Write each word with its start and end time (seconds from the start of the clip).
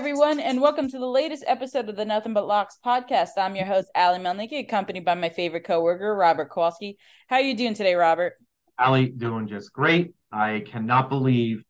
everyone, 0.00 0.40
and 0.40 0.62
welcome 0.62 0.88
to 0.88 0.98
the 0.98 1.06
latest 1.06 1.44
episode 1.46 1.86
of 1.90 1.94
the 1.94 2.06
Nothing 2.06 2.32
But 2.32 2.46
Locks 2.46 2.78
podcast. 2.82 3.32
I'm 3.36 3.54
your 3.54 3.66
host, 3.66 3.90
Ali 3.94 4.18
Melnicki, 4.18 4.58
accompanied 4.58 5.04
by 5.04 5.14
my 5.14 5.28
favorite 5.28 5.64
coworker, 5.64 6.16
Robert 6.16 6.48
Kowalski. 6.48 6.96
How 7.26 7.36
are 7.36 7.42
you 7.42 7.54
doing 7.54 7.74
today, 7.74 7.94
Robert? 7.94 8.32
Ali, 8.78 9.10
doing 9.10 9.46
just 9.46 9.74
great. 9.74 10.14
I 10.32 10.64
cannot 10.66 11.10
believe 11.10 11.62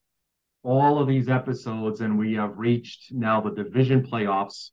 all 0.62 1.00
of 1.00 1.08
these 1.08 1.28
episodes, 1.28 2.02
and 2.02 2.16
we 2.16 2.34
have 2.34 2.56
reached 2.56 3.12
now 3.12 3.40
the 3.40 3.50
division 3.50 4.06
playoffs. 4.06 4.70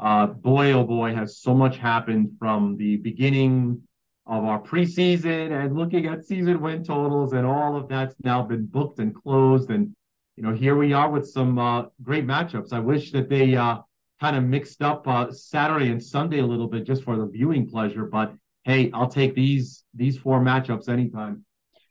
Uh, 0.00 0.26
boy, 0.26 0.72
oh 0.72 0.82
boy, 0.82 1.14
has 1.14 1.38
so 1.38 1.54
much 1.54 1.76
happened 1.78 2.32
from 2.40 2.76
the 2.78 2.96
beginning 2.96 3.80
of 4.26 4.42
our 4.42 4.60
preseason 4.60 5.52
and 5.52 5.78
looking 5.78 6.06
at 6.06 6.24
season 6.24 6.60
win 6.60 6.82
totals, 6.82 7.32
and 7.32 7.46
all 7.46 7.76
of 7.76 7.88
that's 7.88 8.16
now 8.24 8.42
been 8.42 8.66
booked 8.66 8.98
and 8.98 9.14
closed. 9.14 9.70
And 9.70 9.94
you 10.38 10.44
know, 10.44 10.54
here 10.54 10.76
we 10.76 10.92
are 10.92 11.10
with 11.10 11.28
some 11.28 11.58
uh, 11.58 11.86
great 12.00 12.24
matchups. 12.24 12.72
I 12.72 12.78
wish 12.78 13.10
that 13.10 13.28
they 13.28 13.56
uh, 13.56 13.78
kind 14.20 14.36
of 14.36 14.44
mixed 14.44 14.82
up 14.82 15.04
uh, 15.08 15.32
Saturday 15.32 15.90
and 15.90 16.00
Sunday 16.00 16.38
a 16.38 16.46
little 16.46 16.68
bit 16.68 16.86
just 16.86 17.02
for 17.02 17.16
the 17.16 17.26
viewing 17.26 17.68
pleasure. 17.68 18.04
But 18.04 18.32
hey, 18.62 18.88
I'll 18.94 19.08
take 19.08 19.34
these 19.34 19.82
these 19.94 20.16
four 20.16 20.38
matchups 20.38 20.88
anytime. 20.88 21.44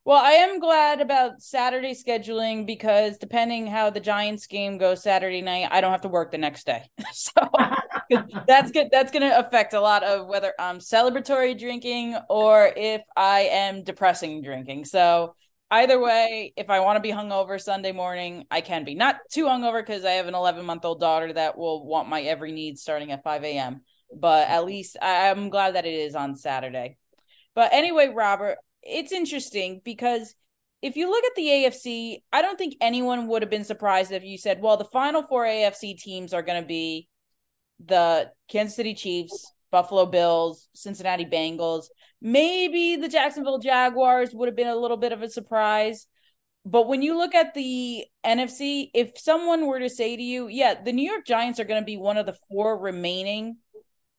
Well, 0.06 0.24
I 0.24 0.32
am 0.32 0.62
glad 0.62 1.02
about 1.02 1.42
Saturday 1.42 1.92
scheduling 1.92 2.66
because 2.66 3.18
depending 3.18 3.68
how 3.68 3.90
the 3.90 4.00
Giants 4.00 4.48
game 4.48 4.78
goes 4.78 5.04
Saturday 5.04 5.42
night, 5.42 5.68
I 5.70 5.82
don't 5.82 5.92
have 5.92 6.04
to 6.04 6.08
work 6.08 6.32
the 6.32 6.38
next 6.38 6.66
day. 6.66 6.84
so 7.12 7.42
that's 8.48 8.72
good. 8.72 8.88
That's 8.94 9.12
going 9.12 9.30
to 9.30 9.38
affect 9.38 9.74
a 9.74 9.82
lot 9.82 10.06
of 10.06 10.26
whether 10.28 10.54
I'm 10.58 10.80
celebratory 10.80 11.60
drinking 11.60 12.16
or 12.30 12.72
if 12.78 13.02
I 13.18 13.42
am 13.52 13.84
depressing 13.84 14.42
drinking. 14.42 14.86
So 14.86 15.36
either 15.72 16.00
way, 16.00 16.54
if 16.56 16.70
I 16.70 16.80
want 16.80 16.98
to 16.98 17.02
be 17.02 17.12
hungover 17.12 17.62
Sunday 17.62 17.92
morning, 17.92 18.46
I 18.50 18.62
can 18.62 18.84
be. 18.84 18.96
Not 18.96 19.18
too 19.32 19.46
hungover 19.46 19.86
because 19.86 20.06
I 20.06 20.12
have 20.12 20.28
an 20.28 20.36
11 20.36 20.66
month 20.66 20.86
old 20.86 21.00
daughter 21.00 21.34
that 21.34 21.58
will 21.58 21.86
want 21.86 22.10
my 22.10 22.22
every 22.22 22.52
need 22.52 22.78
starting 22.78 23.12
at 23.12 23.24
5 23.24 23.44
a.m. 23.44 23.82
But 24.16 24.48
at 24.48 24.60
mm-hmm. 24.60 24.68
least 24.68 24.98
I'm 25.02 25.50
glad 25.50 25.76
that 25.76 25.86
it 25.86 25.94
is 25.94 26.16
on 26.16 26.36
Saturday. 26.36 26.98
But 27.56 27.74
anyway, 27.74 28.10
Robert, 28.10 28.58
it's 28.84 29.12
interesting 29.12 29.82
because 29.84 30.36
if 30.82 30.96
you 30.96 31.10
look 31.10 31.24
at 31.26 31.36
the 31.36 31.48
AFC, 31.48 32.18
I 32.32 32.42
don't 32.42 32.58
think 32.58 32.76
anyone 32.80 33.28
would 33.28 33.42
have 33.42 33.50
been 33.50 33.64
surprised 33.64 34.12
if 34.12 34.24
you 34.24 34.38
said, 34.38 34.62
well, 34.62 34.78
the 34.78 34.86
final 34.86 35.24
four 35.24 35.44
AFC 35.44 35.98
teams 35.98 36.34
are 36.34 36.44
going 36.44 36.62
to 36.62 36.68
be 36.68 37.08
the 37.84 38.32
Kansas 38.48 38.76
City 38.76 38.94
Chiefs, 38.94 39.52
Buffalo 39.72 40.06
Bills, 40.06 40.70
Cincinnati 40.74 41.26
Bengals. 41.26 41.86
Maybe 42.22 42.96
the 42.96 43.10
Jacksonville 43.10 43.60
Jaguars 43.60 44.34
would 44.34 44.48
have 44.48 44.56
been 44.56 44.68
a 44.68 44.76
little 44.76 44.98
bit 44.98 45.12
of 45.12 45.22
a 45.22 45.30
surprise. 45.30 46.08
But 46.66 46.88
when 46.88 47.02
you 47.02 47.18
look 47.18 47.34
at 47.34 47.54
the 47.54 48.06
NFC, 48.26 48.90
if 48.94 49.18
someone 49.18 49.68
were 49.68 49.80
to 49.80 49.90
say 49.90 50.18
to 50.18 50.24
you, 50.24 50.48
yeah, 50.48 50.82
the 50.82 50.92
New 50.92 51.10
York 51.10 51.26
Giants 51.26 51.60
are 51.60 51.66
going 51.66 51.82
to 51.82 51.86
be 51.86 51.98
one 51.98 52.18
of 52.18 52.26
the 52.26 52.36
four 52.50 52.78
remaining 52.78 53.58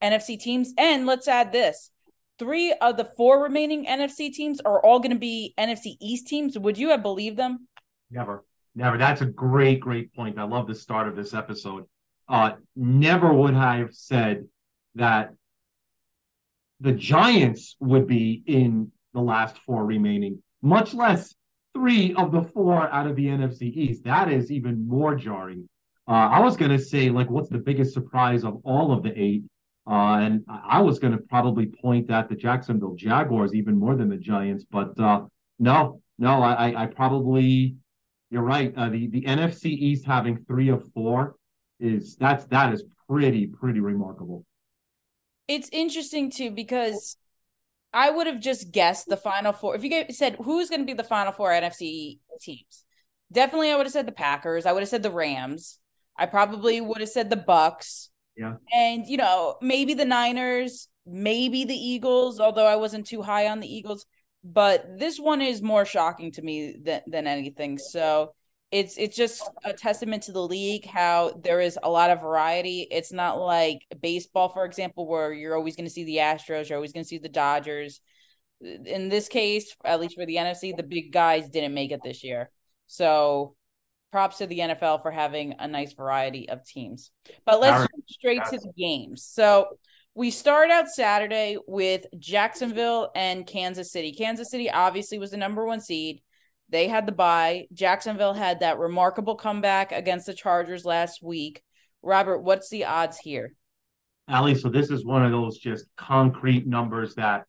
NFC 0.03 0.39
teams, 0.39 0.73
and 0.79 1.07
let's 1.07 1.29
add 1.29 1.53
this 1.53 1.91
three 2.39 2.73
of 2.81 2.97
the 2.97 3.05
four 3.05 3.43
remaining 3.43 3.87
NFC 3.87 4.33
teams 4.33 4.61
are 4.61 4.81
all 4.81 5.01
going 5.01 5.13
to 5.13 5.19
be 5.19 5.55
NFC 5.59 5.97
East 6.01 6.29
teams. 6.29 6.59
Would 6.59 6.79
you 6.79 6.91
have 6.91 7.03
believed 7.03 7.37
them? 7.37 7.67
Never, 8.11 8.45
never. 8.75 8.97
That's 8.97 9.21
a 9.21 9.27
great, 9.27 9.81
great 9.81 10.15
point. 10.15 10.39
I 10.39 10.45
love 10.45 10.67
the 10.67 10.75
start 10.75 11.09
of 11.09 11.17
this 11.17 11.35
episode. 11.35 11.85
Uh, 12.29 12.53
never 12.77 13.33
would 13.33 13.55
I 13.55 13.79
have 13.79 13.95
said 13.95 14.47
that 14.95 15.35
the 16.81 16.93
Giants 16.93 17.77
would 17.81 18.07
be 18.07 18.43
in 18.47 18.93
the 19.15 19.21
last 19.21 19.59
four 19.59 19.85
remaining, 19.85 20.43
much 20.63 20.95
less 20.95 21.35
three 21.75 22.15
of 22.15 22.33
the 22.33 22.43
four 22.43 22.89
out 22.91 23.07
of 23.07 23.17
the 23.17 23.27
NFC 23.27 23.63
East. 23.63 24.05
That 24.05 24.31
is 24.31 24.51
even 24.51 24.87
more 24.87 25.15
jarring. 25.15 25.69
Uh, 26.07 26.13
I 26.13 26.41
was 26.41 26.57
going 26.57 26.71
to 26.71 26.79
say, 26.79 27.11
like, 27.11 27.31
what's 27.31 27.49
the 27.49 27.59
biggest 27.59 27.93
surprise 27.93 28.45
of 28.45 28.61
all 28.65 28.93
of 28.93 29.03
the 29.03 29.13
eight? 29.21 29.43
Uh, 29.87 30.19
and 30.21 30.45
I 30.49 30.81
was 30.83 30.99
going 30.99 31.13
to 31.13 31.19
probably 31.19 31.67
point 31.67 32.11
at 32.11 32.29
the 32.29 32.35
Jacksonville 32.35 32.95
Jaguars 32.95 33.55
even 33.55 33.79
more 33.79 33.97
than 33.97 34.09
the 34.09 34.17
Giants, 34.17 34.65
but 34.71 34.99
uh, 35.01 35.23
no, 35.59 36.01
no, 36.19 36.43
I, 36.43 36.83
I 36.83 36.87
probably 36.87 37.77
you're 38.31 38.43
right. 38.43 38.73
Uh, 38.77 38.91
the 38.91 39.07
the 39.09 39.23
NFC 39.23 39.67
East 39.67 40.05
having 40.05 40.45
three 40.45 40.69
of 40.69 40.85
four 40.93 41.37
is 41.81 42.17
that's 42.17 42.45
that 42.47 42.73
is 42.73 42.85
pretty 43.09 43.47
pretty 43.47 43.81
remarkable. 43.81 44.45
It's 45.49 45.69
interesting 45.73 46.31
too 46.31 46.51
because 46.51 47.17
I 47.93 48.11
would 48.11 48.27
have 48.27 48.41
just 48.41 48.71
guessed 48.71 49.09
the 49.09 49.17
final 49.17 49.53
four. 49.53 49.75
If 49.75 49.83
you 49.83 50.05
said 50.11 50.37
who's 50.43 50.69
going 50.69 50.81
to 50.83 50.87
be 50.87 50.93
the 50.93 51.03
final 51.03 51.33
four 51.33 51.51
NFC 51.51 52.19
teams, 52.41 52.85
definitely 53.33 53.71
I 53.71 53.77
would 53.77 53.87
have 53.87 53.93
said 53.93 54.07
the 54.07 54.13
Packers. 54.13 54.67
I 54.67 54.73
would 54.73 54.81
have 54.81 54.89
said 54.89 55.03
the 55.03 55.11
Rams. 55.11 55.79
I 56.17 56.27
probably 56.27 56.81
would 56.81 57.01
have 57.01 57.09
said 57.09 57.31
the 57.31 57.37
Bucs. 57.37 58.09
Yeah. 58.37 58.55
And, 58.73 59.07
you 59.07 59.17
know, 59.17 59.57
maybe 59.63 59.95
the 59.95 60.05
Niners, 60.05 60.89
maybe 61.07 61.65
the 61.65 61.75
Eagles, 61.75 62.41
although 62.41 62.67
I 62.67 62.77
wasn't 62.77 63.07
too 63.07 63.23
high 63.23 63.49
on 63.49 63.61
the 63.61 63.73
Eagles. 63.73 64.05
But 64.45 64.99
this 64.99 65.19
one 65.19 65.41
is 65.41 65.63
more 65.63 65.85
shocking 65.85 66.31
to 66.33 66.43
me 66.43 66.77
than, 66.81 67.03
than 67.07 67.27
anything. 67.27 67.79
So 67.79 68.35
it's 68.71 68.99
it's 68.99 69.17
just 69.17 69.49
a 69.65 69.73
testament 69.73 70.25
to 70.25 70.33
the 70.33 70.47
league 70.47 70.87
how 70.87 71.33
there 71.43 71.61
is 71.61 71.79
a 71.83 71.91
lot 71.91 72.11
of 72.11 72.21
variety. 72.21 72.87
It's 72.91 73.13
not 73.13 73.41
like 73.41 73.81
baseball, 74.01 74.51
for 74.51 74.65
example, 74.65 75.07
where 75.07 75.33
you're 75.33 75.57
always 75.57 75.77
going 75.77 75.87
to 75.87 75.93
see 75.93 76.05
the 76.05 76.17
Astros, 76.17 76.69
you're 76.69 76.77
always 76.77 76.93
going 76.93 77.05
to 77.05 77.09
see 77.09 77.19
the 77.19 77.29
Dodgers. 77.29 78.01
In 78.61 79.09
this 79.09 79.29
case, 79.29 79.75
at 79.85 80.01
least 80.01 80.17
for 80.17 80.27
the 80.27 80.37
NFC, 80.37 80.77
the 80.77 80.83
big 80.83 81.13
guys 81.13 81.49
didn't 81.49 81.75
make 81.75 81.93
it 81.93 82.01
this 82.03 82.25
year. 82.25 82.51
So 82.87 83.55
props 84.11 84.39
to 84.39 84.47
the 84.47 84.59
NFL 84.59 85.03
for 85.03 85.11
having 85.11 85.55
a 85.59 85.69
nice 85.69 85.93
variety 85.93 86.49
of 86.49 86.65
teams. 86.65 87.11
But 87.47 87.61
let's 87.61 87.79
jump 87.79 88.05
straight 88.09 88.45
to 88.47 88.59
the 88.59 88.73
games. 88.77 89.23
So 89.23 89.79
we 90.15 90.31
start 90.31 90.71
out 90.71 90.89
Saturday 90.89 91.59
with 91.67 92.07
Jacksonville 92.19 93.11
and 93.15 93.47
Kansas 93.47 93.93
City. 93.93 94.13
Kansas 94.13 94.51
City 94.51 94.71
obviously 94.71 95.19
was 95.19 95.31
the 95.31 95.37
number 95.37 95.65
one 95.65 95.81
seed. 95.81 96.21
They 96.71 96.89
had 96.89 97.07
the 97.07 97.13
bye. 97.13 97.67
Jacksonville 97.73 98.35
had 98.35 98.61
that 98.61 98.79
remarkable 98.79 99.37
comeback 99.37 99.93
against 99.93 100.27
the 100.27 100.35
Chargers 100.35 100.85
last 100.85 101.23
week. 101.23 101.63
Robert, 102.03 102.41
what's 102.41 102.69
the 102.69 102.85
odds 102.85 103.19
here? 103.19 103.55
Ali, 104.29 104.55
so 104.55 104.69
this 104.69 104.91
is 104.91 105.05
one 105.05 105.25
of 105.25 105.33
those 105.33 105.59
just 105.59 105.87
concrete 105.97 106.67
numbers 106.67 107.15
that 107.15 107.45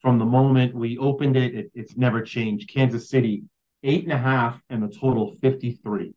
from 0.00 0.18
the 0.18 0.24
moment 0.24 0.74
we 0.74 0.98
opened 0.98 1.36
it, 1.36 1.54
it 1.54 1.70
it's 1.74 1.96
never 1.96 2.22
changed. 2.22 2.72
Kansas 2.72 3.08
City 3.08 3.44
eight 3.86 4.04
and 4.04 4.12
a 4.12 4.18
half, 4.18 4.60
and 4.68 4.82
the 4.82 4.88
total 4.88 5.34
53. 5.40 6.12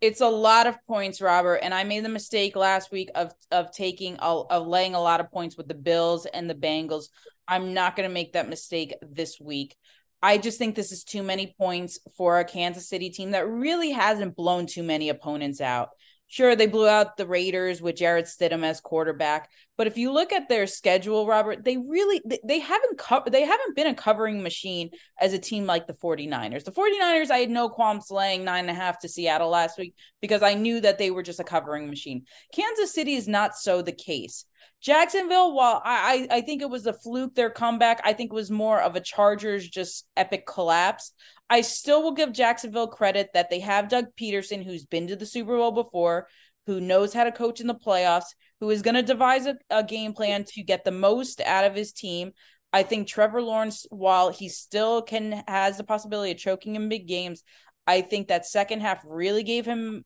It's 0.00 0.20
a 0.20 0.28
lot 0.28 0.66
of 0.66 0.76
points, 0.86 1.20
Robert. 1.20 1.56
And 1.56 1.72
I 1.72 1.84
made 1.84 2.04
the 2.04 2.08
mistake 2.08 2.56
last 2.56 2.90
week 2.90 3.10
of 3.14 3.32
of 3.50 3.72
taking 3.72 4.16
of 4.16 4.66
laying 4.66 4.94
a 4.94 5.00
lot 5.00 5.20
of 5.20 5.30
points 5.30 5.56
with 5.56 5.68
the 5.68 5.74
Bills 5.74 6.26
and 6.26 6.50
the 6.50 6.54
Bengals. 6.54 7.04
I'm 7.46 7.72
not 7.72 7.96
going 7.96 8.08
to 8.08 8.12
make 8.12 8.32
that 8.32 8.48
mistake 8.48 8.94
this 9.00 9.40
week. 9.40 9.76
I 10.22 10.38
just 10.38 10.58
think 10.58 10.76
this 10.76 10.92
is 10.92 11.02
too 11.02 11.22
many 11.22 11.54
points 11.58 11.98
for 12.16 12.38
a 12.38 12.44
Kansas 12.44 12.88
City 12.88 13.10
team 13.10 13.32
that 13.32 13.48
really 13.48 13.90
hasn't 13.90 14.36
blown 14.36 14.66
too 14.66 14.84
many 14.84 15.08
opponents 15.08 15.60
out. 15.60 15.90
Sure, 16.28 16.56
they 16.56 16.66
blew 16.66 16.88
out 16.88 17.18
the 17.18 17.26
Raiders 17.26 17.82
with 17.82 17.96
Jarrett 17.96 18.24
Stidham 18.24 18.64
as 18.64 18.80
quarterback, 18.80 19.50
but 19.76 19.86
if 19.86 19.98
you 19.98 20.10
look 20.10 20.32
at 20.32 20.48
their 20.48 20.66
schedule, 20.66 21.26
Robert, 21.26 21.62
they 21.62 21.76
really 21.76 22.22
they, 22.42 22.58
haven't 22.58 22.96
co- 22.96 23.24
they 23.30 23.42
haven't 23.42 23.76
been 23.76 23.88
a 23.88 23.94
covering 23.94 24.42
machine 24.42 24.88
as 25.20 25.34
a 25.34 25.38
team 25.38 25.66
like 25.66 25.86
the 25.86 25.92
49ers. 25.92 26.64
The 26.64 26.72
49ers, 26.72 27.30
I 27.30 27.38
had 27.38 27.50
no 27.50 27.68
qualms 27.68 28.10
laying 28.10 28.44
nine 28.44 28.60
and 28.60 28.70
a 28.70 28.80
half 28.80 28.98
to 29.00 29.10
Seattle 29.10 29.50
last 29.50 29.76
week 29.76 29.94
because 30.22 30.42
I 30.42 30.54
knew 30.54 30.80
that 30.80 30.96
they 30.96 31.10
were 31.10 31.22
just 31.22 31.40
a 31.40 31.44
covering 31.44 31.90
machine. 31.90 32.24
Kansas 32.54 32.94
City 32.94 33.12
is 33.12 33.28
not 33.28 33.54
so 33.54 33.82
the 33.82 33.92
case. 33.92 34.46
Jacksonville, 34.80 35.54
while 35.54 35.80
I, 35.84 36.26
I 36.30 36.40
think 36.40 36.60
it 36.60 36.70
was 36.70 36.86
a 36.86 36.92
fluke, 36.92 37.34
their 37.34 37.50
comeback, 37.50 38.00
I 38.04 38.12
think 38.12 38.32
it 38.32 38.34
was 38.34 38.50
more 38.50 38.80
of 38.80 38.96
a 38.96 39.00
Chargers 39.00 39.68
just 39.68 40.06
epic 40.16 40.46
collapse. 40.46 41.12
I 41.48 41.60
still 41.60 42.02
will 42.02 42.12
give 42.12 42.32
Jacksonville 42.32 42.88
credit 42.88 43.30
that 43.34 43.50
they 43.50 43.60
have 43.60 43.88
Doug 43.88 44.06
Pederson, 44.20 44.64
who's 44.64 44.86
been 44.86 45.06
to 45.08 45.16
the 45.16 45.26
Super 45.26 45.56
Bowl 45.56 45.70
before, 45.70 46.26
who 46.66 46.80
knows 46.80 47.12
how 47.12 47.24
to 47.24 47.32
coach 47.32 47.60
in 47.60 47.66
the 47.66 47.74
playoffs, 47.74 48.34
who 48.60 48.70
is 48.70 48.82
going 48.82 48.94
to 48.94 49.02
devise 49.02 49.46
a, 49.46 49.56
a, 49.70 49.84
game 49.84 50.14
plan 50.14 50.44
to 50.44 50.62
get 50.62 50.84
the 50.84 50.90
most 50.90 51.40
out 51.40 51.64
of 51.64 51.74
his 51.74 51.92
team. 51.92 52.32
I 52.72 52.84
think 52.84 53.06
Trevor 53.06 53.42
Lawrence, 53.42 53.86
while 53.90 54.30
he 54.30 54.48
still 54.48 55.02
can 55.02 55.44
has 55.46 55.76
the 55.76 55.84
possibility 55.84 56.32
of 56.32 56.38
choking 56.38 56.76
in 56.76 56.88
big 56.88 57.06
games, 57.06 57.42
I 57.86 58.00
think 58.00 58.28
that 58.28 58.46
second 58.46 58.80
half 58.80 59.02
really 59.04 59.42
gave 59.42 59.66
him 59.66 60.04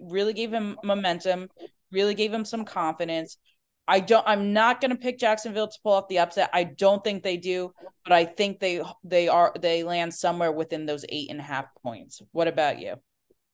really 0.00 0.32
gave 0.32 0.52
him 0.52 0.78
momentum, 0.82 1.48
really 1.92 2.14
gave 2.14 2.32
him 2.32 2.44
some 2.44 2.64
confidence. 2.64 3.36
I 3.88 4.00
don't. 4.00 4.26
I'm 4.26 4.52
not 4.52 4.80
going 4.80 4.90
to 4.90 4.96
pick 4.96 5.18
Jacksonville 5.18 5.68
to 5.68 5.78
pull 5.82 5.92
off 5.92 6.08
the 6.08 6.18
upset. 6.18 6.50
I 6.52 6.64
don't 6.64 7.04
think 7.04 7.22
they 7.22 7.36
do, 7.36 7.72
but 8.04 8.12
I 8.12 8.24
think 8.24 8.58
they 8.58 8.82
they 9.04 9.28
are 9.28 9.52
they 9.58 9.84
land 9.84 10.12
somewhere 10.12 10.50
within 10.50 10.86
those 10.86 11.04
eight 11.08 11.30
and 11.30 11.38
a 11.38 11.44
half 11.44 11.66
points. 11.82 12.20
What 12.32 12.48
about 12.48 12.80
you? 12.80 12.94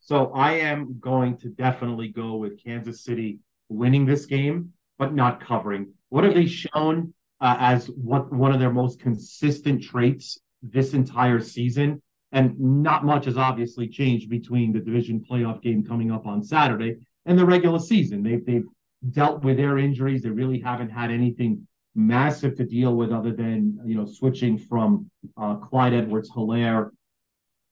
So 0.01 0.33
I 0.33 0.55
am 0.55 0.97
going 0.99 1.37
to 1.39 1.49
definitely 1.49 2.09
go 2.09 2.37
with 2.37 2.63
Kansas 2.63 3.05
City 3.05 3.39
winning 3.69 4.07
this 4.07 4.27
game, 4.27 4.73
but 4.99 5.15
not 5.15 5.45
covering. 5.45 5.93
What 6.09 6.25
have 6.25 6.35
they 6.35 6.47
shown 6.47 7.15
uh, 7.41 7.57
as 7.59 7.87
what 7.87 8.33
one 8.33 8.53
of 8.53 8.59
their 8.59 8.73
most 8.73 9.01
consistent 9.01 9.83
traits 9.83 10.39
this 10.63 10.95
entire 10.95 11.41
season? 11.41 12.03
And 12.33 12.59
not 12.59 13.05
much 13.05 13.27
has 13.27 13.37
obviously 13.37 13.87
changed 13.89 14.31
between 14.31 14.73
the 14.73 14.81
division 14.81 15.23
playoff 15.31 15.61
game 15.61 15.85
coming 15.85 16.11
up 16.11 16.27
on 16.27 16.43
Saturday 16.43 16.97
and 17.27 17.39
the 17.39 17.45
regular 17.45 17.79
season. 17.79 18.23
They've 18.23 18.45
they've 18.45 18.65
dealt 19.11 19.43
with 19.43 19.57
their 19.57 19.79
injuries. 19.79 20.23
They 20.23 20.31
really 20.31 20.61
haven't 20.61 20.91
had 20.91 21.11
anything 21.11 21.67
massive 21.95 22.57
to 22.57 22.65
deal 22.65 22.95
with 22.95 23.13
other 23.13 23.33
than 23.33 23.79
you 23.85 23.97
know 23.97 24.07
switching 24.07 24.59
from 24.59 25.11
uh, 25.37 25.57
Clyde 25.57 25.93
Edwards 25.93 26.31
Helaire 26.31 26.91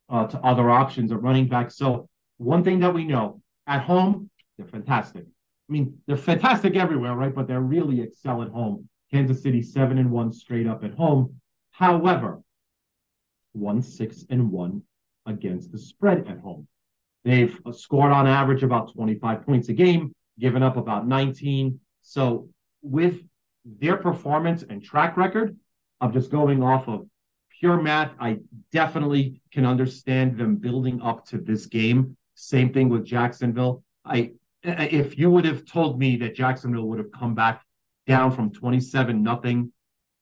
uh, 0.09 0.27
to 0.27 0.39
other 0.41 0.71
options 0.71 1.13
at 1.13 1.23
running 1.23 1.49
back. 1.49 1.71
So 1.71 2.09
one 2.39 2.65
thing 2.65 2.81
that 2.81 2.93
we 2.93 3.05
know 3.05 3.41
at 3.67 3.83
home, 3.83 4.31
they're 4.57 4.67
fantastic. 4.67 5.25
I 5.25 5.73
mean, 5.73 5.99
they're 6.07 6.17
fantastic 6.17 6.77
everywhere, 6.77 7.15
right? 7.15 7.35
But 7.35 7.47
they're 7.47 7.61
really 7.61 8.01
excel 8.01 8.43
at 8.43 8.49
home. 8.49 8.89
Kansas 9.13 9.43
City 9.43 9.63
seven 9.63 9.99
and 9.99 10.11
one 10.11 10.33
straight 10.33 10.67
up 10.67 10.85
at 10.85 10.95
home. 10.95 11.41
However, 11.71 12.43
one 13.53 13.83
six 13.83 14.25
and 14.31 14.51
one 14.51 14.83
against 15.27 15.73
the 15.73 15.79
spread 15.79 16.27
at 16.29 16.41
home. 16.41 16.67
They've 17.25 17.57
scored 17.73 18.13
on 18.13 18.27
average 18.27 18.63
about 18.63 18.93
25 18.93 19.45
points 19.45 19.69
a 19.69 19.73
game, 19.73 20.15
given 20.41 20.63
up 20.63 20.77
about 20.77 21.07
19. 21.07 21.79
So 22.03 22.49
with 22.83 23.21
their 23.65 23.97
performance 23.97 24.65
and 24.69 24.83
track 24.83 25.17
record, 25.17 25.57
I'm 26.01 26.13
just 26.13 26.31
going 26.31 26.63
off 26.63 26.89
of 26.89 27.07
pure 27.61 27.81
math. 27.81 28.13
I 28.19 28.39
definitely 28.73 29.41
can 29.53 29.67
understand 29.67 30.39
them 30.39 30.57
building 30.57 31.01
up 31.03 31.27
to 31.27 31.39
this 31.39 31.67
game. 31.67 32.17
Same 32.35 32.73
thing 32.73 32.89
with 32.89 33.05
Jacksonville. 33.05 33.85
I 34.05 34.33
if 34.63 35.19
you 35.19 35.31
would 35.31 35.45
have 35.45 35.65
told 35.65 35.99
me 35.99 36.17
that 36.17 36.35
Jacksonville 36.35 36.87
would 36.89 36.99
have 36.99 37.13
come 37.13 37.35
back 37.35 37.63
down 38.07 38.31
from 38.31 38.51
27 38.53 39.23
nothing, 39.23 39.73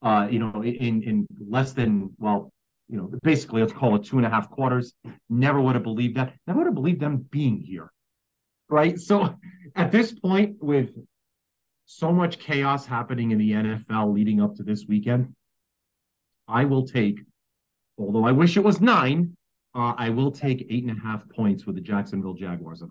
uh, 0.03 0.29
you 0.31 0.39
know, 0.39 0.63
in 0.63 1.03
in 1.03 1.27
less 1.49 1.73
than 1.73 2.11
well, 2.19 2.53
you 2.89 2.97
know, 2.97 3.11
basically 3.23 3.61
let's 3.61 3.73
call 3.73 3.95
it 3.97 4.05
two 4.05 4.17
and 4.17 4.27
a 4.27 4.31
half 4.31 4.51
quarters. 4.51 4.95
Never 5.29 5.61
would 5.61 5.75
have 5.75 5.85
believed 5.85 6.17
that. 6.17 6.35
Never 6.47 6.59
would 6.61 6.67
have 6.67 6.75
believed 6.75 7.01
them 7.01 7.19
being 7.31 7.61
here, 7.61 7.93
right? 8.69 8.99
So 8.99 9.35
at 9.75 9.93
this 9.93 10.13
point, 10.13 10.57
with 10.63 10.91
so 11.87 12.13
much 12.13 12.39
chaos 12.39 12.85
happening 12.87 13.31
in 13.31 13.39
the 13.39 13.53
NFL 13.53 14.13
leading 14.15 14.41
up 14.41 14.55
to 14.57 14.63
this 14.63 14.87
weekend, 14.87 15.35
I 16.47 16.65
will 16.65 16.87
take, 16.87 17.21
although 17.99 18.25
I 18.25 18.33
wish 18.33 18.57
it 18.57 18.65
was 18.65 18.81
nine, 18.81 19.37
uh, 19.75 19.95
I 19.97 20.11
will 20.11 20.31
take 20.31 20.67
eight 20.71 20.85
and 20.85 20.99
a 20.99 21.01
half 21.01 21.29
points 21.29 21.67
with 21.67 21.77
the 21.77 21.81
Jacksonville 21.81 22.35
Jaguars. 22.35 22.83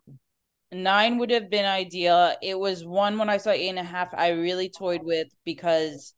Nine 0.72 1.18
would 1.18 1.32
have 1.32 1.50
been 1.50 1.66
ideal. 1.66 2.36
It 2.42 2.58
was 2.60 2.86
one 2.86 3.18
when 3.18 3.30
I 3.30 3.38
saw 3.38 3.52
eight 3.52 3.70
and 3.70 3.80
a 3.80 3.84
half. 3.84 4.14
I 4.14 4.30
really 4.30 4.70
toyed 4.70 5.02
with 5.04 5.28
because 5.46 6.14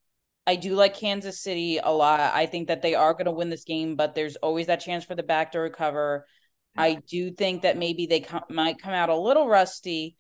I 0.48 0.56
do 0.56 0.74
like 0.76 0.96
Kansas 0.96 1.40
City 1.40 1.78
a 1.78 1.92
lot. 1.92 2.20
I 2.34 2.46
think 2.46 2.68
that 2.68 2.82
they 2.82 2.96
are 2.96 3.14
going 3.14 3.26
to 3.26 3.32
win 3.32 3.50
this 3.50 3.64
game, 3.64 3.96
but 3.96 4.16
there's 4.16 4.36
always 4.38 4.68
that 4.68 4.80
chance 4.80 5.04
for 5.04 5.16
the 5.16 5.24
back 5.24 5.52
to 5.52 5.60
recover. 5.60 6.26
I 6.78 6.96
do 6.96 7.32
think 7.32 7.64
that 7.64 7.78
maybe 7.78 8.06
they 8.06 8.26
might 8.50 8.82
come 8.82 8.94
out 8.94 9.10
a 9.10 9.16
little 9.16 9.48
rusty. 9.48 10.16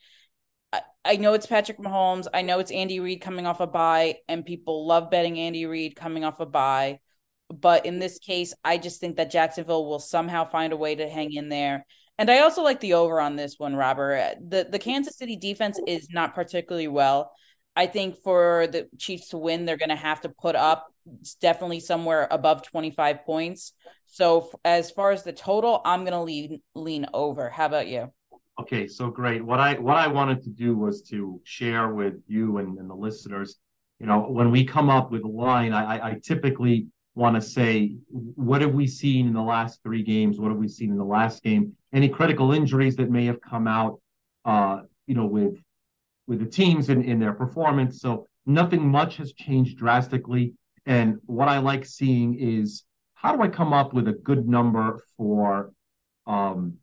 I, 0.73 0.81
I 1.05 1.15
know 1.15 1.33
it's 1.33 1.45
Patrick 1.45 1.79
Mahomes. 1.79 2.27
I 2.33 2.41
know 2.41 2.59
it's 2.59 2.71
Andy 2.71 2.99
Reid 2.99 3.21
coming 3.21 3.45
off 3.45 3.61
a 3.61 3.67
bye, 3.67 4.17
and 4.27 4.45
people 4.45 4.85
love 4.85 5.09
betting 5.09 5.39
Andy 5.39 5.65
Reid 5.65 5.95
coming 5.95 6.23
off 6.23 6.39
a 6.39 6.45
bye. 6.45 6.99
But 7.49 7.85
in 7.85 7.99
this 7.99 8.19
case, 8.19 8.53
I 8.63 8.77
just 8.77 8.99
think 8.99 9.17
that 9.17 9.31
Jacksonville 9.31 9.85
will 9.85 9.99
somehow 9.99 10.47
find 10.49 10.73
a 10.73 10.77
way 10.77 10.95
to 10.95 11.09
hang 11.09 11.33
in 11.33 11.49
there. 11.49 11.85
And 12.17 12.29
I 12.29 12.39
also 12.39 12.63
like 12.63 12.81
the 12.81 12.93
over 12.95 13.21
on 13.21 13.37
this 13.37 13.55
one, 13.57 13.75
Robert. 13.75 14.35
The 14.45 14.67
the 14.69 14.77
Kansas 14.77 15.17
City 15.17 15.37
defense 15.37 15.79
is 15.87 16.09
not 16.11 16.35
particularly 16.35 16.89
well. 16.89 17.31
I 17.79 17.87
think 17.87 18.17
for 18.17 18.67
the 18.67 18.89
Chiefs 18.97 19.29
to 19.29 19.37
win, 19.37 19.63
they're 19.63 19.77
going 19.77 19.87
to 19.87 19.95
have 19.95 20.19
to 20.21 20.29
put 20.29 20.57
up 20.57 20.91
definitely 21.39 21.79
somewhere 21.79 22.27
above 22.29 22.61
25 22.63 23.23
points. 23.23 23.71
So 24.05 24.51
as 24.65 24.91
far 24.91 25.11
as 25.11 25.23
the 25.23 25.31
total, 25.31 25.81
I'm 25.85 26.01
going 26.01 26.11
to 26.11 26.19
lean 26.19 26.61
lean 26.75 27.05
over. 27.13 27.49
How 27.49 27.67
about 27.67 27.87
you? 27.87 28.11
Okay, 28.59 28.85
so 28.85 29.09
great. 29.09 29.41
What 29.45 29.61
I 29.61 29.75
what 29.75 29.95
I 29.95 30.07
wanted 30.07 30.43
to 30.43 30.49
do 30.49 30.75
was 30.75 31.03
to 31.03 31.39
share 31.45 31.93
with 31.93 32.15
you 32.27 32.57
and, 32.57 32.77
and 32.79 32.89
the 32.89 32.95
listeners. 32.95 33.55
You 34.01 34.07
know, 34.07 34.23
when 34.23 34.51
we 34.51 34.65
come 34.65 34.89
up 34.89 35.09
with 35.09 35.23
a 35.23 35.27
line, 35.27 35.71
I, 35.71 36.09
I 36.09 36.19
typically 36.21 36.87
want 37.15 37.37
to 37.37 37.41
say, 37.41 37.95
what 38.09 38.59
have 38.59 38.73
we 38.73 38.87
seen 38.87 39.25
in 39.27 39.33
the 39.33 39.41
last 39.41 39.81
three 39.83 40.03
games? 40.03 40.37
What 40.37 40.49
have 40.49 40.59
we 40.59 40.67
seen 40.67 40.89
in 40.91 40.97
the 40.97 41.05
last 41.05 41.43
game? 41.43 41.77
Any 41.93 42.09
critical 42.09 42.51
injuries 42.51 42.97
that 42.97 43.09
may 43.09 43.25
have 43.27 43.39
come 43.39 43.67
out, 43.67 44.01
uh, 44.43 44.81
you 45.07 45.15
know, 45.15 45.25
with 45.25 45.55
with 46.29 46.39
the 46.39 46.45
teams 46.45 46.89
in, 46.89 47.01
in 47.01 47.19
their 47.19 47.33
performance. 47.33 47.99
So 47.99 48.27
nothing 48.45 48.87
much 48.87 49.17
has 49.17 49.33
changed 49.33 49.77
drastically. 49.79 50.53
And 50.85 51.17
what 51.25 51.47
I 51.47 51.57
like 51.57 51.85
seeing 51.85 52.39
is 52.39 52.83
how 53.15 53.35
do 53.35 53.41
I 53.41 53.47
come 53.47 53.73
up 53.73 53.93
with 53.93 54.07
a 54.07 54.13
good 54.13 54.47
number 54.47 55.03
for 55.17 55.71
um, 56.27 56.75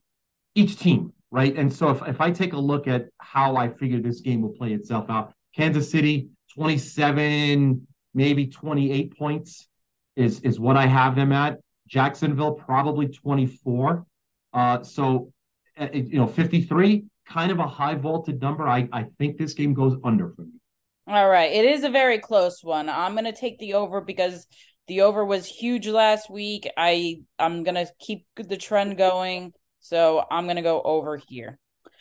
each 0.57 0.79
team, 0.79 1.13
right? 1.31 1.57
And 1.57 1.73
so 1.73 1.91
if, 1.91 2.07
if 2.09 2.21
I 2.21 2.33
take 2.33 2.55
a 2.55 2.59
look 2.59 2.89
at 2.89 3.07
how 3.19 3.57
I 3.57 3.69
figure 3.69 4.01
this 4.01 4.21
game 4.21 4.43
will 4.43 4.51
play 4.51 4.73
itself 4.73 5.09
out, 5.09 5.33
Kansas 5.55 5.91
City, 5.91 6.29
27, 6.55 7.87
maybe 8.15 8.49
28 8.49 9.17
points 9.17 9.69
is 10.17 10.41
is 10.41 10.59
what 10.59 10.77
I 10.77 10.87
have 10.87 11.15
them 11.15 11.31
at. 11.31 11.59
Jacksonville 11.87 12.53
probably 12.53 13.07
24. 13.07 14.05
Uh, 14.53 14.83
so 14.83 15.33
uh, 15.79 15.89
you 15.93 16.19
know 16.19 16.27
53, 16.27 17.05
kind 17.29 17.51
of 17.51 17.59
a 17.59 17.67
high 17.67 17.95
vaulted 17.95 18.41
number. 18.41 18.67
I 18.67 18.89
I 18.93 19.07
think 19.19 19.37
this 19.37 19.55
game 19.55 19.75
goes 19.75 19.97
under 20.05 20.31
for 20.31 20.43
me. 20.43 20.53
All 21.09 21.29
right, 21.29 21.53
it 21.53 21.65
is 21.65 21.85
a 21.85 21.91
very 21.91 22.19
close 22.19 22.63
one. 22.63 22.89
I'm 22.89 23.13
going 23.13 23.27
to 23.27 23.33
take 23.33 23.59
the 23.59 23.75
over 23.75 24.01
because 24.01 24.47
the 24.89 25.03
over 25.03 25.25
was 25.25 25.47
huge 25.47 25.87
last 25.87 26.31
week. 26.31 26.69
I 26.77 27.21
I'm 27.39 27.63
going 27.63 27.75
to 27.77 27.87
keep 28.01 28.27
the 28.37 28.57
trend 28.57 28.97
going, 28.97 29.53
so 29.81 30.25
I'm 30.31 30.45
going 30.45 30.57
to 30.57 30.63
go 30.63 30.83
over 30.83 31.17
here. 31.17 31.59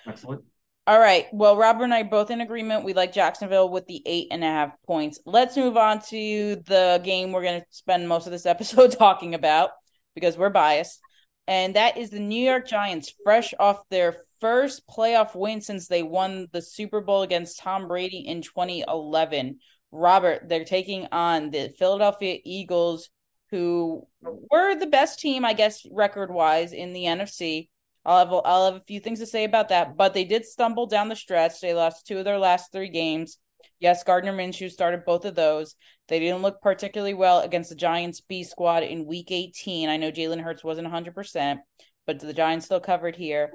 Excellent. 0.08 0.44
All 0.88 1.00
right. 1.00 1.26
Well, 1.34 1.58
Robert 1.58 1.86
and 1.86 1.94
I 1.94 2.04
both 2.04 2.30
in 2.30 2.42
agreement. 2.42 2.86
We 2.86 2.94
like 2.94 3.12
Jacksonville 3.12 3.70
with 3.70 3.88
the 3.88 4.04
eight 4.06 4.28
and 4.30 4.44
a 4.44 4.48
half 4.48 4.72
points. 4.86 5.20
Let's 5.26 5.58
move 5.58 5.78
on 5.78 6.00
to 6.10 6.58
the 6.68 7.02
game 7.04 7.32
we're 7.32 7.42
going 7.42 7.62
to 7.62 7.68
spend 7.72 8.08
most 8.08 8.28
of 8.28 8.32
this 8.32 8.46
episode 8.46 8.92
talking 8.92 9.34
about 9.34 9.72
because 10.14 10.38
we're 10.38 10.52
biased. 10.52 11.00
And 11.48 11.76
that 11.76 11.98
is 11.98 12.12
the 12.12 12.20
New 12.20 12.44
York 12.44 12.68
Giants, 12.68 13.14
fresh 13.24 13.54
off 13.60 13.82
their 13.90 14.18
first 14.46 14.88
playoff 14.88 15.36
win 15.36 15.60
since 15.60 15.88
they 15.88 16.04
won 16.04 16.48
the 16.52 16.62
Super 16.62 17.02
Bowl 17.02 17.24
against 17.24 17.60
Tom 17.60 17.88
Brady 17.88 18.20
in 18.20 18.44
2011. 18.44 19.58
Robert, 19.92 20.48
they're 20.48 20.66
taking 20.66 21.08
on 21.12 21.50
the 21.50 21.74
Philadelphia 21.80 22.38
Eagles, 22.44 23.10
who 23.50 24.06
were 24.22 24.76
the 24.76 24.86
best 24.86 25.20
team, 25.20 25.46
I 25.46 25.54
guess, 25.54 25.84
record 25.92 26.32
wise 26.32 26.74
in 26.74 26.94
the 26.94 27.06
NFC 27.06 27.70
I'll 28.06 28.20
have 28.20 28.42
I'll 28.46 28.66
have 28.66 28.82
a 28.82 28.86
few 28.86 29.00
things 29.00 29.20
to 29.20 29.26
say 29.26 29.46
about 29.46 29.70
that, 29.70 29.98
but 29.98 30.14
they 30.14 30.26
did 30.26 30.46
stumble 30.46 30.86
down 30.86 31.10
the 31.10 31.16
stretch. 31.16 31.60
They 31.60 31.74
lost 31.74 32.06
two 32.06 32.20
of 32.20 32.26
their 32.26 32.38
last 32.38 32.72
three 32.72 32.90
games. 32.90 33.40
Yes, 33.80 34.04
Gardner 34.04 34.32
Minshew 34.32 34.70
started 34.70 35.06
both 35.06 35.26
of 35.26 35.34
those. 35.34 35.76
They 36.08 36.20
didn't 36.20 36.44
look 36.44 36.62
particularly 36.62 37.16
well 37.16 37.40
against 37.40 37.72
the 37.72 37.76
Giants 37.76 38.22
B 38.22 38.44
squad 38.44 38.84
in 38.84 39.08
Week 39.08 39.32
18. 39.32 39.90
I 39.90 39.98
know 39.98 40.12
Jalen 40.12 40.42
Hurts 40.42 40.64
wasn't 40.64 40.86
100, 40.86 41.16
percent 41.16 41.62
but 42.06 42.20
the 42.20 42.34
Giants 42.34 42.66
still 42.66 42.80
covered 42.80 43.16
here. 43.16 43.52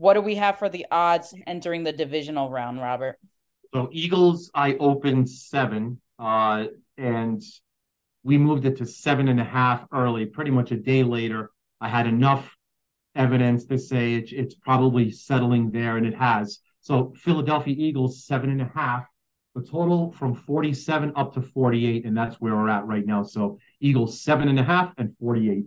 What 0.00 0.14
do 0.14 0.22
we 0.22 0.36
have 0.36 0.58
for 0.58 0.70
the 0.70 0.86
odds 0.90 1.34
entering 1.46 1.84
the 1.84 1.92
divisional 1.92 2.48
round, 2.48 2.80
Robert? 2.80 3.18
So 3.74 3.90
Eagles, 3.92 4.50
I 4.54 4.76
opened 4.76 5.28
seven, 5.28 6.00
uh, 6.18 6.68
and 6.96 7.42
we 8.22 8.38
moved 8.38 8.64
it 8.64 8.78
to 8.78 8.86
seven 8.86 9.28
and 9.28 9.38
a 9.38 9.44
half 9.44 9.86
early. 9.92 10.24
Pretty 10.24 10.52
much 10.52 10.70
a 10.70 10.76
day 10.76 11.02
later, 11.02 11.50
I 11.82 11.90
had 11.90 12.06
enough 12.06 12.56
evidence 13.14 13.66
to 13.66 13.76
say 13.76 14.14
it's, 14.14 14.32
it's 14.32 14.54
probably 14.54 15.10
settling 15.10 15.70
there, 15.70 15.98
and 15.98 16.06
it 16.06 16.14
has. 16.14 16.60
So 16.80 17.12
Philadelphia 17.14 17.74
Eagles 17.76 18.24
seven 18.24 18.48
and 18.48 18.62
a 18.62 18.72
half, 18.74 19.04
the 19.54 19.60
total 19.60 20.12
from 20.12 20.34
47 20.34 21.12
up 21.14 21.34
to 21.34 21.42
48, 21.42 22.06
and 22.06 22.16
that's 22.16 22.40
where 22.40 22.56
we're 22.56 22.70
at 22.70 22.86
right 22.86 23.04
now. 23.04 23.22
So 23.22 23.58
Eagles 23.80 24.22
seven 24.22 24.48
and 24.48 24.58
a 24.58 24.64
half 24.64 24.94
and 24.96 25.14
48. 25.18 25.66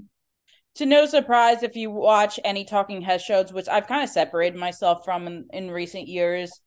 To 0.75 0.86
no 0.88 1.06
surprise, 1.06 1.62
if 1.62 1.75
you 1.75 1.92
watch 1.92 2.39
any 2.44 2.65
Talking 2.65 3.01
Head 3.01 3.22
shows, 3.22 3.53
which 3.53 3.68
I've 3.68 3.88
kind 3.88 4.03
of 4.03 4.10
separated 4.10 4.58
myself 4.58 5.06
from 5.06 5.27
in, 5.27 5.46
in 5.53 5.72
recent 5.72 6.08
years, 6.08 6.60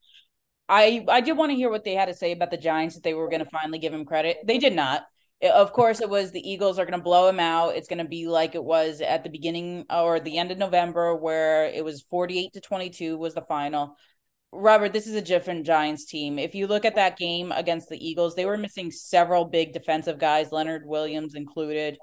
I 0.68 1.04
I 1.08 1.20
did 1.20 1.36
want 1.36 1.50
to 1.50 1.56
hear 1.56 1.70
what 1.70 1.84
they 1.84 1.94
had 1.94 2.06
to 2.06 2.14
say 2.14 2.32
about 2.32 2.50
the 2.50 2.56
Giants 2.56 2.94
that 2.94 3.04
they 3.04 3.14
were 3.14 3.28
going 3.28 3.44
to 3.44 3.50
finally 3.50 3.78
give 3.78 3.92
him 3.92 4.04
credit. 4.04 4.38
They 4.44 4.58
did 4.58 4.74
not. 4.74 5.02
Of 5.42 5.72
course 5.72 6.00
it 6.00 6.08
was 6.08 6.30
the 6.30 6.50
eagles 6.50 6.78
are 6.78 6.86
going 6.86 6.98
to 6.98 7.04
blow 7.04 7.28
him 7.28 7.40
out. 7.40 7.76
It's 7.76 7.88
going 7.88 7.98
to 7.98 8.08
be 8.08 8.26
like 8.26 8.54
it 8.54 8.64
was 8.64 9.00
at 9.00 9.22
the 9.22 9.30
beginning 9.30 9.84
or 9.90 10.18
the 10.18 10.38
end 10.38 10.50
of 10.50 10.56
november 10.58 11.14
where 11.14 11.66
it 11.66 11.84
was 11.84 12.00
48 12.02 12.54
to 12.54 12.60
22 12.60 13.18
was 13.18 13.34
the 13.34 13.42
final. 13.42 13.96
Robert 14.52 14.92
this 14.94 15.06
is 15.06 15.14
a 15.14 15.20
different 15.20 15.66
giants 15.66 16.06
team. 16.06 16.38
If 16.38 16.54
you 16.54 16.66
look 16.66 16.86
at 16.86 16.94
that 16.94 17.18
game 17.18 17.52
against 17.52 17.88
the 17.90 17.98
eagles 18.08 18.34
they 18.34 18.46
were 18.46 18.56
missing 18.56 18.90
several 18.90 19.44
big 19.44 19.72
defensive 19.74 20.18
guys 20.18 20.52
leonard 20.52 20.86
williams 20.86 21.34
included 21.34 21.98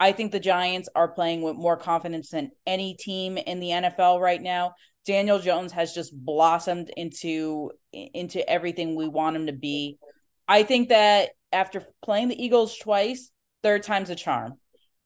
i 0.00 0.12
think 0.12 0.32
the 0.32 0.40
giants 0.40 0.88
are 0.94 1.08
playing 1.08 1.42
with 1.42 1.56
more 1.56 1.76
confidence 1.76 2.30
than 2.30 2.50
any 2.66 2.94
team 2.94 3.36
in 3.38 3.60
the 3.60 3.68
nfl 3.68 4.20
right 4.20 4.42
now 4.42 4.74
daniel 5.06 5.38
jones 5.38 5.72
has 5.72 5.94
just 5.94 6.14
blossomed 6.14 6.90
into 6.96 7.70
into 7.92 8.48
everything 8.48 8.94
we 8.94 9.08
want 9.08 9.36
him 9.36 9.46
to 9.46 9.52
be 9.52 9.98
i 10.46 10.62
think 10.62 10.88
that 10.90 11.30
after 11.52 11.84
playing 12.02 12.28
the 12.28 12.42
Eagles 12.42 12.76
twice, 12.76 13.30
third 13.62 13.82
time's 13.82 14.10
a 14.10 14.14
charm. 14.14 14.54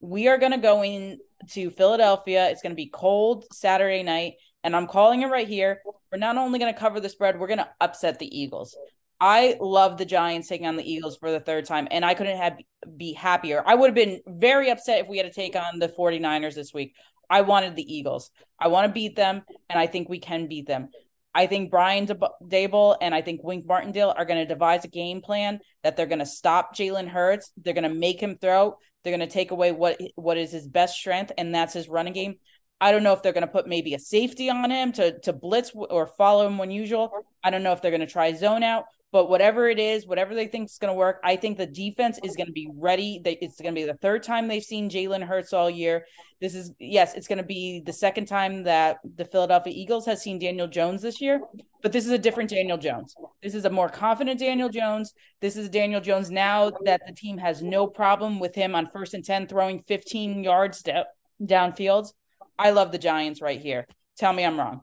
We 0.01 0.29
are 0.29 0.39
going 0.39 0.53
to 0.53 0.59
go 0.59 0.83
in 0.83 1.19
to 1.51 1.71
Philadelphia. 1.71 2.49
It's 2.51 2.63
going 2.63 2.73
to 2.73 2.77
be 2.77 2.91
cold 2.93 3.45
Saturday 3.53 4.03
night. 4.03 4.35
and 4.65 4.77
I'm 4.77 4.87
calling 4.87 5.23
it 5.23 5.27
right 5.27 5.49
here. 5.49 5.81
We're 6.11 6.19
not 6.19 6.37
only 6.37 6.59
going 6.59 6.73
to 6.73 6.79
cover 6.79 7.01
the 7.01 7.09
spread, 7.09 7.39
we're 7.39 7.49
going 7.49 7.59
to 7.59 7.69
upset 7.81 8.19
the 8.19 8.41
Eagles. 8.41 8.77
I 9.25 9.57
love 9.61 9.99
the 9.99 10.05
Giants 10.05 10.49
taking 10.49 10.67
on 10.67 10.75
the 10.75 10.93
Eagles 10.93 11.17
for 11.17 11.31
the 11.31 11.39
third 11.39 11.65
time, 11.65 11.87
and 11.93 12.05
I 12.05 12.15
couldn't 12.15 12.39
have 12.39 12.59
be 12.97 13.13
happier. 13.13 13.63
I 13.65 13.77
would 13.77 13.87
have 13.87 13.95
been 13.95 14.21
very 14.27 14.69
upset 14.69 14.99
if 14.99 15.07
we 15.07 15.17
had 15.17 15.27
to 15.27 15.33
take 15.33 15.55
on 15.55 15.79
the 15.79 15.89
49ers 15.89 16.57
this 16.57 16.75
week. 16.75 16.97
I 17.31 17.43
wanted 17.43 17.77
the 17.77 17.95
Eagles. 17.95 18.33
I 18.59 18.67
want 18.67 18.89
to 18.89 18.93
beat 18.93 19.15
them, 19.15 19.43
and 19.71 19.79
I 19.79 19.87
think 19.87 20.09
we 20.09 20.19
can 20.19 20.49
beat 20.49 20.67
them. 20.67 20.89
I 21.33 21.47
think 21.47 21.71
Brian 21.71 22.09
Daboll 22.09 22.97
and 23.01 23.15
I 23.15 23.23
think 23.23 23.45
Wink 23.45 23.65
Martindale 23.65 24.13
are 24.17 24.25
going 24.25 24.41
to 24.41 24.55
devise 24.55 24.85
a 24.85 24.89
game 24.89 25.21
plan 25.21 25.61
that 25.85 25.97
they're 25.97 26.07
going 26.07 26.19
to 26.19 26.27
stop 26.27 26.75
Jalen 26.75 27.07
Hurts. 27.07 27.53
They're 27.57 27.75
going 27.75 27.89
to 27.89 27.95
make 27.95 28.21
him 28.21 28.37
throw. 28.39 28.77
They're 29.03 29.17
going 29.17 29.27
to 29.27 29.33
take 29.33 29.53
away 29.53 29.71
what 29.71 30.01
what 30.17 30.37
is 30.37 30.51
his 30.51 30.67
best 30.67 30.97
strength, 30.97 31.31
and 31.39 31.55
that's 31.55 31.75
his 31.75 31.89
running 31.89 32.13
game. 32.13 32.35
I 32.81 32.91
don't 32.91 33.05
know 33.05 33.13
if 33.13 33.23
they're 33.23 33.33
going 33.33 33.47
to 33.47 33.53
put 33.53 33.69
maybe 33.69 33.95
a 33.95 34.01
safety 34.01 34.51
on 34.51 34.69
him 34.69 34.91
to 34.95 35.21
to 35.21 35.33
blitz 35.33 35.71
or 35.75 36.09
follow 36.09 36.45
him 36.45 36.59
when 36.59 36.73
usual. 36.73 37.13
I 37.45 37.51
don't 37.51 37.63
know 37.63 37.73
if 37.73 37.81
they're 37.81 37.93
going 37.93 38.01
to 38.01 38.07
try 38.07 38.33
zone 38.33 38.65
out, 38.65 38.85
but 39.13 39.29
whatever 39.29 39.69
it 39.69 39.79
is, 39.79 40.07
whatever 40.07 40.35
they 40.35 40.47
think 40.47 40.71
is 40.71 40.79
going 40.79 40.89
to 40.93 40.97
work, 40.97 41.21
I 41.23 41.37
think 41.37 41.59
the 41.59 41.67
defense 41.67 42.19
is 42.25 42.35
going 42.35 42.47
to 42.47 42.53
be 42.53 42.71
ready. 42.75 43.21
It's 43.25 43.61
going 43.61 43.75
to 43.75 43.81
be 43.81 43.87
the 43.87 43.99
third 43.99 44.23
time 44.23 44.49
they've 44.49 44.63
seen 44.63 44.89
Jalen 44.89 45.23
Hurts 45.23 45.53
all 45.53 45.69
year. 45.69 46.07
This 46.41 46.55
is 46.55 46.73
yes, 46.81 47.15
it's 47.15 47.29
going 47.29 47.39
to 47.39 47.45
be 47.45 47.83
the 47.85 47.93
second 47.93 48.25
time 48.25 48.63
that 48.65 48.99
the 49.17 49.27
Philadelphia 49.27 49.73
Eagles 49.77 50.07
has 50.07 50.23
seen 50.23 50.39
Daniel 50.39 50.67
Jones 50.67 51.03
this 51.03 51.21
year, 51.21 51.43
but 51.83 51.93
this 51.93 52.07
is 52.07 52.11
a 52.11 52.19
different 52.19 52.49
Daniel 52.49 52.79
Jones. 52.79 53.15
This 53.43 53.55
is 53.55 53.67
a 53.67 53.71
more 53.71 53.91
confident 53.91 54.41
Daniel 54.41 54.71
Jones. 54.71 55.13
This 55.43 55.57
is 55.57 55.69
Daniel 55.69 56.01
Jones 56.01 56.31
now 56.31 56.73
that 56.85 57.03
the 57.07 57.13
team 57.13 57.37
has 57.37 57.63
no 57.63 57.87
problem 57.87 58.41
with 58.41 58.55
him 58.55 58.75
on 58.75 58.89
first 58.89 59.13
and 59.13 59.25
10 59.25 59.47
throwing 59.47 59.83
15 59.87 60.43
yards 60.43 60.83
down 60.83 61.05
downfields. 61.43 62.15
I 62.59 62.71
love 62.71 62.93
the 62.93 62.99
Giants 62.99 63.43
right 63.43 63.61
here. 63.61 63.87
Tell 64.17 64.33
me 64.33 64.45
I'm 64.45 64.59
wrong. 64.59 64.83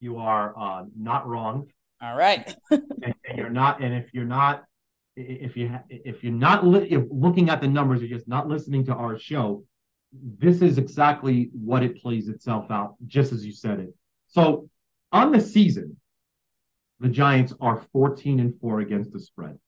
You 0.00 0.18
are 0.18 0.54
uh, 0.58 0.84
not 0.96 1.26
wrong. 1.26 1.68
All 2.04 2.16
right. 2.16 2.54
and, 2.70 2.84
and, 3.02 3.38
you're 3.38 3.48
not, 3.48 3.80
and 3.82 3.94
if 3.94 4.12
you're 4.12 4.26
not, 4.26 4.64
if 5.16 5.56
you 5.56 5.74
if 5.88 6.22
you're 6.22 6.32
not 6.32 6.66
li- 6.66 6.88
if 6.90 7.04
looking 7.10 7.48
at 7.48 7.60
the 7.60 7.68
numbers, 7.68 8.02
you're 8.02 8.18
just 8.18 8.28
not 8.28 8.48
listening 8.48 8.84
to 8.86 8.94
our 8.94 9.18
show. 9.18 9.64
This 10.12 10.60
is 10.60 10.76
exactly 10.76 11.50
what 11.52 11.82
it 11.82 12.02
plays 12.02 12.28
itself 12.28 12.70
out, 12.70 12.96
just 13.06 13.32
as 13.32 13.46
you 13.46 13.52
said 13.52 13.80
it. 13.80 13.94
So 14.26 14.68
on 15.12 15.32
the 15.32 15.40
season, 15.40 15.96
the 17.00 17.08
Giants 17.08 17.54
are 17.60 17.86
14 17.92 18.40
and 18.40 18.58
four 18.60 18.80
against 18.80 19.12
the 19.12 19.20
spread. 19.20 19.58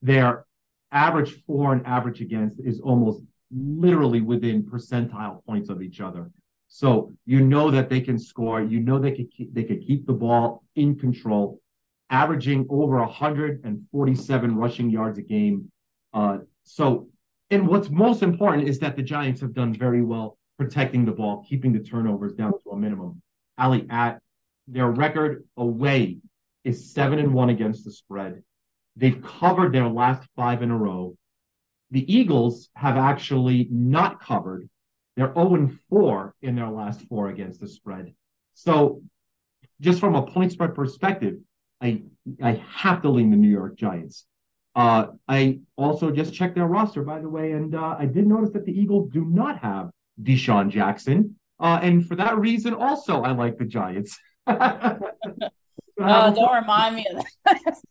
Their 0.00 0.46
average 0.90 1.42
for 1.44 1.72
and 1.72 1.86
average 1.86 2.20
against 2.20 2.60
is 2.64 2.80
almost 2.80 3.22
literally 3.50 4.20
within 4.20 4.62
percentile 4.62 5.44
points 5.44 5.68
of 5.68 5.82
each 5.82 6.00
other. 6.00 6.30
So 6.68 7.12
you 7.24 7.40
know 7.40 7.70
that 7.70 7.88
they 7.88 8.00
can 8.00 8.18
score. 8.18 8.62
You 8.62 8.80
know 8.80 8.98
they 8.98 9.12
could 9.12 9.30
keep, 9.30 9.54
they 9.54 9.64
could 9.64 9.80
keep 9.86 10.06
the 10.06 10.12
ball 10.12 10.62
in 10.76 10.98
control, 10.98 11.60
averaging 12.10 12.66
over 12.68 12.98
147 12.98 14.56
rushing 14.56 14.90
yards 14.90 15.18
a 15.18 15.22
game. 15.22 15.72
Uh, 16.12 16.38
so, 16.64 17.08
and 17.50 17.66
what's 17.66 17.88
most 17.88 18.22
important 18.22 18.68
is 18.68 18.78
that 18.80 18.96
the 18.96 19.02
Giants 19.02 19.40
have 19.40 19.54
done 19.54 19.72
very 19.72 20.02
well 20.02 20.38
protecting 20.58 21.04
the 21.04 21.12
ball, 21.12 21.44
keeping 21.48 21.72
the 21.72 21.78
turnovers 21.78 22.34
down 22.34 22.52
to 22.52 22.70
a 22.70 22.76
minimum. 22.76 23.22
Ali, 23.56 23.86
at 23.88 24.20
their 24.66 24.90
record 24.90 25.44
away 25.56 26.18
is 26.64 26.92
seven 26.92 27.18
and 27.18 27.32
one 27.32 27.48
against 27.48 27.84
the 27.84 27.90
spread. 27.90 28.42
They've 28.96 29.22
covered 29.22 29.72
their 29.72 29.88
last 29.88 30.28
five 30.36 30.62
in 30.62 30.70
a 30.70 30.76
row. 30.76 31.16
The 31.90 32.12
Eagles 32.12 32.68
have 32.74 32.96
actually 32.98 33.68
not 33.70 34.20
covered 34.20 34.68
they're 35.18 35.34
0 35.34 35.68
4 35.90 36.34
in 36.42 36.54
their 36.54 36.68
last 36.68 37.02
four 37.08 37.28
against 37.28 37.60
the 37.60 37.66
spread. 37.66 38.14
So, 38.54 39.02
just 39.80 39.98
from 39.98 40.14
a 40.14 40.22
point 40.22 40.52
spread 40.52 40.76
perspective, 40.76 41.40
I 41.80 42.02
I 42.40 42.62
have 42.70 43.02
to 43.02 43.10
lean 43.10 43.30
the 43.32 43.36
New 43.36 43.50
York 43.50 43.76
Giants. 43.76 44.26
Uh, 44.76 45.08
I 45.26 45.58
also 45.76 46.12
just 46.12 46.34
checked 46.34 46.54
their 46.54 46.68
roster, 46.68 47.02
by 47.02 47.18
the 47.18 47.28
way, 47.28 47.50
and 47.50 47.74
uh, 47.74 47.96
I 47.98 48.06
did 48.06 48.28
notice 48.28 48.50
that 48.52 48.64
the 48.64 48.70
Eagles 48.70 49.10
do 49.12 49.24
not 49.24 49.58
have 49.58 49.90
DeSean 50.22 50.70
Jackson. 50.70 51.34
Uh, 51.58 51.80
and 51.82 52.06
for 52.06 52.14
that 52.14 52.38
reason, 52.38 52.74
also, 52.74 53.22
I 53.22 53.32
like 53.32 53.58
the 53.58 53.64
Giants. 53.64 54.16
oh, 54.46 55.00
don't 55.98 56.54
remind 56.54 56.94
me 56.94 57.06
of 57.12 57.24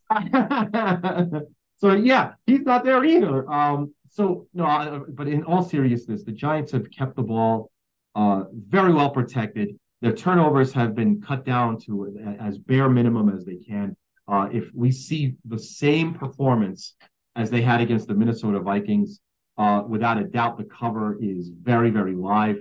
that. 0.09 1.47
so, 1.77 1.91
yeah, 1.91 2.35
he's 2.45 2.61
not 2.61 2.85
there 2.85 3.03
either. 3.03 3.51
Um, 3.51 3.93
so 4.17 4.47
no, 4.51 5.05
but 5.09 5.27
in 5.27 5.43
all 5.43 5.61
seriousness, 5.61 6.23
the 6.23 6.31
Giants 6.31 6.71
have 6.71 6.89
kept 6.89 7.15
the 7.15 7.21
ball 7.21 7.69
uh, 8.15 8.45
very 8.51 8.91
well 8.91 9.11
protected. 9.11 9.79
Their 10.01 10.13
turnovers 10.13 10.73
have 10.73 10.95
been 10.95 11.21
cut 11.21 11.45
down 11.45 11.79
to 11.81 12.17
as 12.39 12.57
bare 12.57 12.89
minimum 12.89 13.29
as 13.29 13.45
they 13.45 13.57
can. 13.57 13.95
Uh, 14.27 14.49
if 14.51 14.71
we 14.73 14.91
see 14.91 15.35
the 15.45 15.59
same 15.59 16.15
performance 16.15 16.95
as 17.35 17.51
they 17.51 17.61
had 17.61 17.79
against 17.79 18.07
the 18.07 18.15
Minnesota 18.15 18.59
Vikings, 18.59 19.19
uh, 19.59 19.83
without 19.87 20.17
a 20.17 20.23
doubt, 20.23 20.57
the 20.57 20.63
cover 20.63 21.19
is 21.21 21.51
very, 21.61 21.91
very 21.91 22.15
live. 22.15 22.57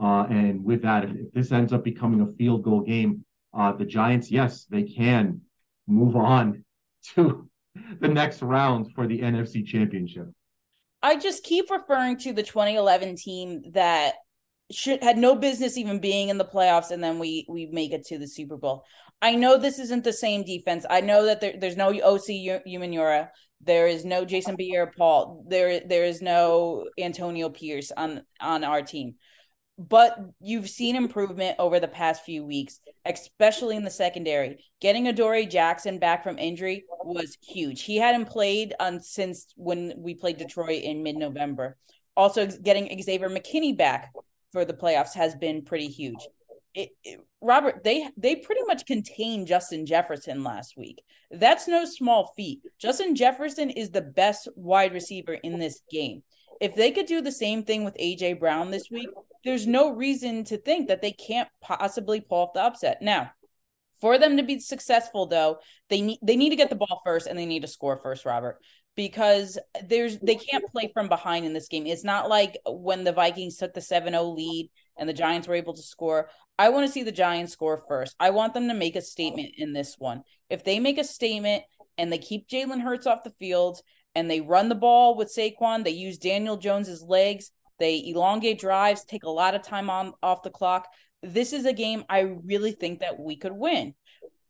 Uh, 0.00 0.24
and 0.30 0.64
with 0.64 0.80
that, 0.82 1.04
if, 1.04 1.10
if, 1.10 1.32
this 1.34 1.52
ends 1.52 1.74
up 1.74 1.84
becoming 1.84 2.22
a 2.22 2.32
field 2.38 2.62
goal 2.62 2.80
game, 2.80 3.22
uh, 3.52 3.72
the 3.72 3.84
Giants, 3.84 4.30
yes, 4.30 4.64
they 4.70 4.84
can 4.84 5.42
move 5.86 6.16
on 6.16 6.64
to 7.14 7.46
the 8.00 8.08
next 8.08 8.40
round 8.40 8.90
for 8.94 9.06
the 9.06 9.20
NFC 9.20 9.66
Championship. 9.66 10.28
I 11.04 11.16
just 11.16 11.44
keep 11.44 11.70
referring 11.70 12.16
to 12.20 12.32
the 12.32 12.42
2011 12.42 13.16
team 13.16 13.62
that 13.74 14.14
should 14.72 15.02
had 15.02 15.18
no 15.18 15.34
business 15.34 15.76
even 15.76 16.00
being 16.00 16.30
in 16.30 16.38
the 16.38 16.46
playoffs, 16.46 16.90
and 16.90 17.04
then 17.04 17.18
we 17.18 17.44
we 17.46 17.66
make 17.66 17.92
it 17.92 18.06
to 18.06 18.18
the 18.18 18.26
Super 18.26 18.56
Bowl. 18.56 18.84
I 19.20 19.34
know 19.36 19.58
this 19.58 19.78
isn't 19.78 20.02
the 20.02 20.14
same 20.14 20.44
defense. 20.44 20.86
I 20.88 21.02
know 21.02 21.26
that 21.26 21.42
there, 21.42 21.54
there's 21.60 21.76
no 21.76 21.92
Osi 21.92 22.58
Umenyiora. 22.66 23.28
There 23.60 23.86
is 23.86 24.06
no 24.06 24.24
Jason 24.24 24.56
Pierre-Paul. 24.56 25.44
There 25.46 25.80
there 25.86 26.04
is 26.04 26.22
no 26.22 26.86
Antonio 26.98 27.50
Pierce 27.50 27.92
on 27.94 28.22
on 28.40 28.64
our 28.64 28.80
team 28.80 29.16
but 29.78 30.18
you've 30.40 30.68
seen 30.68 30.96
improvement 30.96 31.56
over 31.58 31.80
the 31.80 31.88
past 31.88 32.24
few 32.24 32.44
weeks, 32.44 32.80
especially 33.04 33.76
in 33.76 33.84
the 33.84 33.90
secondary. 33.90 34.64
Getting 34.80 35.08
Adoree 35.08 35.46
Jackson 35.46 35.98
back 35.98 36.22
from 36.22 36.38
injury 36.38 36.84
was 37.02 37.36
huge. 37.42 37.82
He 37.82 37.96
hadn't 37.96 38.26
played 38.26 38.74
on 38.78 39.00
since 39.00 39.52
when 39.56 39.94
we 39.96 40.14
played 40.14 40.36
Detroit 40.36 40.82
in 40.82 41.02
mid-November. 41.02 41.76
Also, 42.16 42.46
getting 42.46 43.02
Xavier 43.02 43.28
McKinney 43.28 43.76
back 43.76 44.12
for 44.52 44.64
the 44.64 44.74
playoffs 44.74 45.14
has 45.14 45.34
been 45.34 45.64
pretty 45.64 45.88
huge. 45.88 46.28
It, 46.74 46.90
it, 47.02 47.20
Robert, 47.40 47.84
they 47.84 48.08
they 48.16 48.36
pretty 48.36 48.62
much 48.66 48.86
contained 48.86 49.46
Justin 49.46 49.86
Jefferson 49.86 50.42
last 50.42 50.76
week. 50.76 51.02
That's 51.30 51.68
no 51.68 51.84
small 51.84 52.32
feat. 52.36 52.62
Justin 52.80 53.14
Jefferson 53.14 53.70
is 53.70 53.90
the 53.90 54.02
best 54.02 54.48
wide 54.56 54.92
receiver 54.92 55.34
in 55.34 55.58
this 55.58 55.80
game. 55.90 56.22
If 56.60 56.74
they 56.74 56.90
could 56.90 57.06
do 57.06 57.20
the 57.20 57.32
same 57.32 57.64
thing 57.64 57.84
with 57.84 57.96
AJ 57.98 58.40
Brown 58.40 58.70
this 58.70 58.90
week, 58.90 59.08
there's 59.44 59.66
no 59.66 59.90
reason 59.90 60.44
to 60.44 60.56
think 60.56 60.88
that 60.88 61.02
they 61.02 61.12
can't 61.12 61.48
possibly 61.60 62.20
pull 62.20 62.38
off 62.38 62.52
the 62.54 62.62
upset. 62.62 63.02
Now, 63.02 63.30
for 64.00 64.18
them 64.18 64.36
to 64.36 64.42
be 64.42 64.58
successful 64.60 65.26
though, 65.26 65.58
they 65.88 66.00
need 66.00 66.18
they 66.22 66.36
need 66.36 66.50
to 66.50 66.56
get 66.56 66.70
the 66.70 66.76
ball 66.76 67.00
first 67.04 67.26
and 67.26 67.38
they 67.38 67.46
need 67.46 67.62
to 67.62 67.68
score 67.68 67.96
first, 67.96 68.24
Robert, 68.24 68.58
because 68.96 69.58
there's 69.86 70.18
they 70.18 70.34
can't 70.34 70.64
play 70.72 70.90
from 70.92 71.08
behind 71.08 71.46
in 71.46 71.52
this 71.52 71.68
game. 71.68 71.86
It's 71.86 72.04
not 72.04 72.28
like 72.28 72.58
when 72.66 73.04
the 73.04 73.12
Vikings 73.12 73.56
took 73.56 73.74
the 73.74 73.80
7-0 73.80 74.36
lead 74.36 74.70
and 74.98 75.08
the 75.08 75.14
Giants 75.14 75.48
were 75.48 75.54
able 75.54 75.74
to 75.74 75.82
score. 75.82 76.28
I 76.58 76.68
want 76.68 76.86
to 76.86 76.92
see 76.92 77.02
the 77.02 77.12
Giants 77.12 77.52
score 77.52 77.82
first. 77.88 78.14
I 78.20 78.30
want 78.30 78.54
them 78.54 78.68
to 78.68 78.74
make 78.74 78.96
a 78.96 79.02
statement 79.02 79.50
in 79.56 79.72
this 79.72 79.96
one. 79.98 80.22
If 80.48 80.64
they 80.64 80.78
make 80.78 80.98
a 80.98 81.04
statement 81.04 81.64
and 81.98 82.12
they 82.12 82.18
keep 82.18 82.48
Jalen 82.48 82.80
Hurts 82.80 83.06
off 83.06 83.24
the 83.24 83.34
field 83.38 83.80
and 84.14 84.30
they 84.30 84.40
run 84.40 84.68
the 84.68 84.74
ball 84.74 85.16
with 85.16 85.34
Saquon, 85.34 85.84
they 85.84 85.90
use 85.90 86.18
Daniel 86.18 86.56
Jones's 86.56 87.02
legs, 87.02 87.50
they 87.78 88.02
elongate 88.06 88.60
drives, 88.60 89.04
take 89.04 89.24
a 89.24 89.30
lot 89.30 89.54
of 89.54 89.62
time 89.62 89.90
on 89.90 90.12
off 90.22 90.42
the 90.42 90.50
clock. 90.50 90.86
This 91.22 91.52
is 91.52 91.64
a 91.64 91.72
game 91.72 92.04
I 92.08 92.20
really 92.20 92.72
think 92.72 93.00
that 93.00 93.18
we 93.18 93.36
could 93.36 93.52
win. 93.52 93.94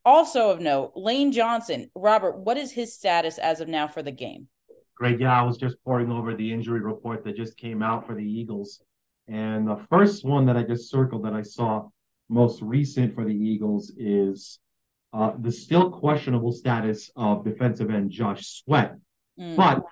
Also 0.05 0.51
of 0.51 0.61
note, 0.61 0.93
Lane 0.95 1.33
Johnson. 1.33 1.91
Robert, 1.95 2.39
what 2.39 2.59
is 2.59 2.73
his 2.73 2.95
status 2.95 3.39
as 3.39 3.61
of 3.61 3.69
now 3.69 3.89
for 3.89 4.03
the 4.03 4.13
game? 4.13 4.49
Great. 4.97 5.19
Yeah, 5.19 5.41
I 5.41 5.43
was 5.43 5.57
just 5.57 5.77
pouring 5.85 6.11
over 6.11 6.35
the 6.35 6.53
injury 6.53 6.81
report 6.81 7.25
that 7.25 7.37
just 7.37 7.57
came 7.57 7.83
out 7.83 8.07
for 8.07 8.15
the 8.15 8.23
Eagles. 8.23 8.83
And 9.27 9.67
the 9.67 9.81
first 9.89 10.25
one 10.25 10.47
that 10.47 10.57
I 10.57 10.63
just 10.63 10.91
circled 10.91 11.25
that 11.25 11.33
I 11.33 11.43
saw 11.43 11.89
most 12.29 12.61
recent 12.63 13.15
for 13.15 13.25
the 13.25 13.35
Eagles 13.35 13.93
is 13.97 14.59
uh, 15.13 15.33
the 15.39 15.51
still 15.51 15.91
questionable 15.91 16.53
status 16.53 17.11
of 17.17 17.45
defensive 17.45 17.91
end 17.91 18.11
Josh 18.11 18.63
Sweat. 18.63 18.97
Mm. 19.39 19.57
But 19.57 19.83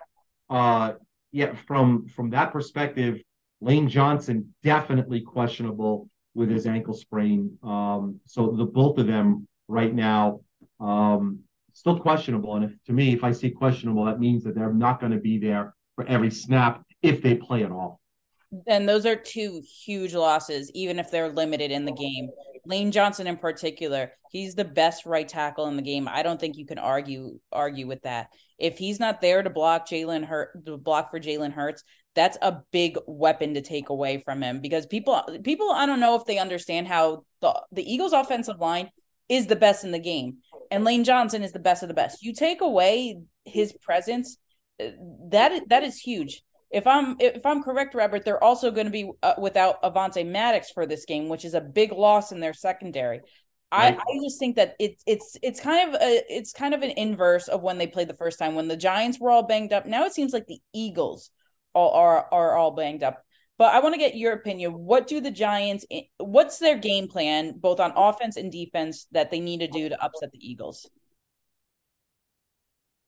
uh, 0.54 0.94
yeah, 1.32 1.54
from 1.66 2.06
from 2.08 2.30
that 2.30 2.52
perspective, 2.52 3.20
Lane 3.60 3.88
Johnson 3.88 4.54
definitely 4.62 5.20
questionable 5.20 6.08
with 6.34 6.50
his 6.50 6.66
ankle 6.66 6.94
sprain. 6.94 7.58
Um, 7.62 8.20
so 8.26 8.52
the 8.52 8.64
both 8.64 8.98
of 8.98 9.06
them 9.06 9.46
right 9.68 9.94
now 9.94 10.40
um, 10.80 11.40
still 11.72 11.98
questionable. 11.98 12.56
And 12.56 12.64
if 12.64 12.72
to 12.86 12.92
me, 12.92 13.12
if 13.12 13.24
I 13.24 13.32
see 13.32 13.50
questionable, 13.50 14.04
that 14.04 14.20
means 14.20 14.44
that 14.44 14.54
they're 14.54 14.72
not 14.72 15.00
going 15.00 15.12
to 15.12 15.18
be 15.18 15.38
there 15.38 15.74
for 15.94 16.06
every 16.06 16.30
snap 16.30 16.82
if 17.02 17.22
they 17.22 17.34
play 17.34 17.64
at 17.64 17.70
all. 17.70 18.00
And 18.66 18.86
those 18.86 19.06
are 19.06 19.16
two 19.16 19.62
huge 19.84 20.14
losses, 20.14 20.70
even 20.74 20.98
if 20.98 21.10
they're 21.10 21.30
limited 21.30 21.70
in 21.70 21.84
the 21.84 21.92
game. 21.92 22.28
Lane 22.64 22.92
Johnson 22.92 23.26
in 23.26 23.36
particular, 23.36 24.12
he's 24.30 24.54
the 24.54 24.64
best 24.64 25.04
right 25.06 25.28
tackle 25.28 25.66
in 25.66 25.76
the 25.76 25.82
game. 25.82 26.08
I 26.08 26.22
don't 26.22 26.40
think 26.40 26.56
you 26.56 26.66
can 26.66 26.78
argue 26.78 27.40
argue 27.50 27.86
with 27.86 28.02
that. 28.02 28.28
If 28.58 28.78
he's 28.78 29.00
not 29.00 29.20
there 29.20 29.42
to 29.42 29.50
block 29.50 29.88
Jalen 29.88 30.24
Hurt, 30.24 30.64
to 30.66 30.76
block 30.76 31.10
for 31.10 31.18
Jalen 31.18 31.52
Hurts, 31.52 31.82
that's 32.14 32.38
a 32.40 32.60
big 32.70 32.98
weapon 33.06 33.54
to 33.54 33.62
take 33.62 33.88
away 33.88 34.18
from 34.18 34.42
him 34.42 34.60
because 34.60 34.86
people 34.86 35.22
people 35.42 35.70
I 35.70 35.86
don't 35.86 36.00
know 36.00 36.14
if 36.14 36.24
they 36.24 36.38
understand 36.38 36.86
how 36.86 37.24
the 37.40 37.60
the 37.72 37.92
Eagles 37.92 38.12
offensive 38.12 38.58
line 38.58 38.90
is 39.28 39.46
the 39.46 39.56
best 39.56 39.84
in 39.84 39.92
the 39.92 39.98
game 39.98 40.38
and 40.72 40.84
Lane 40.84 41.04
Johnson 41.04 41.42
is 41.42 41.52
the 41.52 41.58
best 41.58 41.82
of 41.82 41.88
the 41.88 41.94
best. 41.94 42.22
You 42.22 42.32
take 42.32 42.62
away 42.62 43.18
his 43.44 43.74
presence, 43.82 44.38
that 44.78 45.62
that 45.68 45.82
is 45.82 45.98
huge. 45.98 46.42
If 46.72 46.86
I'm 46.86 47.16
if 47.20 47.44
I'm 47.44 47.62
correct, 47.62 47.94
Robert, 47.94 48.24
they're 48.24 48.42
also 48.42 48.70
going 48.70 48.86
to 48.86 48.90
be 48.90 49.10
uh, 49.22 49.34
without 49.38 49.82
Avonte 49.82 50.26
Maddox 50.26 50.70
for 50.70 50.86
this 50.86 51.04
game, 51.04 51.28
which 51.28 51.44
is 51.44 51.54
a 51.54 51.60
big 51.60 51.92
loss 51.92 52.32
in 52.32 52.40
their 52.40 52.54
secondary. 52.54 53.20
Right. 53.72 53.94
I, 53.94 53.98
I 53.98 54.24
just 54.24 54.38
think 54.38 54.56
that 54.56 54.74
it's 54.78 55.02
it's 55.06 55.36
it's 55.42 55.60
kind 55.60 55.88
of 55.88 56.00
a 56.00 56.22
it's 56.28 56.52
kind 56.52 56.72
of 56.72 56.82
an 56.82 56.90
inverse 56.90 57.48
of 57.48 57.62
when 57.62 57.78
they 57.78 57.86
played 57.86 58.08
the 58.08 58.16
first 58.16 58.38
time 58.38 58.54
when 58.54 58.68
the 58.68 58.76
Giants 58.76 59.20
were 59.20 59.30
all 59.30 59.42
banged 59.42 59.72
up. 59.72 59.86
Now 59.86 60.04
it 60.04 60.14
seems 60.14 60.32
like 60.32 60.46
the 60.46 60.60
Eagles 60.72 61.30
all 61.74 61.92
are 61.92 62.26
are 62.32 62.56
all 62.56 62.70
banged 62.70 63.02
up. 63.02 63.22
But 63.58 63.74
I 63.74 63.80
want 63.80 63.94
to 63.94 63.98
get 63.98 64.16
your 64.16 64.32
opinion. 64.32 64.72
What 64.72 65.06
do 65.06 65.20
the 65.20 65.30
Giants 65.30 65.84
what's 66.18 66.58
their 66.58 66.78
game 66.78 67.06
plan 67.06 67.58
both 67.58 67.80
on 67.80 67.92
offense 67.96 68.36
and 68.36 68.50
defense 68.50 69.06
that 69.12 69.30
they 69.30 69.40
need 69.40 69.60
to 69.60 69.68
do 69.68 69.90
to 69.90 70.02
upset 70.02 70.32
the 70.32 70.38
Eagles? 70.40 70.88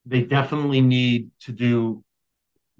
They 0.06 0.23
definitely 0.23 0.83
need 0.83 1.30
to 1.40 1.52
do 1.52 2.03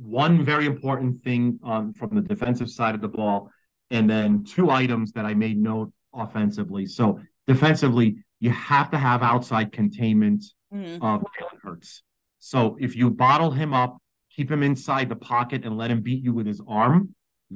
one 0.05 0.45
very 0.45 0.67
important 0.67 1.23
thing 1.25 1.59
um, 1.65 1.93
from 1.95 2.15
the 2.15 2.21
defensive 2.21 2.71
side 2.71 2.95
of 2.95 3.01
the 3.01 3.09
ball, 3.09 3.51
and 3.91 4.09
then 4.09 4.45
two 4.45 4.71
items 4.71 5.13
that 5.13 5.25
I 5.25 5.35
made 5.35 5.59
note 5.59 5.93
offensively. 6.13 6.87
So 6.87 7.21
defensively, 7.47 8.17
you 8.41 8.51
have 8.51 8.91
to 8.91 8.99
have 8.99 9.23
outside 9.23 9.73
containment 9.73 10.45
mm-hmm. 10.73 11.03
of 11.03 11.23
Jalen 11.23 11.61
Hurts. 11.63 12.03
So 12.39 12.77
if 12.79 12.95
you 12.95 13.11
bottle 13.11 13.51
him 13.51 13.73
up, 13.73 13.97
keep 14.31 14.51
him 14.51 14.63
inside 14.63 15.09
the 15.09 15.17
pocket, 15.17 15.65
and 15.65 15.79
let 15.79 15.91
him 15.91 16.03
beat 16.03 16.23
you 16.23 16.35
with 16.35 16.47
his 16.47 16.61
arm, 16.69 17.15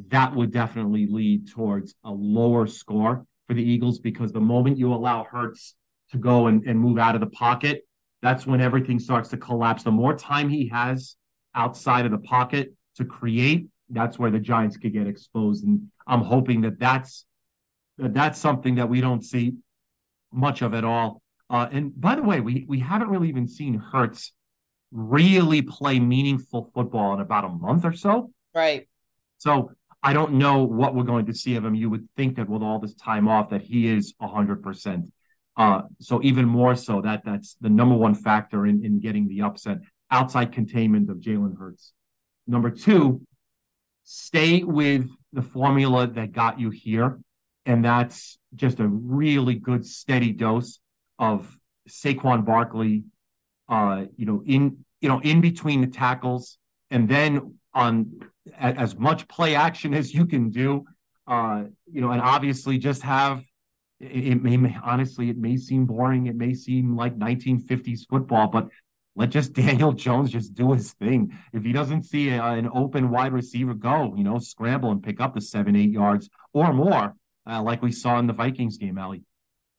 that 0.09 0.35
would 0.35 0.53
definitely 0.53 1.07
lead 1.07 1.51
towards 1.51 1.95
a 2.05 2.11
lower 2.11 2.67
score 2.67 3.27
for 3.47 3.55
the 3.55 3.63
Eagles 3.63 3.99
because 3.99 4.33
the 4.33 4.41
moment 4.41 4.79
you 4.79 4.93
allow 4.93 5.25
Hurts 5.25 5.75
to 6.13 6.19
go 6.19 6.47
and, 6.47 6.65
and 6.65 6.79
move 6.79 6.99
out 6.99 7.15
of 7.15 7.21
the 7.21 7.31
pocket, 7.31 7.83
that's 8.23 8.47
when 8.47 8.61
everything 8.61 8.99
starts 8.99 9.29
to 9.31 9.37
collapse. 9.37 9.83
The 9.83 9.91
more 9.91 10.17
time 10.17 10.49
he 10.49 10.69
has 10.69 11.17
outside 11.55 12.05
of 12.05 12.13
the 12.13 12.19
pocket 12.19 12.75
to 12.97 13.05
create, 13.05 13.67
that's 13.91 14.19
where 14.19 14.31
the 14.31 14.39
Giants 14.39 14.77
could 14.77 14.93
get 14.93 15.07
exposed. 15.07 15.65
And 15.65 15.89
I'm 16.07 16.23
hoping 16.23 16.63
that 16.63 16.79
that's 16.79 17.25
that 17.99 18.15
that's 18.15 18.39
something 18.39 18.77
that 18.77 18.89
we 18.89 19.01
don't 19.01 19.25
see 19.25 19.55
much 20.33 20.63
of 20.63 20.75
at 20.75 20.85
all. 20.85 21.23
Uh, 21.51 21.69
and 21.73 21.99
by 21.99 22.15
the 22.15 22.23
way, 22.23 22.41
we 22.41 22.65
we 22.69 22.79
haven't 22.79 23.09
really 23.09 23.29
even 23.29 23.49
seen 23.49 23.75
Hurts 23.75 24.33
really 24.93 25.63
play 25.63 25.99
meaningful 25.99 26.71
football 26.75 27.15
in 27.15 27.21
about 27.21 27.45
a 27.45 27.49
month 27.49 27.85
or 27.85 27.93
so. 27.93 28.31
Right. 28.55 28.89
So 29.39 29.73
I 30.03 30.13
don't 30.13 30.35
know 30.35 30.63
what 30.65 30.95
we're 30.95 31.05
going 31.05 31.27
to 31.27 31.35
see 31.35 31.57
of 31.57 31.65
him. 31.65 31.75
You 31.75 31.91
would 31.91 32.09
think 32.17 32.37
that 32.37 32.49
with 32.49 32.63
all 32.63 32.79
this 32.79 32.95
time 32.95 33.29
off, 33.29 33.51
that 33.51 33.63
he 33.63 33.89
is 33.89 34.15
hundred 34.21 34.61
uh, 34.61 34.63
percent. 34.63 35.13
So 36.01 36.23
even 36.23 36.47
more 36.47 36.77
so, 36.77 37.01
that 37.03 37.23
that's 37.25 37.57
the 37.61 37.69
number 37.69 37.97
one 37.97 38.15
factor 38.15 38.67
in 38.67 38.85
in 38.85 39.01
getting 39.01 39.29
the 39.29 39.43
upset 39.43 39.79
outside 40.11 40.53
containment 40.53 41.11
of 41.11 41.19
Jalen 41.19 41.59
Hurts. 41.59 41.93
Number 42.47 42.71
two, 42.71 43.21
stay 44.05 44.63
with 44.63 45.09
the 45.33 45.43
formula 45.43 46.07
that 46.07 46.33
got 46.33 46.59
you 46.59 46.71
here. 46.71 47.19
And 47.67 47.85
that's 47.85 48.39
just 48.55 48.81
a 48.81 48.89
really 48.89 49.55
good 49.55 49.85
steady 49.85 50.33
dose 50.33 50.81
of 51.19 51.55
Saquon 51.89 52.45
Barkley, 52.45 53.05
uh, 53.69 54.05
you 54.17 54.25
know, 54.25 54.43
in 54.47 54.85
you 55.01 55.09
know, 55.09 55.21
in 55.21 55.41
between 55.41 55.81
the 55.81 55.87
tackles, 55.87 56.59
and 56.91 57.09
then 57.09 57.55
on 57.75 58.21
as 58.59 58.97
much 58.97 59.29
play 59.29 59.55
action 59.55 59.95
as 59.95 60.13
you 60.13 60.27
can 60.27 60.51
do. 60.51 60.85
Uh, 61.27 61.65
you 61.93 62.01
know, 62.01 62.11
and 62.11 62.23
obviously 62.23 62.79
just 62.79 63.03
have 63.03 63.45
it, 64.01 64.27
it 64.29 64.43
may 64.43 64.77
honestly 64.83 65.29
it 65.29 65.37
may 65.37 65.57
seem 65.57 65.85
boring, 65.85 66.27
it 66.27 66.37
may 66.37 66.55
seem 66.55 66.97
like 66.97 67.17
1950s 67.19 68.09
football, 68.09 68.49
but 68.49 68.69
let 69.19 69.31
just 69.31 69.53
Daniel 69.65 69.93
Jones 69.93 70.31
just 70.31 70.55
do 70.55 70.73
his 70.73 70.93
thing. 70.95 71.37
If 71.53 71.65
he 71.65 71.73
doesn't 71.73 72.05
see 72.05 72.31
a, 72.31 72.43
an 72.43 72.71
open 72.73 73.11
wide 73.11 73.33
receiver 73.33 73.75
go, 73.75 74.15
you 74.17 74.25
know, 74.25 74.39
scramble 74.39 74.93
and 74.93 75.03
pick 75.03 75.21
up 75.21 75.35
the 75.35 75.41
seven, 75.41 75.77
eight 75.77 75.91
yards 75.91 76.31
or 76.55 76.73
more, 76.73 77.15
uh, 77.47 77.61
like 77.61 77.83
we 77.83 77.93
saw 77.93 78.19
in 78.19 78.27
the 78.27 78.33
Vikings 78.33 78.79
game, 78.79 78.97
Ali. 78.97 79.25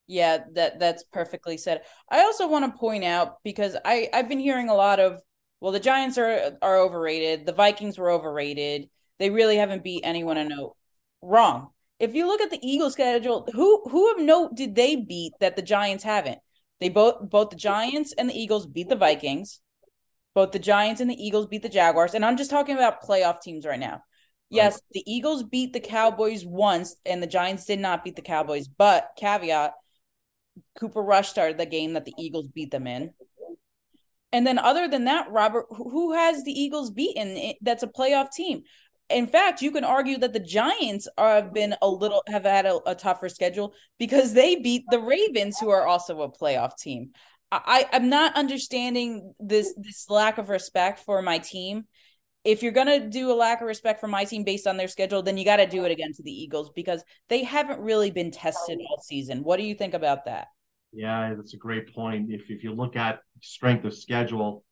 Yeah, 0.08 0.39
that 0.54 0.80
that's 0.80 1.04
perfectly 1.04 1.58
said. 1.58 1.82
I 2.10 2.21
also 2.21 2.47
want 2.47 2.65
to 2.65 2.78
point 2.78 3.04
out 3.04 3.38
because 3.43 3.78
I 3.86 4.10
I've 4.13 4.28
been 4.28 4.39
hearing 4.39 4.67
a 4.69 4.75
lot 4.75 4.99
of 4.99 5.21
well, 5.62 5.71
the 5.71 5.80
Giants 5.80 6.17
are 6.17 6.58
are 6.62 6.78
overrated, 6.78 7.45
the 7.45 7.54
Vikings 7.54 7.97
were 7.97 8.12
overrated. 8.12 8.89
They 9.19 9.30
really 9.30 9.58
haven't 9.58 9.84
beat 9.84 10.02
anyone 10.04 10.38
a 10.38 10.45
note. 10.45 10.75
Wrong. 11.21 11.69
If 11.99 12.15
you 12.15 12.28
look 12.28 12.41
at 12.41 12.49
the 12.49 12.60
Eagles 12.62 12.93
schedule, 12.93 13.47
who 13.54 13.88
who 13.89 14.12
of 14.12 14.19
note 14.19 14.56
did 14.56 14.75
they 14.75 14.95
beat 14.95 15.34
that 15.39 15.56
the 15.56 15.62
Giants 15.62 16.04
haven't? 16.04 16.39
They 16.80 16.89
both 16.89 17.30
both 17.30 17.50
the 17.50 17.56
Giants 17.56 18.13
and 18.18 18.30
the 18.30 18.39
Eagles 18.39 18.65
beat 18.65 18.89
the 18.89 18.96
Vikings. 18.96 19.60
Both 20.34 20.52
the 20.52 20.60
Giants 20.60 21.02
and 21.02 21.10
the 21.10 21.22
Eagles 21.22 21.48
beat 21.48 21.63
the 21.63 21.70
Jaguars. 21.70 22.13
And 22.13 22.24
I'm 22.24 22.38
just 22.38 22.52
talking 22.52 22.76
about 22.76 23.04
playoff 23.04 23.42
teams 23.42 23.65
right 23.65 23.80
now. 23.80 24.02
Yes, 24.50 24.74
right. 24.74 24.82
the 24.94 25.04
Eagles 25.06 25.44
beat 25.44 25.74
the 25.74 25.80
Cowboys 25.80 26.46
once 26.46 26.96
and 27.06 27.22
the 27.22 27.28
Giants 27.28 27.65
did 27.65 27.80
not 27.80 28.04
beat 28.04 28.15
the 28.15 28.22
Cowboys. 28.22 28.68
But 28.68 29.10
caveat, 29.18 29.74
Cooper 30.80 31.02
Rush 31.02 31.30
started 31.30 31.58
the 31.58 31.65
game 31.65 31.94
that 31.94 32.06
the 32.06 32.13
Eagles 32.18 32.48
beat 32.48 32.72
them 32.72 32.88
in. 32.88 33.12
And 34.32 34.46
then 34.46 34.60
other 34.60 34.88
than 34.88 35.06
that, 35.06 35.32
Robert, 35.32 35.65
who 35.70 36.13
has 36.13 36.44
the 36.44 36.52
Eagles 36.52 36.92
beaten 36.92 37.54
that's 37.62 37.84
a 37.84 37.88
playoff 37.88 38.32
team? 38.32 38.63
In 39.10 39.28
fact, 39.28 39.62
you 39.62 39.72
can 39.72 39.84
argue 39.84 40.17
that 40.19 40.34
the 40.34 40.39
Giants 40.39 41.08
have 41.17 41.54
been 41.54 41.76
a 41.82 41.88
little 41.88 42.24
have 42.28 42.43
had 42.43 42.65
a, 42.65 42.80
a, 42.86 42.95
tougher 42.95 43.30
schedule 43.30 43.74
because 43.98 44.34
they 44.34 44.58
beat 44.58 44.84
the 44.89 45.00
Ravens, 45.00 45.58
who 45.60 45.69
are 45.69 45.88
also 45.88 46.22
a 46.22 46.32
playoff 46.32 46.78
team. 46.78 47.12
I, 47.52 47.88
I'm 47.91 48.10
not 48.10 48.36
understanding 48.36 49.34
this 49.39 49.74
this 49.78 50.10
lack 50.10 50.38
of 50.38 50.50
respect 50.50 51.00
for 51.00 51.22
my 51.22 51.39
team. 51.39 51.86
If 52.43 52.62
you're 52.62 52.72
gonna 52.72 53.10
do 53.10 53.32
a 53.32 53.34
lack 53.34 53.62
of 53.62 53.67
respect 53.67 54.00
for 54.00 54.08
my 54.08 54.26
team 54.26 54.43
based 54.43 54.67
on 54.67 54.78
their 54.78 54.88
schedule, 54.88 55.24
then 55.24 55.38
you 55.38 55.45
got 55.45 55.58
to 55.58 55.65
do 55.65 55.84
it 55.86 55.91
against 55.91 56.24
the 56.24 56.32
Eagles 56.32 56.72
because 56.76 57.04
they 57.28 57.43
haven't 57.43 57.80
really 57.80 58.12
been 58.12 58.32
tested 58.32 58.78
all 58.88 59.02
season. 59.02 59.43
What 59.43 59.58
do 59.58 59.63
you 59.63 59.74
think 59.74 59.95
about 59.95 60.26
that? 60.26 60.48
Yeah, 60.93 61.34
that's 61.36 61.54
a 61.54 61.58
great 61.58 61.93
point. 61.93 62.32
If 62.32 62.50
if 62.50 62.63
you 62.63 62.74
look 62.74 62.95
at 62.95 63.22
strength 63.41 63.86
of 63.86 63.95
schedule, 63.95 64.63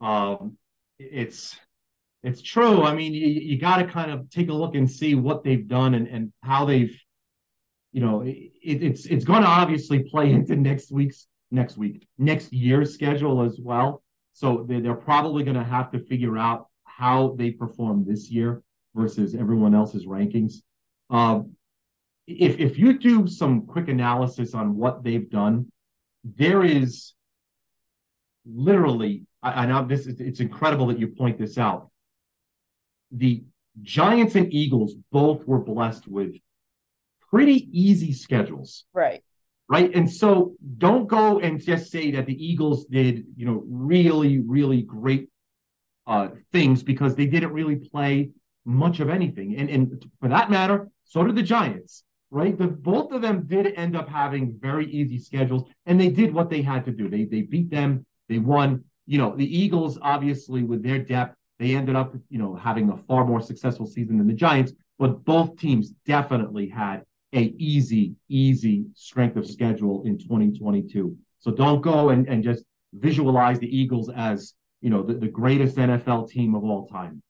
um, 0.00 0.56
it's 0.98 1.56
it's 2.22 2.40
true. 2.40 2.82
I 2.82 2.94
mean, 2.94 3.14
you, 3.14 3.26
you 3.26 3.58
got 3.58 3.78
to 3.78 3.84
kind 3.84 4.10
of 4.10 4.30
take 4.30 4.48
a 4.48 4.52
look 4.52 4.74
and 4.74 4.90
see 4.90 5.14
what 5.14 5.42
they've 5.42 5.66
done 5.66 5.94
and, 5.94 6.06
and 6.06 6.32
how 6.42 6.64
they've, 6.64 6.96
you 7.92 8.00
know, 8.00 8.22
it, 8.22 8.52
it's 8.62 9.06
it's 9.06 9.24
going 9.24 9.42
to 9.42 9.48
obviously 9.48 10.04
play 10.04 10.32
into 10.32 10.56
next 10.56 10.92
week's 10.92 11.26
next 11.50 11.76
week 11.76 12.06
next 12.18 12.52
year's 12.52 12.94
schedule 12.94 13.42
as 13.42 13.58
well. 13.60 14.02
So 14.32 14.64
they, 14.68 14.80
they're 14.80 14.94
probably 14.94 15.44
going 15.44 15.56
to 15.56 15.64
have 15.64 15.90
to 15.92 15.98
figure 15.98 16.38
out 16.38 16.68
how 16.84 17.34
they 17.36 17.50
perform 17.50 18.04
this 18.06 18.30
year 18.30 18.62
versus 18.94 19.34
everyone 19.34 19.74
else's 19.74 20.06
rankings. 20.06 20.54
Um, 21.10 21.52
if 22.26 22.58
if 22.60 22.78
you 22.78 22.98
do 22.98 23.26
some 23.26 23.66
quick 23.66 23.88
analysis 23.88 24.54
on 24.54 24.76
what 24.76 25.02
they've 25.02 25.28
done, 25.28 25.70
there 26.24 26.62
is 26.62 27.14
literally 28.46 29.26
I, 29.42 29.64
I 29.64 29.66
know 29.66 29.84
this 29.84 30.06
is 30.06 30.20
it's 30.20 30.40
incredible 30.40 30.86
that 30.86 31.00
you 31.00 31.08
point 31.08 31.36
this 31.38 31.58
out 31.58 31.90
the 33.12 33.44
Giants 33.80 34.34
and 34.34 34.52
Eagles 34.52 34.94
both 35.10 35.46
were 35.46 35.58
blessed 35.58 36.06
with 36.08 36.34
pretty 37.30 37.68
easy 37.72 38.12
schedules. 38.12 38.84
Right. 38.92 39.22
Right. 39.68 39.94
And 39.94 40.10
so 40.10 40.54
don't 40.78 41.06
go 41.06 41.38
and 41.38 41.62
just 41.62 41.90
say 41.90 42.10
that 42.10 42.26
the 42.26 42.46
Eagles 42.46 42.84
did, 42.84 43.24
you 43.36 43.46
know, 43.46 43.62
really, 43.66 44.40
really 44.40 44.82
great 44.82 45.28
uh, 46.06 46.28
things 46.52 46.82
because 46.82 47.14
they 47.14 47.26
didn't 47.26 47.52
really 47.52 47.76
play 47.76 48.30
much 48.66 49.00
of 49.00 49.08
anything. 49.08 49.56
And, 49.56 49.70
and 49.70 50.04
for 50.20 50.28
that 50.28 50.50
matter, 50.50 50.88
so 51.04 51.24
did 51.24 51.36
the 51.36 51.42
Giants. 51.42 52.04
Right. 52.30 52.56
The 52.56 52.66
both 52.66 53.12
of 53.12 53.20
them 53.20 53.46
did 53.46 53.74
end 53.76 53.94
up 53.94 54.08
having 54.08 54.58
very 54.58 54.90
easy 54.90 55.18
schedules 55.18 55.70
and 55.84 56.00
they 56.00 56.08
did 56.08 56.32
what 56.32 56.48
they 56.48 56.62
had 56.62 56.84
to 56.86 56.90
do. 56.90 57.10
They 57.10 57.24
they 57.24 57.42
beat 57.42 57.70
them, 57.70 58.06
they 58.28 58.38
won. 58.38 58.84
You 59.06 59.18
know, 59.18 59.36
the 59.36 59.58
Eagles, 59.58 59.98
obviously, 60.00 60.62
with 60.62 60.82
their 60.82 60.98
depth, 60.98 61.36
they 61.58 61.74
ended 61.74 61.96
up, 61.96 62.14
you 62.28 62.38
know, 62.38 62.54
having 62.54 62.90
a 62.90 62.96
far 62.96 63.24
more 63.24 63.40
successful 63.40 63.86
season 63.86 64.18
than 64.18 64.26
the 64.26 64.32
Giants, 64.32 64.72
but 64.98 65.24
both 65.24 65.58
teams 65.58 65.90
definitely 66.06 66.68
had 66.68 67.02
a 67.34 67.54
easy, 67.58 68.14
easy 68.28 68.86
strength 68.94 69.36
of 69.36 69.46
schedule 69.46 70.02
in 70.04 70.18
2022. 70.18 71.16
So 71.38 71.50
don't 71.50 71.80
go 71.80 72.10
and, 72.10 72.28
and 72.28 72.42
just 72.44 72.64
visualize 72.92 73.58
the 73.58 73.76
Eagles 73.76 74.10
as, 74.14 74.54
you 74.80 74.90
know, 74.90 75.02
the, 75.02 75.14
the 75.14 75.28
greatest 75.28 75.76
NFL 75.76 76.28
team 76.30 76.54
of 76.54 76.64
all 76.64 76.86
time. 76.86 77.22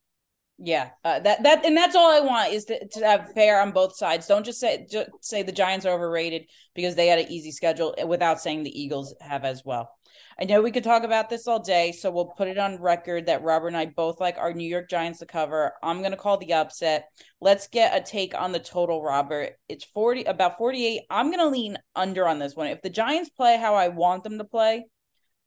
Yeah, 0.64 0.90
uh, 1.04 1.18
that 1.20 1.42
that 1.42 1.64
and 1.64 1.76
that's 1.76 1.96
all 1.96 2.12
I 2.12 2.20
want 2.20 2.52
is 2.52 2.66
to, 2.66 2.86
to 2.86 3.04
have 3.04 3.32
fair 3.32 3.60
on 3.60 3.72
both 3.72 3.96
sides. 3.96 4.28
Don't 4.28 4.44
just 4.44 4.60
say 4.60 4.86
just 4.88 5.10
say 5.20 5.42
the 5.42 5.50
Giants 5.50 5.86
are 5.86 5.94
overrated 5.94 6.44
because 6.74 6.94
they 6.94 7.08
had 7.08 7.18
an 7.18 7.32
easy 7.32 7.50
schedule 7.50 7.94
without 8.06 8.40
saying 8.40 8.62
the 8.62 8.80
Eagles 8.80 9.14
have 9.20 9.44
as 9.44 9.64
well. 9.64 9.90
I 10.40 10.44
know 10.44 10.62
we 10.62 10.70
could 10.70 10.84
talk 10.84 11.04
about 11.04 11.28
this 11.28 11.46
all 11.46 11.58
day, 11.58 11.92
so 11.92 12.10
we'll 12.10 12.26
put 12.36 12.48
it 12.48 12.58
on 12.58 12.80
record 12.80 13.26
that 13.26 13.42
Robert 13.42 13.68
and 13.68 13.76
I 13.76 13.86
both 13.86 14.20
like 14.20 14.38
our 14.38 14.52
New 14.52 14.68
York 14.68 14.88
Giants 14.88 15.18
to 15.20 15.26
cover. 15.26 15.74
I'm 15.82 15.98
going 15.98 16.12
to 16.12 16.16
call 16.16 16.38
the 16.38 16.54
upset. 16.54 17.08
Let's 17.40 17.68
get 17.68 17.96
a 17.96 18.04
take 18.04 18.34
on 18.34 18.52
the 18.52 18.58
total, 18.58 19.02
Robert. 19.02 19.52
It's 19.68 19.84
40 19.84 20.24
about 20.24 20.58
48. 20.58 21.02
I'm 21.10 21.26
going 21.26 21.38
to 21.38 21.48
lean 21.48 21.78
under 21.94 22.26
on 22.26 22.38
this 22.38 22.56
one. 22.56 22.68
If 22.68 22.82
the 22.82 22.90
Giants 22.90 23.30
play 23.30 23.58
how 23.58 23.74
I 23.74 23.88
want 23.88 24.24
them 24.24 24.38
to 24.38 24.44
play, 24.44 24.86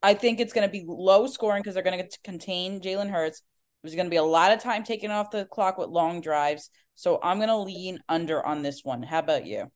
I 0.04 0.14
think 0.14 0.40
it's 0.40 0.54
going 0.54 0.68
to 0.68 0.72
be 0.72 0.86
low 0.88 1.26
scoring 1.28 1.62
because 1.64 1.74
they're 1.74 1.84
going 1.84 2.00
to 2.00 2.20
contain 2.24 2.80
Jalen 2.80 3.10
Hurts. 3.10 3.42
There's 3.82 3.96
going 3.96 4.06
to 4.06 4.12
be 4.12 4.18
a 4.18 4.24
lot 4.24 4.52
of 4.52 4.60
time 4.60 4.84
taken 4.84 5.12
off 5.12 5.32
the 5.32 5.46
clock 5.46 5.78
with 5.78 5.90
long 5.90 6.22
drives. 6.22 6.70
So 6.94 7.20
I'm 7.24 7.38
going 7.38 7.50
to 7.50 7.58
lean 7.58 8.00
under 8.08 8.46
on 8.46 8.62
this 8.62 8.82
one. 8.84 9.04
How 9.04 9.20
about 9.20 9.46
you? 9.46 9.72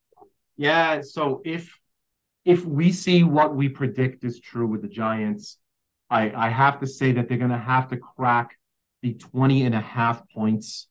Yeah. 0.56 1.02
So 1.02 1.42
if 1.46 1.79
if 2.50 2.66
we 2.66 2.92
see 2.92 3.24
what 3.24 3.56
we 3.56 3.70
predict 3.70 4.24
is 4.24 4.40
true 4.40 4.66
with 4.66 4.82
the 4.82 4.88
Giants, 4.88 5.60
I, 6.10 6.32
I 6.32 6.50
have 6.50 6.80
to 6.80 6.88
say 6.88 7.12
that 7.12 7.30
they're 7.30 7.38
going 7.38 7.52
to 7.52 7.58
have 7.60 7.90
to 7.90 7.98
crack 7.98 8.58
the 9.04 9.14
20 9.14 9.66
and 9.66 9.76
a 9.76 9.80
half 9.80 10.28
points 10.30 10.88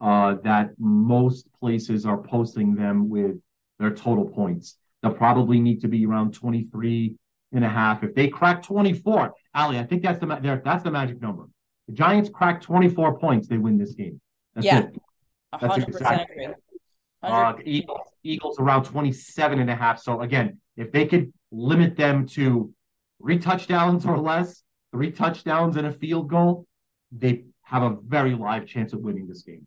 uh, 0.00 0.36
that 0.44 0.70
most 0.78 1.48
places 1.58 2.06
are 2.06 2.18
posting 2.18 2.76
them 2.76 3.08
with 3.08 3.34
their 3.80 3.90
total 3.92 4.28
points. 4.28 4.76
They'll 5.02 5.12
probably 5.12 5.58
need 5.58 5.80
to 5.80 5.88
be 5.88 6.06
around 6.06 6.34
23 6.34 7.16
and 7.52 7.64
a 7.64 7.68
half. 7.68 8.04
If 8.04 8.14
they 8.14 8.28
crack 8.28 8.62
24, 8.62 9.32
Ali, 9.56 9.80
I 9.80 9.82
think 9.82 10.04
that's 10.04 10.20
the 10.20 10.60
that's 10.64 10.84
the 10.84 10.92
magic 10.92 11.20
number. 11.20 11.46
The 11.88 11.94
Giants 11.94 12.30
crack 12.32 12.62
24 12.62 13.18
points, 13.18 13.48
they 13.48 13.58
win 13.58 13.76
this 13.76 13.94
game. 13.94 14.20
That's 14.54 14.66
yeah. 14.66 14.78
It. 14.84 15.02
That's 15.60 15.78
100% 15.78 15.88
exactly. 15.88 16.44
agree. 16.44 16.54
Uh, 17.24 17.54
Eagles, 17.64 18.08
Eagles 18.22 18.58
around 18.60 18.84
27 18.84 19.58
and 19.58 19.68
a 19.68 19.74
half. 19.74 20.00
So 20.00 20.20
again, 20.20 20.58
if 20.76 20.92
they 20.92 21.06
could 21.06 21.32
limit 21.50 21.96
them 21.96 22.26
to 22.26 22.72
three 23.20 23.38
touchdowns 23.38 24.06
or 24.06 24.18
less, 24.18 24.62
three 24.92 25.10
touchdowns 25.10 25.76
and 25.76 25.86
a 25.86 25.92
field 25.92 26.28
goal, 26.28 26.66
they 27.10 27.44
have 27.62 27.82
a 27.82 27.96
very 28.06 28.34
live 28.34 28.66
chance 28.66 28.92
of 28.92 29.00
winning 29.00 29.26
this 29.26 29.42
game 29.42 29.66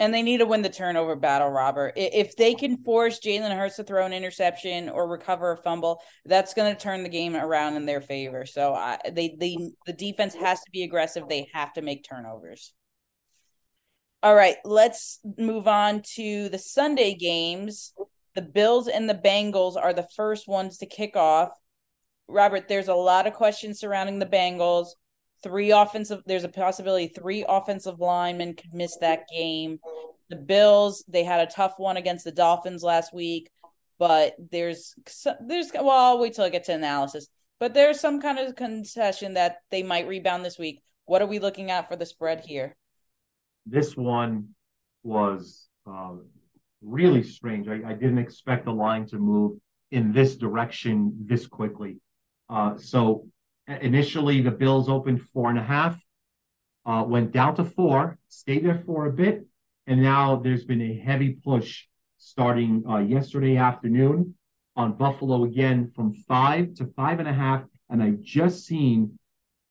and 0.00 0.12
they 0.12 0.22
need 0.22 0.38
to 0.38 0.46
win 0.46 0.62
the 0.62 0.68
turnover 0.68 1.14
battle, 1.14 1.48
Robert. 1.48 1.92
If 1.96 2.36
they 2.36 2.54
can 2.54 2.78
force 2.78 3.20
Jalen 3.20 3.56
Hurts 3.56 3.76
to 3.76 3.84
throw 3.84 4.04
an 4.04 4.12
interception 4.12 4.88
or 4.88 5.08
recover 5.08 5.52
a 5.52 5.56
fumble, 5.56 6.02
that's 6.24 6.54
going 6.54 6.74
to 6.74 6.80
turn 6.80 7.02
the 7.02 7.08
game 7.08 7.36
around 7.36 7.76
in 7.76 7.86
their 7.86 8.00
favor. 8.00 8.44
So 8.46 8.74
I, 8.74 8.98
they, 9.12 9.36
they, 9.38 9.56
the 9.86 9.92
defense 9.92 10.34
has 10.34 10.60
to 10.60 10.70
be 10.70 10.82
aggressive. 10.82 11.28
They 11.28 11.48
have 11.52 11.72
to 11.74 11.82
make 11.82 12.04
turnovers. 12.04 12.72
All 14.22 14.34
right, 14.34 14.56
let's 14.64 15.20
move 15.36 15.68
on 15.68 16.02
to 16.14 16.48
the 16.48 16.58
Sunday 16.58 17.14
games. 17.14 17.92
The 18.34 18.42
Bills 18.42 18.88
and 18.88 19.08
the 19.08 19.14
Bengals 19.14 19.76
are 19.76 19.92
the 19.92 20.08
first 20.16 20.48
ones 20.48 20.78
to 20.78 20.86
kick 20.86 21.16
off. 21.16 21.50
Robert, 22.26 22.68
there's 22.68 22.88
a 22.88 22.94
lot 22.94 23.26
of 23.26 23.34
questions 23.34 23.78
surrounding 23.78 24.18
the 24.18 24.26
Bengals. 24.26 24.88
Three 25.42 25.72
offensive 25.72 26.22
there's 26.26 26.44
a 26.44 26.48
possibility 26.48 27.08
three 27.08 27.44
offensive 27.46 28.00
linemen 28.00 28.54
could 28.54 28.72
miss 28.72 28.96
that 28.98 29.28
game. 29.28 29.78
The 30.30 30.36
bills 30.36 31.04
they 31.06 31.22
had 31.22 31.46
a 31.46 31.50
tough 31.50 31.74
one 31.76 31.98
against 31.98 32.24
the 32.24 32.32
dolphins 32.32 32.82
last 32.82 33.12
week 33.12 33.50
but 33.98 34.34
there's 34.50 34.94
there's 35.40 35.70
well 35.72 35.90
i'll 35.90 36.18
wait 36.18 36.34
till 36.34 36.44
i 36.44 36.48
get 36.48 36.64
to 36.64 36.74
analysis. 36.74 37.28
But 37.60 37.74
there's 37.74 38.00
some 38.00 38.20
kind 38.20 38.38
of 38.38 38.56
concession 38.56 39.34
that 39.34 39.58
they 39.70 39.82
might 39.82 40.08
rebound 40.08 40.44
this 40.44 40.58
week. 40.58 40.82
What 41.06 41.22
are 41.22 41.26
we 41.26 41.38
looking 41.38 41.70
at 41.70 41.88
for 41.88 41.96
the 41.96 42.04
spread 42.04 42.40
here? 42.44 42.76
This 43.64 43.96
one 43.96 44.48
was 45.02 45.68
uh, 45.86 46.16
really 46.84 47.22
strange 47.22 47.68
I, 47.68 47.80
I, 47.86 47.92
didn't 47.94 48.18
expect 48.18 48.64
the 48.66 48.72
line 48.72 49.06
to 49.06 49.16
move 49.16 49.58
in 49.90 50.12
this 50.12 50.36
direction 50.36 51.12
this 51.26 51.46
quickly 51.46 51.98
uh, 52.48 52.76
so 52.76 53.26
initially 53.68 54.40
the 54.40 54.50
Bills 54.50 54.88
opened 54.88 55.22
four 55.22 55.50
and 55.50 55.58
a 55.58 55.62
half, 55.62 56.00
uh, 56.86 57.04
went 57.06 57.32
down 57.32 57.56
to 57.56 57.64
four, 57.64 58.18
stayed 58.28 58.64
there 58.64 58.82
for 58.86 59.06
a 59.06 59.12
bit, 59.12 59.46
and 59.86 60.02
now 60.02 60.36
there's 60.36 60.64
been 60.64 60.82
a 60.82 60.98
heavy 60.98 61.38
push 61.44 61.84
starting 62.18 62.84
uh, 62.88 62.98
yesterday 62.98 63.56
afternoon 63.56 64.34
on 64.76 64.96
Buffalo 64.96 65.44
again 65.44 65.90
from 65.94 66.12
five 66.12 66.74
to 66.74 66.86
five 66.96 67.20
and 67.20 67.28
a 67.28 67.32
half, 67.32 67.64
and 67.90 68.02
I've 68.02 68.22
just 68.22 68.66
seen 68.66 69.18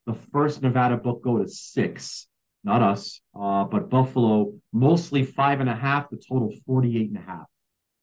the 0.05 0.13
first 0.13 0.61
Nevada 0.61 0.97
book 0.97 1.23
go 1.23 1.37
to 1.37 1.47
six. 1.47 2.27
Not 2.63 2.81
us, 2.81 3.19
uh, 3.35 3.65
but 3.65 3.89
Buffalo, 3.89 4.53
mostly 4.71 5.25
five 5.25 5.59
and 5.59 5.69
a 5.69 5.75
half, 5.75 6.09
the 6.09 6.17
total 6.17 6.53
48 6.65 7.09
and 7.09 7.17
a 7.17 7.21
half. 7.21 7.45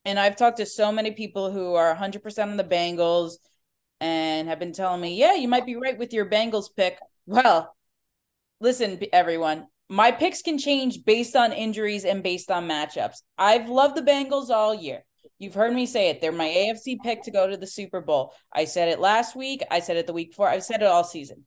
And 0.05 0.19
I've 0.19 0.37
talked 0.37 0.59
to 0.59 0.67
so 0.67 0.93
many 0.93 1.13
people 1.13 1.51
who 1.51 1.75
are 1.75 1.95
100% 1.95 2.43
on 2.43 2.57
the 2.57 2.65
Bengals 2.65 3.35
and 4.01 4.49
have 4.49 4.59
been 4.59 4.73
telling 4.73 5.01
me, 5.01 5.17
yeah, 5.17 5.35
you 5.35 5.49
might 5.49 5.67
be 5.67 5.77
right 5.77 5.99
with 5.99 6.13
your 6.13 6.27
Bengals 6.27 6.69
pick. 6.75 6.99
Well, 7.27 7.75
listen, 8.61 9.01
everyone, 9.13 9.67
my 9.89 10.13
picks 10.13 10.43
can 10.43 10.59
change 10.59 11.05
based 11.05 11.37
on 11.37 11.53
injuries 11.53 12.05
and 12.05 12.23
based 12.23 12.51
on 12.51 12.69
matchups. 12.69 13.23
I've 13.37 13.69
loved 13.69 13.97
the 13.97 14.03
Bengals 14.03 14.51
all 14.51 14.75
year. 14.75 15.05
You've 15.39 15.55
heard 15.55 15.73
me 15.73 15.87
say 15.87 16.11
it. 16.11 16.21
They're 16.21 16.33
my 16.33 16.49
AFC 16.49 16.99
pick 17.03 17.23
to 17.25 17.31
go 17.31 17.49
to 17.49 17.57
the 17.57 17.67
Super 17.67 18.01
Bowl. 18.01 18.35
I 18.53 18.67
said 18.67 18.89
it 18.89 19.01
last 19.01 19.35
week. 19.35 19.63
I 19.71 19.81
said 19.81 19.97
it 19.97 20.07
the 20.07 20.13
week 20.13 20.31
before. 20.31 20.49
I've 20.49 20.65
said 20.65 20.83
it 20.83 20.87
all 20.87 21.03
season. 21.03 21.45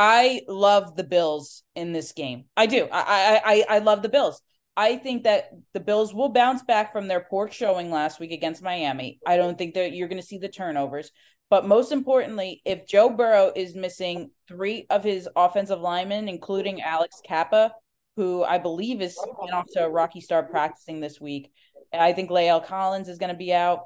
I 0.00 0.42
love 0.46 0.94
the 0.94 1.02
Bills 1.02 1.64
in 1.74 1.92
this 1.92 2.12
game. 2.12 2.44
I 2.56 2.66
do. 2.66 2.86
I 2.92 3.40
I 3.44 3.76
I 3.76 3.78
love 3.80 4.02
the 4.02 4.08
Bills. 4.08 4.40
I 4.76 4.94
think 4.94 5.24
that 5.24 5.50
the 5.74 5.80
Bills 5.80 6.14
will 6.14 6.28
bounce 6.28 6.62
back 6.62 6.92
from 6.92 7.08
their 7.08 7.26
poor 7.28 7.50
showing 7.50 7.90
last 7.90 8.20
week 8.20 8.30
against 8.30 8.62
Miami. 8.62 9.18
I 9.26 9.36
don't 9.36 9.58
think 9.58 9.74
that 9.74 9.92
you're 9.92 10.06
going 10.06 10.20
to 10.20 10.26
see 10.26 10.38
the 10.38 10.48
turnovers. 10.48 11.10
But 11.50 11.66
most 11.66 11.90
importantly, 11.90 12.62
if 12.64 12.86
Joe 12.86 13.10
Burrow 13.10 13.50
is 13.56 13.74
missing 13.74 14.30
three 14.46 14.86
of 14.88 15.02
his 15.02 15.28
offensive 15.34 15.80
linemen, 15.80 16.28
including 16.28 16.80
Alex 16.80 17.20
Cappa, 17.24 17.72
who 18.14 18.44
I 18.44 18.58
believe 18.58 19.02
is 19.02 19.18
off 19.52 19.66
to 19.72 19.84
a 19.84 19.90
rocky 19.90 20.20
start 20.20 20.48
practicing 20.48 21.00
this 21.00 21.20
week, 21.20 21.50
I 21.92 22.12
think 22.12 22.30
La'el 22.30 22.64
Collins 22.64 23.08
is 23.08 23.18
going 23.18 23.32
to 23.32 23.36
be 23.36 23.52
out. 23.52 23.80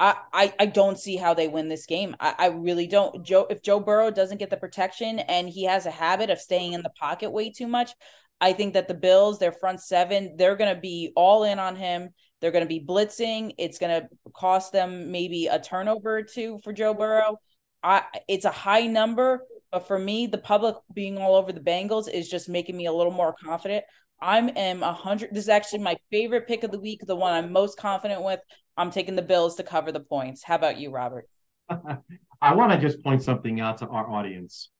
I, 0.00 0.54
I, 0.60 0.66
don't 0.66 0.98
see 0.98 1.16
how 1.16 1.34
they 1.34 1.48
win 1.48 1.68
this 1.68 1.86
game. 1.86 2.14
I, 2.20 2.34
I 2.38 2.46
really 2.48 2.86
don't. 2.86 3.24
Joe, 3.24 3.46
if 3.50 3.62
Joe 3.62 3.80
Burrow 3.80 4.12
doesn't 4.12 4.38
get 4.38 4.48
the 4.48 4.56
protection 4.56 5.18
and 5.18 5.48
he 5.48 5.64
has 5.64 5.86
a 5.86 5.90
habit 5.90 6.30
of 6.30 6.40
staying 6.40 6.72
in 6.72 6.82
the 6.82 6.90
pocket 6.90 7.30
way 7.30 7.50
too 7.50 7.66
much, 7.66 7.90
I 8.40 8.52
think 8.52 8.74
that 8.74 8.86
the 8.86 8.94
Bills, 8.94 9.38
their 9.38 9.50
front 9.50 9.80
seven, 9.80 10.36
they're 10.36 10.54
going 10.54 10.72
to 10.72 10.80
be 10.80 11.12
all 11.16 11.42
in 11.42 11.58
on 11.58 11.74
him. 11.74 12.10
They're 12.40 12.52
going 12.52 12.64
to 12.64 12.68
be 12.68 12.84
blitzing. 12.84 13.54
It's 13.58 13.78
going 13.78 14.02
to 14.02 14.08
cost 14.32 14.72
them 14.72 15.10
maybe 15.10 15.48
a 15.48 15.58
turnover 15.58 16.18
or 16.18 16.22
two 16.22 16.60
for 16.62 16.72
Joe 16.72 16.94
Burrow. 16.94 17.38
I, 17.82 18.04
it's 18.28 18.44
a 18.44 18.50
high 18.50 18.86
number, 18.86 19.42
but 19.72 19.88
for 19.88 19.98
me, 19.98 20.28
the 20.28 20.38
public 20.38 20.76
being 20.92 21.18
all 21.18 21.34
over 21.34 21.52
the 21.52 21.60
Bengals 21.60 22.08
is 22.08 22.28
just 22.28 22.48
making 22.48 22.76
me 22.76 22.86
a 22.86 22.92
little 22.92 23.12
more 23.12 23.34
confident. 23.44 23.84
I'm 24.20 24.50
am 24.56 24.82
a 24.82 24.92
hundred. 24.92 25.30
This 25.32 25.44
is 25.44 25.48
actually 25.48 25.80
my 25.80 25.96
favorite 26.10 26.48
pick 26.48 26.64
of 26.64 26.72
the 26.72 26.80
week, 26.80 27.00
the 27.06 27.16
one 27.16 27.32
I'm 27.32 27.52
most 27.52 27.78
confident 27.78 28.22
with. 28.22 28.40
I'm 28.78 28.90
taking 28.90 29.16
the 29.16 29.22
Bills 29.22 29.56
to 29.56 29.62
cover 29.62 29.92
the 29.92 30.00
points. 30.00 30.42
How 30.42 30.54
about 30.54 30.78
you, 30.78 30.90
Robert? 30.90 31.28
I 32.40 32.54
want 32.54 32.72
to 32.72 32.78
just 32.78 33.02
point 33.02 33.22
something 33.22 33.60
out 33.60 33.78
to 33.78 33.88
our 33.88 34.08
audience. 34.08 34.70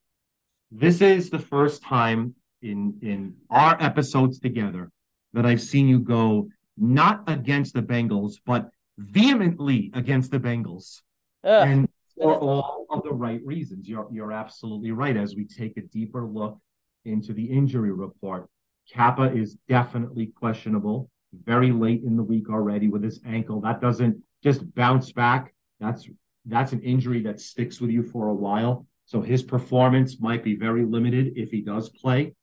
This 0.71 1.01
is 1.01 1.29
the 1.29 1.39
first 1.39 1.83
time 1.83 2.35
in 2.63 2.99
in 3.03 3.35
our 3.51 3.77
episodes 3.81 4.39
together 4.39 4.91
that 5.33 5.45
I've 5.45 5.61
seen 5.61 5.89
you 5.89 5.99
go 5.99 6.49
not 6.77 7.25
against 7.27 7.75
the 7.75 7.83
Bengals, 7.83 8.35
but 8.47 8.71
vehemently 8.97 9.91
against 9.95 10.31
the 10.31 10.39
Bengals. 10.39 11.03
Ugh. 11.45 11.69
And 11.69 11.89
for 12.21 12.39
all 12.39 12.87
of 12.91 13.03
the 13.03 13.13
right 13.13 13.41
reasons. 13.45 13.89
You're 13.89 14.09
you're 14.11 14.33
absolutely 14.33 14.93
right. 14.93 15.17
As 15.17 15.35
we 15.35 15.45
take 15.45 15.77
a 15.77 15.83
deeper 15.83 16.25
look 16.25 16.59
into 17.05 17.33
the 17.33 17.45
injury 17.45 17.93
report, 17.93 18.49
Cappa 18.93 19.33
is 19.33 19.57
definitely 19.69 20.27
questionable. 20.27 21.11
Very 21.33 21.73
late 21.73 22.03
in 22.05 22.17
the 22.17 22.23
week 22.23 22.49
already 22.51 22.89
with 22.89 23.03
his 23.03 23.21
ankle. 23.27 23.61
That 23.61 23.81
doesn't 23.81 24.23
just 24.43 24.75
bounce 24.75 25.13
back. 25.13 25.55
That's 25.81 26.09
that's 26.47 26.73
an 26.73 26.81
injury 26.81 27.23
that 27.23 27.41
sticks 27.41 27.81
with 27.81 27.91
you 27.91 28.03
for 28.03 28.29
a 28.29 28.35
while. 28.35 28.87
So 29.05 29.21
his 29.21 29.43
performance 29.43 30.21
might 30.21 30.43
be 30.43 30.57
very 30.57 30.85
limited 30.85 31.33
if 31.37 31.51
he 31.51 31.61
does 31.61 31.89
play. 31.91 32.35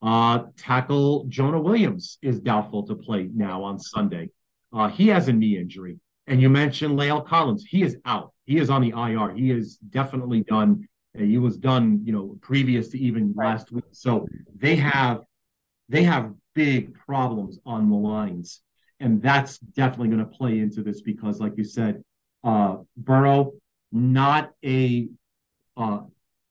Uh, 0.00 0.44
tackle 0.56 1.24
Jonah 1.28 1.60
Williams 1.60 2.18
is 2.22 2.40
doubtful 2.40 2.86
to 2.86 2.94
play 2.94 3.28
now 3.34 3.64
on 3.64 3.78
Sunday. 3.78 4.30
Uh, 4.72 4.88
he 4.88 5.08
has 5.08 5.28
a 5.28 5.32
knee 5.32 5.58
injury. 5.58 5.98
And 6.26 6.40
you 6.40 6.48
mentioned 6.48 6.98
La'el 6.98 7.26
Collins. 7.26 7.64
He 7.68 7.82
is 7.82 7.96
out. 8.04 8.32
He 8.44 8.58
is 8.58 8.70
on 8.70 8.82
the 8.82 8.90
IR. 8.90 9.34
He 9.34 9.50
is 9.50 9.78
definitely 9.78 10.42
done. 10.42 10.86
Uh, 11.18 11.22
he 11.22 11.38
was 11.38 11.56
done, 11.56 12.00
you 12.04 12.12
know, 12.12 12.36
previous 12.40 12.88
to 12.88 12.98
even 12.98 13.32
last 13.36 13.72
week. 13.72 13.84
So 13.92 14.26
they 14.54 14.76
have 14.76 15.20
they 15.88 16.02
have 16.02 16.34
big 16.58 16.94
problems 16.94 17.58
on 17.64 17.88
the 17.88 17.96
lines. 17.96 18.60
And 19.00 19.22
that's 19.22 19.58
definitely 19.58 20.08
going 20.08 20.26
to 20.28 20.36
play 20.38 20.58
into 20.58 20.82
this 20.82 21.00
because, 21.00 21.38
like 21.40 21.56
you 21.56 21.64
said, 21.64 22.02
uh, 22.42 22.78
Burrow, 22.96 23.52
not 23.92 24.50
a 24.64 25.08
uh, 25.76 26.00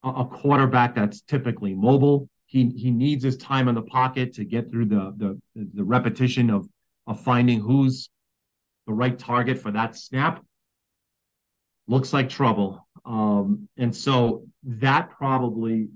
a 0.04 0.26
quarterback 0.26 0.96
that's 0.96 1.22
typically 1.22 1.76
mobile 1.76 2.30
he 2.48 2.72
he 2.76 2.92
needs 2.92 3.24
his 3.24 3.38
time 3.38 3.68
in 3.68 3.76
the 3.76 3.82
pocket 3.82 4.34
to 4.34 4.46
get 4.46 4.72
through 4.72 4.86
the 4.86 5.14
the 5.18 5.68
the 5.74 5.84
repetition 5.84 6.50
of 6.50 6.68
of 7.06 7.22
finding 7.22 7.60
who's 7.60 8.10
the 8.88 8.94
right 8.94 9.20
target 9.20 9.60
for 9.60 9.72
that 9.72 9.96
snap. 9.96 10.44
Looks 11.88 12.14
like 12.14 12.30
trouble. 12.30 12.88
Um, 13.06 13.70
and 13.78 13.96
so 13.96 14.46
that 14.64 15.12
probably 15.12 15.90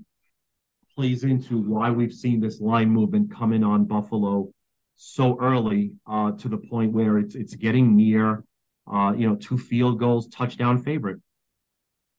plays 0.94 1.24
into 1.24 1.62
why 1.62 1.90
we've 1.90 2.12
seen 2.12 2.40
this 2.40 2.60
line 2.60 2.90
movement 2.90 3.34
come 3.34 3.52
in 3.52 3.64
on 3.64 3.84
Buffalo 3.84 4.50
so 4.94 5.38
early 5.40 5.92
uh, 6.06 6.32
to 6.32 6.48
the 6.48 6.58
point 6.58 6.92
where 6.92 7.18
it's 7.18 7.34
it's 7.34 7.54
getting 7.54 7.96
near, 7.96 8.44
uh, 8.92 9.12
you 9.16 9.28
know, 9.28 9.36
two 9.36 9.58
field 9.58 9.98
goals, 9.98 10.28
touchdown 10.28 10.82
favorite. 10.82 11.20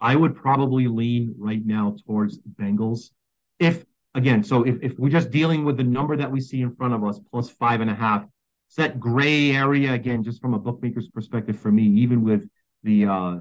I 0.01 0.15
would 0.15 0.35
probably 0.35 0.87
lean 0.87 1.33
right 1.37 1.65
now 1.65 1.95
towards 2.05 2.39
Bengals. 2.39 3.11
If 3.59 3.85
again, 4.15 4.43
so 4.43 4.63
if, 4.63 4.77
if 4.81 4.99
we're 4.99 5.09
just 5.09 5.31
dealing 5.31 5.63
with 5.65 5.77
the 5.77 5.83
number 5.83 6.17
that 6.17 6.31
we 6.31 6.41
see 6.41 6.61
in 6.61 6.75
front 6.75 6.93
of 6.93 7.03
us, 7.03 7.19
plus 7.31 7.49
five 7.49 7.81
and 7.81 7.89
a 7.89 7.95
half, 7.95 8.25
it's 8.67 8.75
that 8.75 8.99
gray 8.99 9.51
area 9.51 9.93
again, 9.93 10.23
just 10.23 10.41
from 10.41 10.53
a 10.53 10.59
bookmaker's 10.59 11.07
perspective 11.07 11.57
for 11.57 11.71
me, 11.71 11.83
even 11.83 12.23
with 12.23 12.49
the 12.83 13.05
uh 13.05 13.37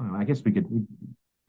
I 0.00 0.24
guess 0.24 0.42
we 0.44 0.52
could 0.52 0.66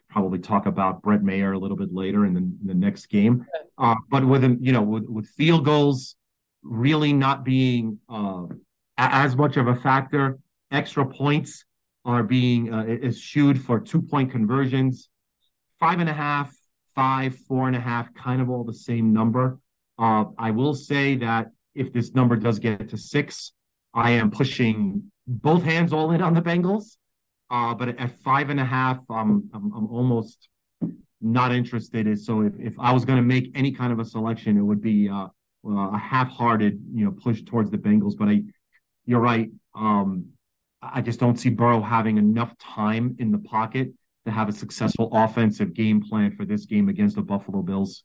probably 0.09 0.39
talk 0.39 0.65
about 0.65 1.01
Brett 1.01 1.23
Maher 1.23 1.53
a 1.53 1.59
little 1.59 1.77
bit 1.77 1.93
later 1.93 2.25
in 2.25 2.33
the, 2.33 2.39
in 2.39 2.59
the 2.65 2.73
next 2.73 3.07
game. 3.07 3.45
Uh, 3.77 3.95
but 4.09 4.25
with 4.25 4.43
you 4.61 4.71
know, 4.71 4.81
with, 4.81 5.05
with 5.05 5.27
field 5.27 5.65
goals 5.65 6.15
really 6.63 7.13
not 7.13 7.45
being 7.45 7.99
uh, 8.09 8.45
as 8.97 9.35
much 9.35 9.57
of 9.57 9.67
a 9.67 9.75
factor, 9.75 10.39
extra 10.71 11.05
points 11.05 11.63
are 12.05 12.23
being 12.23 12.73
uh, 12.73 12.83
is 12.83 13.19
shooed 13.19 13.61
for 13.61 13.79
two 13.79 14.01
point 14.01 14.31
conversions, 14.31 15.09
five 15.79 15.99
and 15.99 16.09
a 16.09 16.13
half, 16.13 16.53
five, 16.95 17.35
four 17.47 17.67
and 17.67 17.75
a 17.75 17.79
half, 17.79 18.13
kind 18.13 18.41
of 18.41 18.49
all 18.49 18.63
the 18.63 18.73
same 18.73 19.13
number. 19.13 19.59
Uh, 19.97 20.25
I 20.37 20.51
will 20.51 20.73
say 20.73 21.15
that 21.17 21.51
if 21.75 21.93
this 21.93 22.13
number 22.13 22.35
does 22.35 22.59
get 22.59 22.89
to 22.89 22.97
six, 22.97 23.53
I 23.93 24.11
am 24.11 24.31
pushing 24.31 25.11
both 25.27 25.63
hands 25.63 25.93
all 25.93 26.11
in 26.11 26.21
on 26.21 26.33
the 26.33 26.41
Bengals. 26.41 26.97
Uh, 27.49 27.73
but 27.73 27.89
at 27.89 28.11
five 28.19 28.49
and 28.49 28.59
a 28.59 28.65
half, 28.65 28.99
I'm 29.09 29.49
I'm, 29.53 29.73
I'm 29.75 29.87
almost 29.87 30.49
not 31.21 31.51
interested. 31.51 32.19
So 32.19 32.41
if, 32.41 32.53
if 32.59 32.79
I 32.79 32.93
was 32.93 33.05
going 33.05 33.17
to 33.17 33.23
make 33.23 33.51
any 33.55 33.71
kind 33.71 33.91
of 33.91 33.99
a 33.99 34.05
selection, 34.05 34.57
it 34.57 34.61
would 34.61 34.81
be 34.81 35.09
uh, 35.09 35.27
a 35.67 35.97
half-hearted, 35.97 36.79
you 36.93 37.05
know, 37.05 37.11
push 37.11 37.41
towards 37.43 37.69
the 37.71 37.77
Bengals. 37.77 38.13
But 38.17 38.29
I, 38.29 38.43
you're 39.05 39.19
right. 39.19 39.49
Um, 39.75 40.29
I 40.81 41.01
just 41.01 41.19
don't 41.19 41.37
see 41.37 41.49
Burrow 41.49 41.81
having 41.81 42.17
enough 42.17 42.57
time 42.57 43.17
in 43.19 43.31
the 43.31 43.39
pocket 43.39 43.89
to 44.25 44.31
have 44.31 44.47
a 44.47 44.53
successful 44.53 45.09
offensive 45.11 45.73
game 45.73 46.01
plan 46.01 46.31
for 46.31 46.45
this 46.45 46.65
game 46.65 46.87
against 46.87 47.15
the 47.15 47.21
Buffalo 47.21 47.61
Bills. 47.61 48.03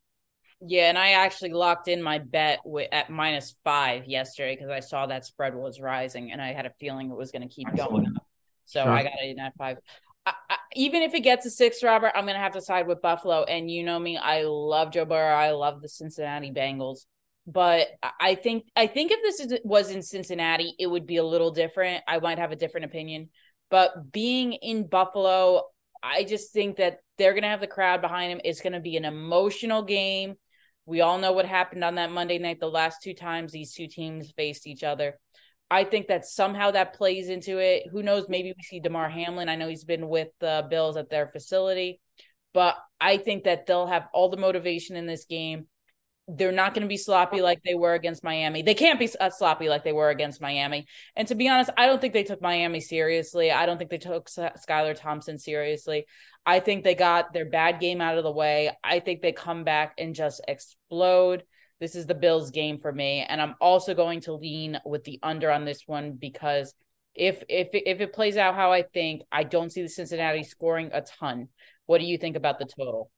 Yeah, 0.67 0.89
and 0.89 0.99
I 0.99 1.11
actually 1.11 1.53
locked 1.53 1.89
in 1.89 2.03
my 2.03 2.19
bet 2.19 2.61
w- 2.65 2.89
at 2.91 3.11
minus 3.11 3.55
five 3.65 4.07
yesterday 4.07 4.57
because 4.57 4.71
I 4.71 4.81
saw 4.81 5.07
that 5.07 5.25
spread 5.25 5.55
was 5.55 5.79
rising, 5.79 6.33
and 6.33 6.41
I 6.41 6.53
had 6.53 6.67
a 6.67 6.73
feeling 6.81 7.11
it 7.11 7.17
was 7.17 7.31
going 7.31 7.43
to 7.43 7.55
keep 7.55 7.69
Excellent. 7.69 7.93
going 7.93 8.17
up. 8.17 8.27
So 8.65 8.83
sure. 8.83 8.93
I 8.93 9.03
got 9.03 9.13
it 9.23 9.31
in 9.31 9.39
at 9.39 9.55
five. 9.57 9.79
I, 10.27 10.33
I, 10.49 10.57
even 10.75 11.03
if 11.03 11.15
it 11.15 11.21
gets 11.21 11.47
a 11.47 11.51
six, 11.51 11.83
Robert, 11.83 12.13
I'm 12.15 12.25
going 12.25 12.35
to 12.35 12.41
have 12.41 12.55
to 12.55 12.61
side 12.61 12.87
with 12.87 13.03
Buffalo. 13.03 13.45
And 13.45 13.71
you 13.71 13.85
know 13.85 13.99
me, 13.99 14.17
I 14.17 14.43
love 14.45 14.93
Joe 14.93 15.05
Burrow. 15.05 15.35
I 15.35 15.51
love 15.53 15.83
the 15.83 15.89
Cincinnati 15.89 16.51
Bengals. 16.51 17.01
But 17.47 17.89
I 18.19 18.37
think 18.37 18.65
I 18.75 18.87
think 18.87 19.13
if 19.13 19.21
this 19.21 19.41
is, 19.41 19.61
was 19.65 19.91
in 19.91 20.03
Cincinnati, 20.03 20.75
it 20.79 20.87
would 20.87 21.07
be 21.07 21.19
a 21.19 21.25
little 21.25 21.51
different. 21.51 22.03
I 22.09 22.19
might 22.19 22.39
have 22.39 22.53
a 22.53 22.57
different 22.57 22.87
opinion. 22.87 23.29
But 23.71 24.13
being 24.13 24.55
in 24.55 24.87
Buffalo, 24.87 25.65
I 26.03 26.25
just 26.25 26.53
think 26.53 26.77
that 26.77 27.01
they're 27.19 27.33
going 27.33 27.43
to 27.43 27.49
have 27.49 27.61
the 27.61 27.67
crowd 27.67 28.01
behind 28.01 28.33
them. 28.33 28.41
It's 28.45 28.61
going 28.61 28.73
to 28.73 28.81
be 28.81 28.97
an 28.97 29.05
emotional 29.05 29.83
game. 29.83 30.37
We 30.87 31.01
all 31.01 31.19
know 31.19 31.33
what 31.33 31.47
happened 31.47 31.85
on 31.85 31.97
that 31.97 32.11
Monday 32.11 32.39
night 32.39 32.61
the 32.61 32.67
last 32.67 33.03
two 33.03 33.15
times 33.15 33.53
these 33.53 33.75
two 33.75 33.89
teams 33.89 34.33
faced 34.33 34.67
each 34.67 34.83
other. 34.83 35.19
I 35.75 35.83
think 35.83 36.07
that 36.07 36.25
somehow 36.25 36.71
that 36.71 36.95
plays 36.95 37.29
into 37.29 37.59
it. 37.59 37.89
Who 37.91 38.01
knows? 38.01 38.29
Maybe 38.29 38.55
we 38.57 38.63
see 38.63 38.79
Damar 38.79 39.09
Hamlin. 39.09 39.49
I 39.49 39.57
know 39.57 39.67
he's 39.69 39.83
been 39.83 40.09
with 40.09 40.29
the 40.39 40.65
Bills 40.71 40.97
at 40.97 41.11
their 41.11 41.27
facility, 41.27 42.01
but 42.53 42.77
I 43.01 43.17
think 43.17 43.43
that 43.43 43.67
they'll 43.67 43.89
have 43.89 44.07
all 44.15 44.29
the 44.29 44.37
motivation 44.37 44.95
in 44.95 45.07
this 45.07 45.25
game. 45.25 45.67
They're 46.29 46.53
not 46.53 46.75
going 46.75 46.83
to 46.83 46.89
be 46.89 46.97
sloppy 46.97 47.43
like 47.43 47.59
they 47.65 47.75
were 47.75 47.95
against 47.95 48.23
Miami. 48.23 48.63
They 48.63 48.75
can't 48.75 49.01
be 49.01 49.11
uh, 49.19 49.31
sloppy 49.31 49.69
like 49.69 49.83
they 49.83 49.93
were 49.93 50.11
against 50.11 50.41
Miami. 50.41 50.87
And 51.17 51.27
to 51.27 51.35
be 51.35 51.49
honest, 51.49 51.71
I 51.77 51.87
don't 51.87 52.01
think 52.01 52.15
they 52.15 52.23
took 52.23 52.41
Miami 52.41 52.81
seriously. 52.81 53.51
I 53.51 53.67
don't 53.67 53.77
think 53.77 53.91
they 53.91 53.99
took 53.99 54.29
Skylar 54.29 54.97
Thompson 54.97 55.39
seriously. 55.39 56.07
I 56.47 56.61
think 56.61 56.85
they 56.85 56.95
got 56.95 57.33
their 57.33 57.51
bad 57.51 57.81
game 57.81 58.01
out 58.01 58.17
of 58.17 58.23
the 58.23 58.31
way. 58.31 58.71
I 58.85 59.01
think 59.01 59.23
they 59.23 59.33
come 59.33 59.65
back 59.65 59.95
and 59.99 60.15
just 60.15 60.41
explode. 60.47 61.43
This 61.81 61.95
is 61.95 62.07
the 62.07 62.15
Bills 62.15 62.51
game 62.51 62.79
for 62.79 62.93
me, 62.93 63.25
and 63.29 63.41
I'm 63.41 63.57
also 63.61 63.95
going 63.95 64.21
to 64.23 64.35
lean 64.35 64.79
with 64.85 65.05
the 65.05 65.19
under 65.23 65.51
on 65.51 65.65
this 65.65 65.83
one 65.87 66.13
because 66.13 66.75
if 67.15 67.43
if 67.49 67.69
if 67.73 68.01
it 68.01 68.13
plays 68.13 68.37
out 68.37 68.55
how 68.55 68.73
I 68.73 68.83
think, 68.83 69.23
I 69.31 69.45
don't 69.45 69.71
see 69.71 69.83
the 69.83 69.89
Cincinnati 69.89 70.45
scoring 70.45 70.91
a 70.93 71.03
ton. 71.03 71.49
What 71.87 71.99
do 71.99 72.07
you 72.07 72.19
think 72.19 72.37
about 72.37 72.59
the 72.59 72.67
total? 72.67 73.11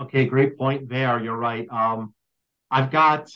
Okay, 0.00 0.24
great 0.24 0.58
point 0.58 0.88
there. 0.88 1.22
You're 1.22 1.36
right. 1.36 1.66
Um, 1.70 2.14
I've 2.70 2.90
got 2.90 3.30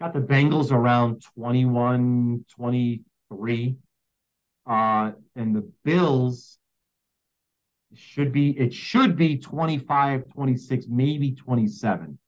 got 0.00 0.12
the 0.12 0.20
Bengals 0.20 0.70
around 0.70 1.22
21, 1.34 2.44
23. 2.56 3.76
Uh, 4.66 5.12
and 5.34 5.56
the 5.56 5.70
Bills 5.84 6.58
should 7.94 8.32
be 8.32 8.50
it 8.50 8.72
should 8.72 9.16
be 9.16 9.38
25, 9.38 10.28
26, 10.32 10.86
maybe 10.88 11.32
27 11.32 12.18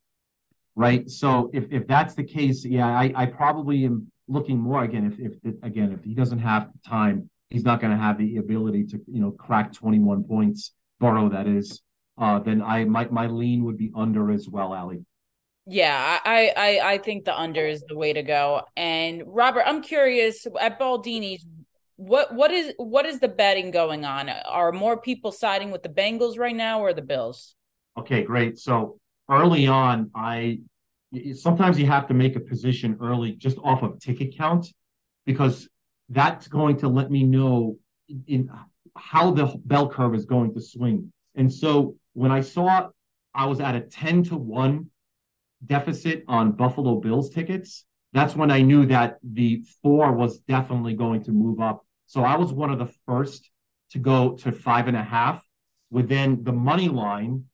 right? 0.74 1.08
So 1.08 1.50
if 1.52 1.64
if 1.70 1.87
that's 1.87 2.14
the 2.14 2.24
case, 2.24 2.64
yeah, 2.64 2.87
I, 2.87 3.12
I 3.14 3.26
probably 3.26 3.85
am 3.85 4.11
looking 4.28 4.58
more 4.58 4.85
again. 4.85 5.16
If 5.18 5.37
if 5.42 5.62
again 5.62 5.92
if 5.92 6.04
he 6.04 6.14
doesn't 6.14 6.38
have 6.38 6.68
time, 6.87 7.28
he's 7.50 7.64
not 7.64 7.80
going 7.80 7.92
to 7.92 8.02
have 8.02 8.18
the 8.18 8.37
ability 8.38 8.85
to 8.87 9.00
you 9.06 9.20
know 9.20 9.30
crack 9.32 9.72
21 9.72 10.24
points, 10.24 10.72
Burrow 11.00 11.28
that 11.30 11.46
is. 11.46 11.82
Uh, 12.18 12.38
then 12.38 12.62
I 12.62 12.85
my 12.85 13.06
my 13.06 13.26
lean 13.26 13.64
would 13.64 13.78
be 13.78 13.90
under 13.94 14.30
as 14.30 14.48
well, 14.48 14.72
Ali. 14.72 15.04
Yeah, 15.66 16.18
I, 16.24 16.52
I 16.56 16.92
I 16.92 16.98
think 16.98 17.24
the 17.24 17.38
under 17.38 17.66
is 17.66 17.85
the 17.88 17.96
way 17.96 18.12
to 18.12 18.22
go. 18.22 18.62
And 18.76 19.22
Robert, 19.26 19.62
I'm 19.64 19.80
curious 19.80 20.46
at 20.61 20.78
Baldini's, 20.80 21.46
what 21.96 22.35
what 22.35 22.50
is 22.50 22.74
what 22.78 23.06
is 23.06 23.20
the 23.20 23.28
betting 23.28 23.70
going 23.70 24.04
on? 24.04 24.28
Are 24.28 24.72
more 24.72 25.00
people 25.00 25.30
siding 25.30 25.70
with 25.70 25.82
the 25.82 25.88
Bengals 25.88 26.37
right 26.38 26.56
now 26.56 26.80
or 26.80 26.92
the 26.92 27.02
Bills? 27.02 27.54
Okay, 27.96 28.24
great. 28.24 28.58
So 28.58 28.98
early 29.30 29.66
on, 29.66 30.11
I 30.14 30.61
sometimes 31.35 31.78
you 31.78 31.87
have 31.87 32.08
to 32.08 32.14
make 32.14 32.37
a 32.37 32.40
position 32.40 32.96
early 33.00 33.32
just 33.32 33.58
off 33.58 33.82
of 33.82 34.00
ticket 34.00 34.37
count 34.37 34.66
because 35.26 35.68
that's 36.08 36.48
going 36.48 36.78
to 36.78 36.88
let 36.88 37.11
me 37.11 37.22
know 37.22 37.76
in, 38.08 38.24
in 38.26 38.50
how 38.96 39.30
the 39.30 39.54
bell 39.64 39.88
curve 39.88 40.14
is 40.14 40.24
going 40.24 40.54
to 40.54 40.61
swing. 40.61 41.12
And 41.35 41.52
so 41.52 41.96
when 42.14 42.30
I 42.30 42.40
saw 42.40 42.88
I 43.35 43.46
was 43.46 43.61
at 43.61 43.74
a 43.74 43.80
10 43.80 44.24
to 44.24 44.37
1 44.37 44.87
deficit 45.64 46.24
on 46.28 46.52
Buffalo 46.52 46.96
Bills 46.96 47.30
tickets, 47.30 47.85
that's 48.12 48.37
when 48.37 48.50
I 48.50 48.61
knew 48.61 48.85
that 48.87 49.18
the 49.22 49.64
four 49.82 50.12
was 50.12 50.38
definitely 50.40 50.94
going 50.94 51.24
to 51.24 51.32
move 51.32 51.61
up. 51.61 51.87
So 52.06 52.22
I 52.22 52.37
was 52.37 52.52
one 52.52 52.70
of 52.70 52.78
the 52.78 52.92
first 53.06 53.50
to 53.92 53.98
go 53.98 54.37
to 54.38 54.52
five 54.52 54.88
and 54.88 54.96
a 54.96 55.02
half. 55.02 55.44
Within 55.90 56.42
the 56.42 56.52
money 56.52 56.88
line, 56.88 57.44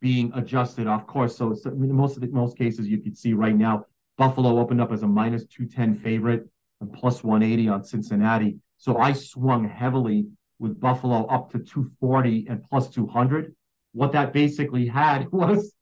being 0.00 0.32
adjusted, 0.34 0.86
of 0.86 1.06
course. 1.06 1.36
So, 1.36 1.54
so 1.54 1.70
most 1.70 2.16
of 2.16 2.22
the 2.22 2.28
most 2.28 2.56
cases, 2.56 2.88
you 2.88 2.98
could 2.98 3.16
see 3.16 3.32
right 3.32 3.56
now, 3.56 3.86
Buffalo 4.16 4.58
opened 4.58 4.80
up 4.80 4.92
as 4.92 5.02
a 5.02 5.06
minus 5.06 5.44
210 5.46 5.94
favorite 6.02 6.48
and 6.80 6.92
plus 6.92 7.22
180 7.22 7.68
on 7.68 7.84
Cincinnati. 7.84 8.56
So 8.76 8.98
I 8.98 9.12
swung 9.12 9.68
heavily 9.68 10.26
with 10.58 10.80
Buffalo 10.80 11.26
up 11.26 11.50
to 11.52 11.58
240 11.58 12.46
and 12.48 12.62
plus 12.64 12.88
200. 12.88 13.54
What 13.92 14.12
that 14.12 14.32
basically 14.32 14.86
had 14.86 15.30
was 15.32 15.72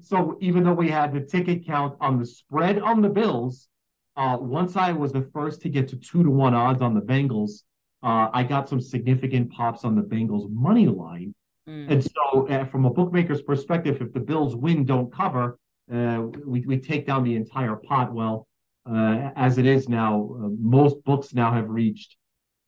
so 0.00 0.36
even 0.40 0.64
though 0.64 0.74
we 0.74 0.88
had 0.88 1.12
the 1.12 1.20
ticket 1.20 1.66
count 1.66 1.96
on 2.00 2.18
the 2.18 2.26
spread 2.26 2.78
on 2.78 3.02
the 3.02 3.08
Bills, 3.08 3.68
uh, 4.16 4.36
once 4.40 4.76
I 4.76 4.92
was 4.92 5.12
the 5.12 5.28
first 5.32 5.62
to 5.62 5.68
get 5.68 5.88
to 5.88 5.96
two 5.96 6.22
to 6.22 6.30
one 6.30 6.54
odds 6.54 6.82
on 6.82 6.94
the 6.94 7.00
Bengals, 7.00 7.62
uh, 8.02 8.28
I 8.32 8.44
got 8.44 8.68
some 8.68 8.80
significant 8.80 9.50
pops 9.50 9.84
on 9.84 9.96
the 9.96 10.02
Bengals 10.02 10.50
money 10.50 10.86
line 10.86 11.34
Mm. 11.68 11.90
And 11.90 12.04
so, 12.04 12.48
uh, 12.48 12.64
from 12.64 12.86
a 12.86 12.90
bookmaker's 12.90 13.42
perspective, 13.42 14.00
if 14.00 14.12
the 14.12 14.20
Bills 14.20 14.56
win, 14.56 14.84
don't 14.84 15.12
cover, 15.12 15.58
uh, 15.92 16.22
we, 16.46 16.60
we 16.62 16.78
take 16.78 17.06
down 17.06 17.24
the 17.24 17.36
entire 17.36 17.76
pot. 17.76 18.12
Well, 18.12 18.48
uh, 18.90 19.30
as 19.36 19.58
it 19.58 19.66
is 19.66 19.88
now, 19.88 20.30
uh, 20.42 20.48
most 20.58 21.04
books 21.04 21.34
now 21.34 21.52
have 21.52 21.68
reached 21.68 22.16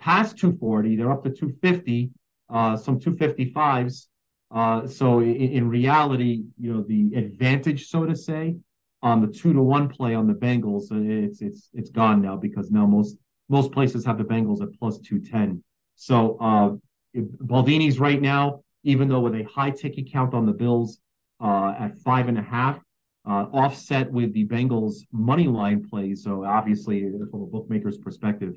past 0.01 0.37
240. 0.37 0.97
They're 0.97 1.11
up 1.11 1.25
to 1.25 1.31
250, 1.31 2.11
uh, 2.51 2.77
some 2.77 3.01
255s. 3.01 4.07
Uh, 4.51 4.87
so, 4.87 5.21
in, 5.21 5.35
in, 5.37 5.69
reality, 5.69 6.43
you 6.59 6.75
know, 6.75 6.83
the 6.83 7.15
advantage, 7.15 7.89
so 7.89 8.05
to 8.05 8.15
say, 8.15 8.57
on 9.03 9.23
the 9.23 9.29
two 9.29 9.55
to 9.55 9.63
one 9.63 9.89
play 9.89 10.15
on 10.15 10.27
the 10.27 10.35
Bengals, 10.35 10.89
it's 10.91 11.41
it's 11.41 11.71
it's 11.73 11.89
gone 11.89 12.21
now 12.21 12.37
because 12.37 12.71
now 12.71 12.85
most 12.85 13.17
most 13.49 13.73
places 13.73 14.05
have 14.05 14.19
the 14.19 14.25
Bengals 14.25 14.61
at 14.61 14.69
plus 14.79 14.99
210. 14.99 15.63
So, 15.95 16.81
Baldini's 17.15 17.99
right 17.99 18.21
now 18.21 18.63
even 18.83 19.09
though 19.09 19.21
with 19.21 19.35
a 19.35 19.45
high 19.45 19.71
ticket 19.71 20.11
count 20.11 20.35
on 20.35 20.47
the 20.47 20.53
Bills, 20.53 20.99
uh, 21.41 21.75
at 21.79 21.97
five 21.99 22.29
and 22.29 22.39
a 22.39 22.43
half, 22.43 22.79
uh, 23.27 23.47
offset 23.53 24.11
with 24.11 24.33
the 24.33 24.47
Bengals 24.47 25.07
money 25.13 25.47
line 25.47 25.87
play. 25.89 26.15
So 26.15 26.45
obviously, 26.45 27.11
from 27.31 27.43
a 27.43 27.47
bookmaker's 27.47 27.99
perspective, 27.99 28.55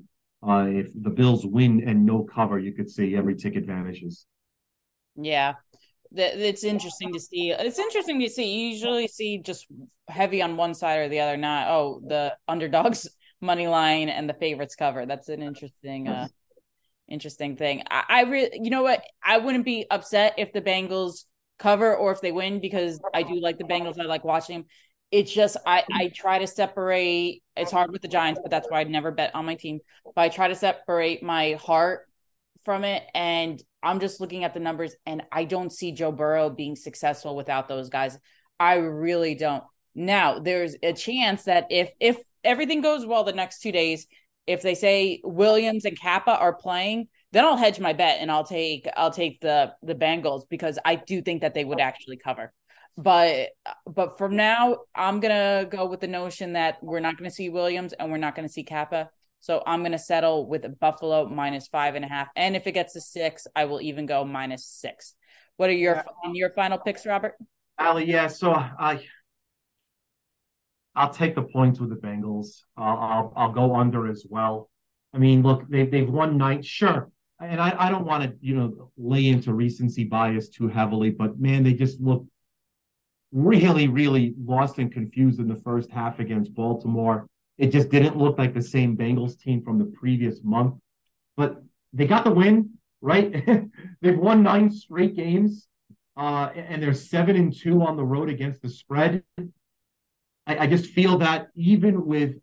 uh, 0.47 0.67
if 0.69 0.91
the 0.93 1.09
Bills 1.09 1.45
win 1.45 1.87
and 1.87 2.05
no 2.05 2.23
cover, 2.23 2.59
you 2.59 2.73
could 2.73 2.89
see 2.89 3.15
every 3.15 3.35
ticket 3.35 3.65
vanishes. 3.65 4.25
Yeah, 5.15 5.53
it's 6.15 6.63
interesting 6.63 7.13
to 7.13 7.19
see. 7.19 7.51
It's 7.51 7.79
interesting 7.79 8.19
to 8.19 8.29
see. 8.29 8.51
You 8.51 8.69
usually 8.69 9.07
see 9.07 9.37
just 9.39 9.67
heavy 10.07 10.41
on 10.41 10.57
one 10.57 10.73
side 10.73 10.99
or 10.99 11.09
the 11.09 11.19
other. 11.19 11.37
Not 11.37 11.67
oh 11.69 12.01
the 12.05 12.35
underdogs 12.47 13.07
money 13.41 13.67
line 13.67 14.09
and 14.09 14.29
the 14.29 14.33
favorites 14.33 14.75
cover. 14.75 15.05
That's 15.05 15.29
an 15.29 15.41
interesting, 15.41 16.07
uh, 16.07 16.27
interesting 17.13 17.55
thing. 17.55 17.83
I, 17.89 18.03
I 18.09 18.21
really, 18.23 18.59
you 18.61 18.69
know 18.69 18.83
what? 18.83 19.03
I 19.23 19.37
wouldn't 19.37 19.65
be 19.65 19.85
upset 19.89 20.35
if 20.37 20.51
the 20.51 20.61
Bengals 20.61 21.25
cover 21.59 21.95
or 21.95 22.11
if 22.11 22.21
they 22.21 22.31
win 22.31 22.59
because 22.59 22.99
I 23.13 23.23
do 23.23 23.39
like 23.39 23.57
the 23.57 23.63
Bengals. 23.63 23.99
I 23.99 24.03
like 24.03 24.23
watching 24.23 24.57
them. 24.57 24.65
It's 25.11 25.31
just 25.31 25.57
I 25.65 25.83
I 25.93 26.11
try 26.13 26.39
to 26.39 26.47
separate. 26.47 27.43
It's 27.55 27.71
hard 27.71 27.91
with 27.91 28.01
the 28.01 28.07
Giants, 28.07 28.39
but 28.41 28.49
that's 28.49 28.67
why 28.69 28.81
I'd 28.81 28.89
never 28.89 29.11
bet 29.11 29.35
on 29.35 29.45
my 29.45 29.55
team. 29.55 29.79
But 30.15 30.21
I 30.21 30.29
try 30.29 30.47
to 30.47 30.55
separate 30.55 31.21
my 31.21 31.53
heart 31.53 32.07
from 32.65 32.83
it, 32.83 33.03
and 33.13 33.61
I'm 33.83 33.99
just 33.99 34.19
looking 34.19 34.43
at 34.43 34.55
the 34.55 34.59
numbers, 34.59 34.95
and 35.05 35.21
I 35.31 35.43
don't 35.43 35.71
see 35.71 35.91
Joe 35.91 36.11
Burrow 36.11 36.49
being 36.49 36.75
successful 36.75 37.35
without 37.35 37.67
those 37.67 37.89
guys. 37.89 38.17
I 38.59 38.75
really 38.75 39.35
don't. 39.35 39.63
Now, 39.93 40.39
there's 40.39 40.75
a 40.81 40.93
chance 40.93 41.43
that 41.43 41.67
if 41.69 41.91
if 41.99 42.17
everything 42.43 42.81
goes 42.81 43.05
well 43.05 43.23
the 43.23 43.33
next 43.33 43.61
two 43.61 43.71
days, 43.71 44.07
if 44.47 44.61
they 44.61 44.75
say 44.75 45.21
Williams 45.23 45.85
and 45.85 45.99
Cappa 45.99 46.37
are 46.37 46.53
playing, 46.53 47.07
then 47.31 47.45
I'll 47.45 47.57
hedge 47.57 47.79
my 47.79 47.93
bet 47.93 48.19
and 48.19 48.31
I'll 48.31 48.43
take 48.43 48.87
I'll 48.95 49.11
take 49.11 49.41
the 49.41 49.73
the 49.81 49.95
Bengals 49.95 50.43
because 50.49 50.77
I 50.85 50.95
do 50.95 51.21
think 51.21 51.41
that 51.41 51.53
they 51.53 51.65
would 51.65 51.79
actually 51.79 52.17
cover. 52.17 52.53
But 52.95 53.49
but 53.87 54.19
from 54.19 54.35
now 54.35 54.77
i'm 54.93 55.19
gonna 55.19 55.65
go 55.67 55.87
with 55.87 55.99
the 55.99 56.07
notion 56.07 56.53
that 56.53 56.77
we're 56.83 56.99
not 56.99 57.17
gonna 57.17 57.31
see 57.31 57.49
williams 57.49 57.91
and 57.93 58.11
we're 58.11 58.17
not 58.17 58.35
gonna 58.35 58.49
see 58.49 58.63
Cappa. 58.63 59.09
So 59.39 59.63
i'm 59.65 59.81
gonna 59.81 59.97
settle 59.97 60.47
with 60.47 60.79
buffalo 60.79 61.27
minus 61.27 61.67
five 61.67 61.95
and 61.95 62.05
a 62.05 62.07
half. 62.07 62.27
And 62.35 62.55
if 62.55 62.67
it 62.67 62.73
gets 62.73 62.93
to 62.93 63.01
six 63.01 63.47
i 63.55 63.65
will 63.65 63.81
even 63.81 64.05
go 64.05 64.23
minus 64.23 64.65
six. 64.65 65.15
What 65.57 65.71
are 65.71 65.73
your 65.73 66.03
your 66.33 66.51
final 66.51 66.77
picks 66.77 67.05
robert? 67.05 67.33
Ali 67.79 68.05
yeah 68.05 68.27
so 68.27 68.53
i 68.53 69.03
i'll 70.95 71.13
take 71.13 71.35
the 71.35 71.41
points 71.41 71.79
with 71.79 71.89
the 71.89 71.95
bengals 71.95 72.61
i'll 72.77 72.97
i'll, 72.97 73.33
I'll 73.35 73.51
go 73.51 73.75
under 73.75 74.09
as 74.09 74.25
well 74.29 74.69
i 75.13 75.17
mean 75.17 75.41
look 75.41 75.67
they, 75.69 75.85
they've 75.85 76.09
won 76.09 76.37
nine 76.37 76.61
sure 76.61 77.09
and 77.39 77.59
I, 77.59 77.75
I 77.77 77.89
don't 77.89 78.05
want 78.05 78.23
to, 78.23 78.35
you 78.41 78.55
know, 78.55 78.91
lay 78.97 79.27
into 79.27 79.53
recency 79.53 80.03
bias 80.03 80.49
too 80.49 80.67
heavily, 80.67 81.09
but 81.09 81.39
man, 81.39 81.63
they 81.63 81.73
just 81.73 81.99
look 81.99 82.25
really, 83.31 83.87
really 83.87 84.35
lost 84.43 84.77
and 84.77 84.91
confused 84.91 85.39
in 85.39 85.47
the 85.47 85.55
first 85.55 85.89
half 85.89 86.19
against 86.19 86.53
Baltimore. 86.53 87.27
It 87.57 87.71
just 87.71 87.89
didn't 87.89 88.17
look 88.17 88.37
like 88.37 88.53
the 88.53 88.61
same 88.61 88.95
Bengals 88.95 89.37
team 89.37 89.63
from 89.63 89.79
the 89.79 89.85
previous 89.85 90.39
month. 90.43 90.75
But 91.35 91.61
they 91.91 92.05
got 92.07 92.23
the 92.23 92.31
win, 92.31 92.71
right? 93.01 93.45
They've 94.01 94.17
won 94.17 94.43
nine 94.43 94.71
straight 94.71 95.15
games, 95.15 95.67
uh, 96.15 96.49
and 96.55 96.81
they're 96.81 96.93
seven 96.93 97.35
and 97.35 97.55
two 97.55 97.81
on 97.81 97.97
the 97.97 98.05
road 98.05 98.29
against 98.29 98.61
the 98.61 98.69
spread. 98.69 99.23
I, 100.47 100.59
I 100.59 100.67
just 100.67 100.87
feel 100.87 101.17
that 101.19 101.47
even 101.55 102.05
with 102.05 102.35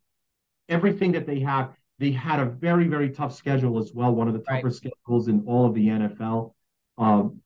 everything 0.68 1.12
that 1.12 1.26
they 1.26 1.40
have, 1.40 1.74
they 1.98 2.12
had 2.12 2.40
a 2.40 2.46
very, 2.46 2.88
very 2.88 3.10
tough 3.10 3.36
schedule 3.36 3.78
as 3.78 3.92
well, 3.94 4.14
one 4.14 4.28
of 4.28 4.34
the 4.34 4.40
tougher 4.40 4.68
right. 4.68 4.74
schedules 4.74 5.28
in 5.28 5.44
all 5.46 5.66
of 5.66 5.74
the 5.74 5.86
NFL. 5.86 6.54
Um, 6.96 7.40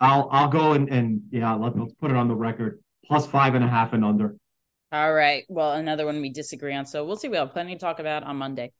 I'll 0.00 0.28
I'll 0.30 0.48
go 0.48 0.72
and 0.72 0.88
and 0.88 1.22
yeah, 1.30 1.54
let, 1.54 1.76
let's 1.76 1.94
put 1.94 2.10
it 2.10 2.16
on 2.16 2.28
the 2.28 2.34
record. 2.34 2.80
Plus 3.04 3.26
five 3.26 3.54
and 3.54 3.64
a 3.64 3.68
half 3.68 3.94
and 3.94 4.04
under. 4.04 4.36
All 4.92 5.12
right. 5.12 5.44
Well, 5.48 5.72
another 5.72 6.06
one 6.06 6.20
we 6.20 6.30
disagree 6.30 6.74
on. 6.74 6.86
So 6.86 7.04
we'll 7.04 7.16
see. 7.16 7.28
We 7.28 7.36
have 7.36 7.52
plenty 7.52 7.74
to 7.74 7.80
talk 7.80 7.98
about 7.98 8.22
on 8.22 8.36
Monday. 8.36 8.72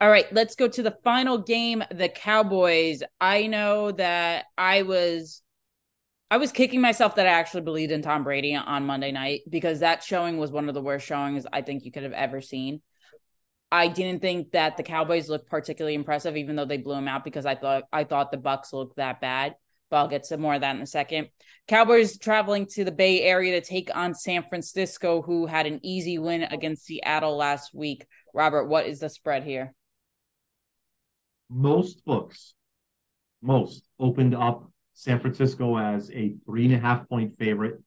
All 0.00 0.08
right, 0.08 0.32
let's 0.32 0.54
go 0.54 0.68
to 0.68 0.82
the 0.82 0.96
final 1.02 1.38
game, 1.38 1.82
the 1.90 2.08
Cowboys. 2.08 3.02
I 3.20 3.48
know 3.48 3.90
that 3.90 4.44
I 4.56 4.82
was 4.82 5.42
I 6.30 6.36
was 6.36 6.52
kicking 6.52 6.80
myself 6.80 7.14
that 7.14 7.26
I 7.26 7.30
actually 7.30 7.62
believed 7.62 7.92
in 7.92 8.02
Tom 8.02 8.24
Brady 8.24 8.54
on 8.54 8.86
Monday 8.86 9.12
night 9.12 9.42
because 9.48 9.80
that 9.80 10.02
showing 10.02 10.38
was 10.38 10.52
one 10.52 10.68
of 10.68 10.74
the 10.74 10.82
worst 10.82 11.06
showings 11.06 11.46
I 11.52 11.62
think 11.62 11.84
you 11.84 11.92
could 11.92 12.02
have 12.02 12.12
ever 12.12 12.40
seen. 12.40 12.82
I 13.72 13.88
didn't 13.88 14.22
think 14.22 14.52
that 14.52 14.76
the 14.76 14.82
Cowboys 14.82 15.28
looked 15.28 15.50
particularly 15.50 15.94
impressive, 15.94 16.36
even 16.36 16.56
though 16.56 16.64
they 16.64 16.78
blew 16.78 16.94
them 16.94 17.08
out 17.08 17.24
because 17.24 17.46
I 17.46 17.54
thought 17.54 17.84
I 17.92 18.04
thought 18.04 18.30
the 18.30 18.38
Bucs 18.38 18.72
looked 18.72 18.96
that 18.96 19.20
bad 19.20 19.54
but 19.90 19.96
I'll 19.96 20.08
get 20.08 20.26
some 20.26 20.40
more 20.40 20.54
of 20.54 20.60
that 20.60 20.76
in 20.76 20.82
a 20.82 20.86
second. 20.86 21.28
Cowboys 21.66 22.18
traveling 22.18 22.66
to 22.72 22.84
the 22.84 22.92
Bay 22.92 23.22
Area 23.22 23.60
to 23.60 23.66
take 23.66 23.94
on 23.94 24.14
San 24.14 24.42
Francisco, 24.48 25.22
who 25.22 25.46
had 25.46 25.66
an 25.66 25.80
easy 25.82 26.18
win 26.18 26.42
against 26.42 26.84
Seattle 26.84 27.36
last 27.36 27.74
week. 27.74 28.06
Robert, 28.34 28.66
what 28.66 28.86
is 28.86 29.00
the 29.00 29.08
spread 29.08 29.44
here? 29.44 29.74
Most 31.50 32.04
books, 32.04 32.54
most 33.42 33.88
opened 33.98 34.34
up 34.34 34.70
San 34.98 35.20
Francisco 35.20 35.78
as 35.78 36.10
a 36.10 36.34
three 36.44 36.64
and 36.64 36.74
a 36.74 36.78
half 36.78 37.08
point 37.08 37.32
favorite, 37.36 37.80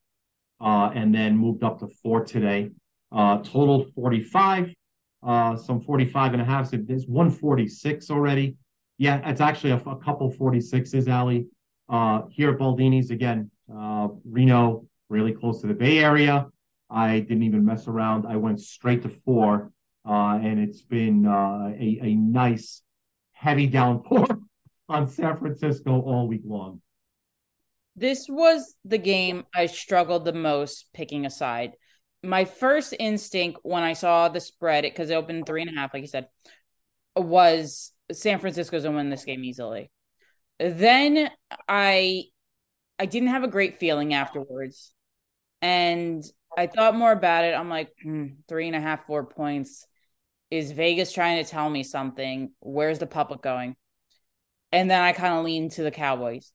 uh, 0.62 0.92
and 0.96 1.14
then 1.14 1.36
moved 1.36 1.62
up 1.62 1.78
to 1.78 1.88
four 2.02 2.24
today. 2.24 2.72
Uh, 3.12 3.40
total 3.40 3.86
45, 3.94 4.74
uh, 5.22 5.58
some 5.58 5.82
45 5.82 6.32
and 6.32 6.42
a 6.42 6.46
half. 6.46 6.70
So 6.70 6.78
there's 6.78 7.08
146 7.08 8.10
already. 8.10 8.56
Yeah, 8.98 9.30
it's 9.30 9.42
actually 9.42 9.72
a, 9.72 9.76
a 9.76 9.98
couple 9.98 10.32
46s, 10.32 11.12
Ali. 11.12 11.48
Uh, 11.90 12.22
here 12.30 12.52
at 12.52 12.58
Baldini's, 12.58 13.12
again, 13.12 13.52
uh, 13.70 14.08
Reno, 14.24 14.86
really 15.10 15.34
close 15.34 15.60
to 15.62 15.68
the 15.68 15.74
Bay 15.74 16.00
Area. 16.00 16.48
I 16.90 17.20
didn't 17.20 17.44
even 17.44 17.66
mess 17.66 17.90
around. 17.90 18.26
I 18.26 18.38
went 18.38 18.62
straight 18.62 19.02
to 19.02 19.10
four, 19.10 19.74
uh, 20.08 20.40
and 20.42 20.62
it's 20.62 20.82
been 20.82 21.26
a, 21.26 21.76
a 21.78 22.16
nice 22.16 22.84
heavy 23.34 23.68
downpour 23.68 24.28
on 24.88 25.10
San 25.10 25.38
Francisco 25.38 26.00
all 26.00 26.30
week 26.30 26.44
long. 26.46 26.80
This 27.96 28.28
was 28.30 28.76
the 28.86 28.98
game 28.98 29.46
I 29.54 29.66
struggled 29.66 30.26
the 30.26 30.34
most 30.34 30.88
picking 30.94 31.26
a 31.26 31.30
side. 31.30 31.74
My 32.24 32.46
first 32.46 32.94
instinct 33.00 33.60
when 33.64 33.84
I 33.84 33.94
saw 33.94 34.30
the 34.30 34.40
spread, 34.40 34.84
because 34.84 35.10
it 35.10 35.16
opened 35.16 35.46
three 35.46 35.62
and 35.62 35.76
a 35.76 35.80
half, 35.80 35.94
like 35.94 36.02
you 36.02 36.08
said, 36.08 36.28
was 37.16 37.92
San 38.12 38.40
Francisco's 38.40 38.84
gonna 38.84 38.96
win 38.96 39.10
this 39.10 39.26
game 39.26 39.44
easily. 39.44 39.92
Then 40.60 41.30
I 41.68 42.26
I 43.00 43.08
didn't 43.08 43.30
have 43.30 43.44
a 43.44 43.48
great 43.48 43.78
feeling 43.78 44.14
afterwards. 44.14 44.94
And 45.62 46.24
I 46.58 46.68
thought 46.68 46.96
more 46.96 47.12
about 47.12 47.46
it. 47.46 47.54
I'm 47.56 47.70
like, 47.70 47.90
hmm, 48.04 48.28
three 48.48 48.68
and 48.68 48.76
a 48.76 48.82
half, 48.82 49.06
four 49.06 49.26
points. 49.26 49.86
Is 50.52 50.72
Vegas 50.72 51.14
trying 51.14 51.44
to 51.44 51.50
tell 51.50 51.70
me 51.70 51.84
something? 51.84 52.52
Where's 52.60 53.00
the 53.00 53.08
public 53.08 53.42
going? 53.42 53.76
And 54.72 54.90
then 54.90 55.02
I 55.02 55.14
kind 55.14 55.36
of 55.36 55.46
leaned 55.46 55.72
to 55.74 55.84
the 55.84 55.92
Cowboys. 55.92 56.52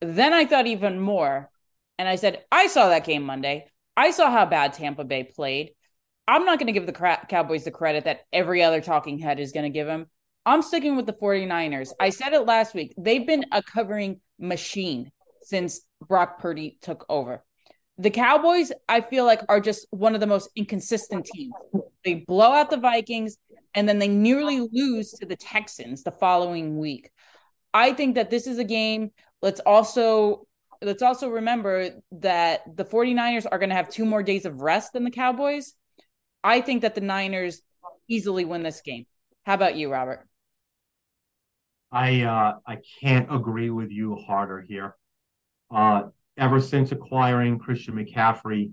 Then 0.00 0.32
I 0.32 0.44
thought 0.44 0.66
even 0.66 1.00
more. 1.00 1.50
And 1.98 2.08
I 2.08 2.16
said, 2.16 2.44
I 2.52 2.68
saw 2.68 2.88
that 2.88 3.04
game 3.04 3.24
Monday. 3.24 3.66
I 3.96 4.12
saw 4.12 4.30
how 4.30 4.46
bad 4.46 4.72
Tampa 4.72 5.04
Bay 5.04 5.24
played. 5.24 5.72
I'm 6.28 6.44
not 6.44 6.58
going 6.58 6.66
to 6.66 6.72
give 6.72 6.86
the 6.86 7.18
Cowboys 7.28 7.64
the 7.64 7.70
credit 7.70 8.04
that 8.04 8.20
every 8.32 8.62
other 8.62 8.80
talking 8.80 9.18
head 9.18 9.40
is 9.40 9.52
going 9.52 9.64
to 9.64 9.70
give 9.70 9.86
them. 9.86 10.06
I'm 10.46 10.62
sticking 10.62 10.96
with 10.96 11.06
the 11.06 11.12
49ers. 11.12 11.92
I 11.98 12.10
said 12.10 12.32
it 12.32 12.40
last 12.40 12.74
week. 12.74 12.94
They've 12.96 13.26
been 13.26 13.46
a 13.50 13.62
covering 13.62 14.20
machine 14.38 15.10
since 15.42 15.80
Brock 16.06 16.38
Purdy 16.38 16.78
took 16.80 17.04
over. 17.08 17.42
The 17.96 18.10
Cowboys, 18.10 18.70
I 18.88 19.00
feel 19.00 19.24
like, 19.24 19.40
are 19.48 19.60
just 19.60 19.86
one 19.90 20.14
of 20.14 20.20
the 20.20 20.26
most 20.26 20.50
inconsistent 20.54 21.26
teams. 21.26 21.52
They 22.04 22.14
blow 22.14 22.52
out 22.52 22.70
the 22.70 22.76
Vikings 22.76 23.36
and 23.74 23.88
then 23.88 23.98
they 23.98 24.08
nearly 24.08 24.60
lose 24.60 25.10
to 25.12 25.26
the 25.26 25.34
Texans 25.34 26.04
the 26.04 26.12
following 26.12 26.78
week. 26.78 27.10
I 27.74 27.92
think 27.92 28.14
that 28.14 28.30
this 28.30 28.46
is 28.46 28.58
a 28.58 28.64
game. 28.64 29.10
Let's 29.42 29.60
also 29.60 30.46
let's 30.80 31.02
also 31.02 31.28
remember 31.28 31.90
that 32.12 32.76
the 32.76 32.84
49ers 32.84 33.46
are 33.50 33.58
going 33.58 33.70
to 33.70 33.74
have 33.74 33.88
two 33.88 34.04
more 34.04 34.22
days 34.22 34.44
of 34.44 34.60
rest 34.60 34.92
than 34.92 35.04
the 35.04 35.10
Cowboys. 35.10 35.74
I 36.44 36.60
think 36.60 36.82
that 36.82 36.94
the 36.94 37.00
Niners 37.00 37.62
easily 38.08 38.44
win 38.44 38.62
this 38.62 38.80
game. 38.80 39.06
How 39.44 39.54
about 39.54 39.76
you, 39.76 39.90
Robert? 39.90 40.26
I 41.90 42.22
uh, 42.22 42.54
I 42.66 42.78
can't 43.00 43.32
agree 43.34 43.70
with 43.70 43.90
you 43.90 44.16
harder 44.16 44.60
here. 44.60 44.94
Uh, 45.70 46.04
ever 46.36 46.60
since 46.60 46.92
acquiring 46.92 47.58
Christian 47.58 47.94
McCaffrey, 47.94 48.70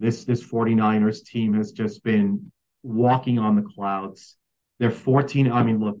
this 0.00 0.24
this 0.24 0.42
49ers 0.42 1.24
team 1.24 1.54
has 1.54 1.72
just 1.72 2.02
been 2.02 2.50
walking 2.82 3.38
on 3.38 3.56
the 3.56 3.62
clouds. 3.62 4.36
They're 4.78 4.90
14. 4.90 5.50
I 5.50 5.62
mean, 5.62 5.80
look, 5.80 5.98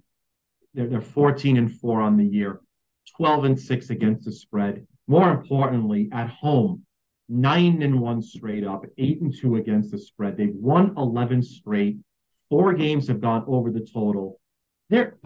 they're, 0.74 0.88
they're 0.88 1.00
14 1.00 1.56
and 1.56 1.72
4 1.72 2.00
on 2.00 2.16
the 2.16 2.26
year, 2.26 2.60
12 3.16 3.44
and 3.44 3.60
6 3.60 3.90
against 3.90 4.24
the 4.24 4.32
spread. 4.32 4.86
More 5.06 5.30
importantly, 5.30 6.08
at 6.12 6.28
home, 6.28 6.82
nine 7.28 7.82
and 7.82 8.00
one 8.00 8.22
straight 8.22 8.64
up, 8.64 8.84
eight 8.98 9.20
and 9.20 9.34
two 9.34 9.56
against 9.56 9.90
the 9.90 9.98
spread. 9.98 10.36
They've 10.36 10.54
won 10.54 10.94
11 10.96 11.42
straight. 11.42 11.98
Four 12.48 12.74
games 12.74 13.08
have 13.08 13.20
gone 13.20 13.44
over 13.46 13.70
the 13.70 13.80
total. 13.80 14.40
They're 14.88 15.16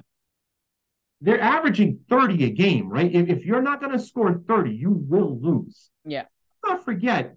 they're 1.22 1.40
averaging 1.40 2.00
30 2.08 2.44
a 2.44 2.50
game, 2.50 2.88
right? 2.88 3.14
If, 3.14 3.28
if 3.28 3.44
you're 3.44 3.60
not 3.60 3.80
going 3.80 3.92
to 3.92 3.98
score 3.98 4.42
30, 4.48 4.70
you 4.70 4.90
will 4.90 5.38
lose. 5.38 5.90
Yeah. 6.04 6.24
not 6.66 6.82
forget 6.82 7.36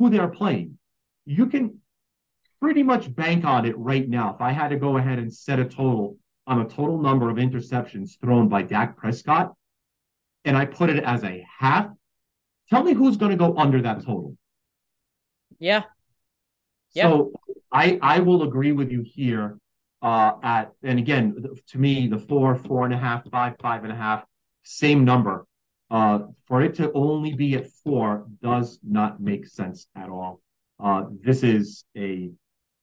who 0.00 0.10
they're 0.10 0.26
playing. 0.26 0.78
You 1.26 1.46
can 1.46 1.78
pretty 2.60 2.82
much 2.82 3.14
bank 3.14 3.44
on 3.44 3.66
it 3.66 3.78
right 3.78 4.08
now. 4.08 4.34
If 4.34 4.40
I 4.40 4.50
had 4.50 4.68
to 4.68 4.76
go 4.76 4.96
ahead 4.96 5.20
and 5.20 5.32
set 5.32 5.60
a 5.60 5.64
total 5.64 6.16
on 6.48 6.60
a 6.60 6.68
total 6.68 7.00
number 7.00 7.30
of 7.30 7.36
interceptions 7.36 8.18
thrown 8.20 8.48
by 8.48 8.62
Dak 8.62 8.96
Prescott, 8.96 9.52
and 10.44 10.56
I 10.56 10.64
put 10.64 10.90
it 10.90 11.02
as 11.04 11.22
a 11.24 11.46
half, 11.58 11.88
tell 12.68 12.82
me 12.82 12.94
who's 12.94 13.16
going 13.16 13.30
to 13.30 13.36
go 13.36 13.56
under 13.56 13.82
that 13.82 13.98
total. 14.04 14.36
Yeah. 16.94 17.04
So 17.04 17.32
I 17.72 17.98
I 18.02 18.20
will 18.20 18.42
agree 18.42 18.72
with 18.72 18.90
you 18.90 19.02
here. 19.02 19.58
Uh, 20.02 20.32
at 20.42 20.72
and 20.82 20.98
again, 20.98 21.36
to 21.68 21.78
me, 21.78 22.08
the 22.08 22.18
four, 22.18 22.54
four 22.54 22.84
and 22.84 22.94
a 22.94 22.96
half, 22.96 23.28
five, 23.30 23.54
five 23.60 23.84
and 23.84 23.92
a 23.92 23.96
half, 23.96 24.24
same 24.62 25.04
number. 25.04 25.46
Uh, 25.90 26.20
for 26.46 26.62
it 26.62 26.74
to 26.76 26.90
only 26.92 27.34
be 27.34 27.54
at 27.54 27.68
four 27.84 28.26
does 28.42 28.78
not 28.82 29.20
make 29.20 29.46
sense 29.46 29.88
at 29.96 30.08
all. 30.08 30.40
Uh, 30.82 31.04
this 31.20 31.42
is 31.42 31.84
a 31.96 32.30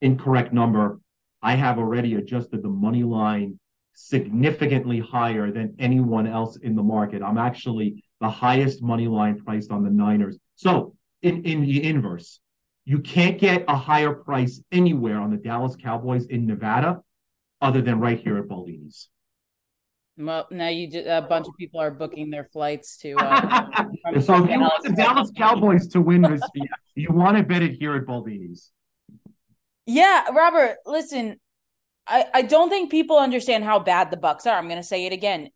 incorrect 0.01 0.53
number. 0.53 0.99
I 1.41 1.55
have 1.55 1.79
already 1.79 2.15
adjusted 2.15 2.61
the 2.61 2.69
money 2.69 3.03
line 3.03 3.59
significantly 3.99 4.99
higher 4.99 5.51
than 5.51 5.73
anyone 5.79 6.27
else 6.27 6.55
in 6.57 6.75
the 6.75 6.83
market. 6.83 7.23
I'm 7.23 7.39
actually 7.39 8.03
the 8.21 8.29
highest 8.29 8.83
money 8.83 9.07
line 9.07 9.41
priced 9.43 9.71
on 9.71 9.83
the 9.83 9.89
Niners. 9.89 10.37
So 10.55 10.93
in, 11.23 11.43
in 11.45 11.61
the 11.61 11.83
inverse, 11.83 12.39
you 12.85 12.99
can't 12.99 13.39
get 13.39 13.65
a 13.67 13.75
higher 13.75 14.13
price 14.13 14.61
anywhere 14.71 15.19
on 15.19 15.31
the 15.31 15.37
Dallas 15.37 15.75
Cowboys 15.75 16.27
in 16.27 16.45
Nevada 16.45 17.01
other 17.59 17.81
than 17.81 17.99
right 17.99 18.19
here 18.19 18.37
at 18.37 18.45
Baldini's. 18.45 19.09
Well, 20.15 20.45
now 20.51 20.69
you 20.69 20.91
just, 20.91 21.07
a 21.07 21.23
bunch 21.27 21.47
of 21.47 21.53
people 21.57 21.79
are 21.79 21.89
booking 21.89 22.29
their 22.29 22.45
flights 22.45 22.97
to. 22.97 23.15
Uh, 23.15 23.65
so 24.21 24.43
if 24.43 24.49
you 24.51 24.59
want 24.59 24.83
the 24.83 24.93
Dallas 24.95 25.31
Cowboys 25.35 25.87
to 25.87 26.01
win 26.01 26.21
this, 26.21 26.41
you 26.95 27.09
want 27.09 27.35
to 27.35 27.41
bet 27.43 27.63
it 27.63 27.77
here 27.79 27.95
at 27.95 28.05
Baldini's. 28.05 28.71
Yeah, 29.87 30.27
Robert, 30.29 30.77
listen, 30.85 31.39
I, 32.07 32.25
I 32.33 32.41
don't 32.41 32.69
think 32.69 32.89
people 32.89 33.17
understand 33.17 33.63
how 33.63 33.79
bad 33.79 34.11
the 34.11 34.17
Bucs 34.17 34.45
are. 34.45 34.57
I'm 34.57 34.67
going 34.67 34.81
to 34.81 34.87
say 34.87 35.05
it 35.05 35.13
again. 35.13 35.49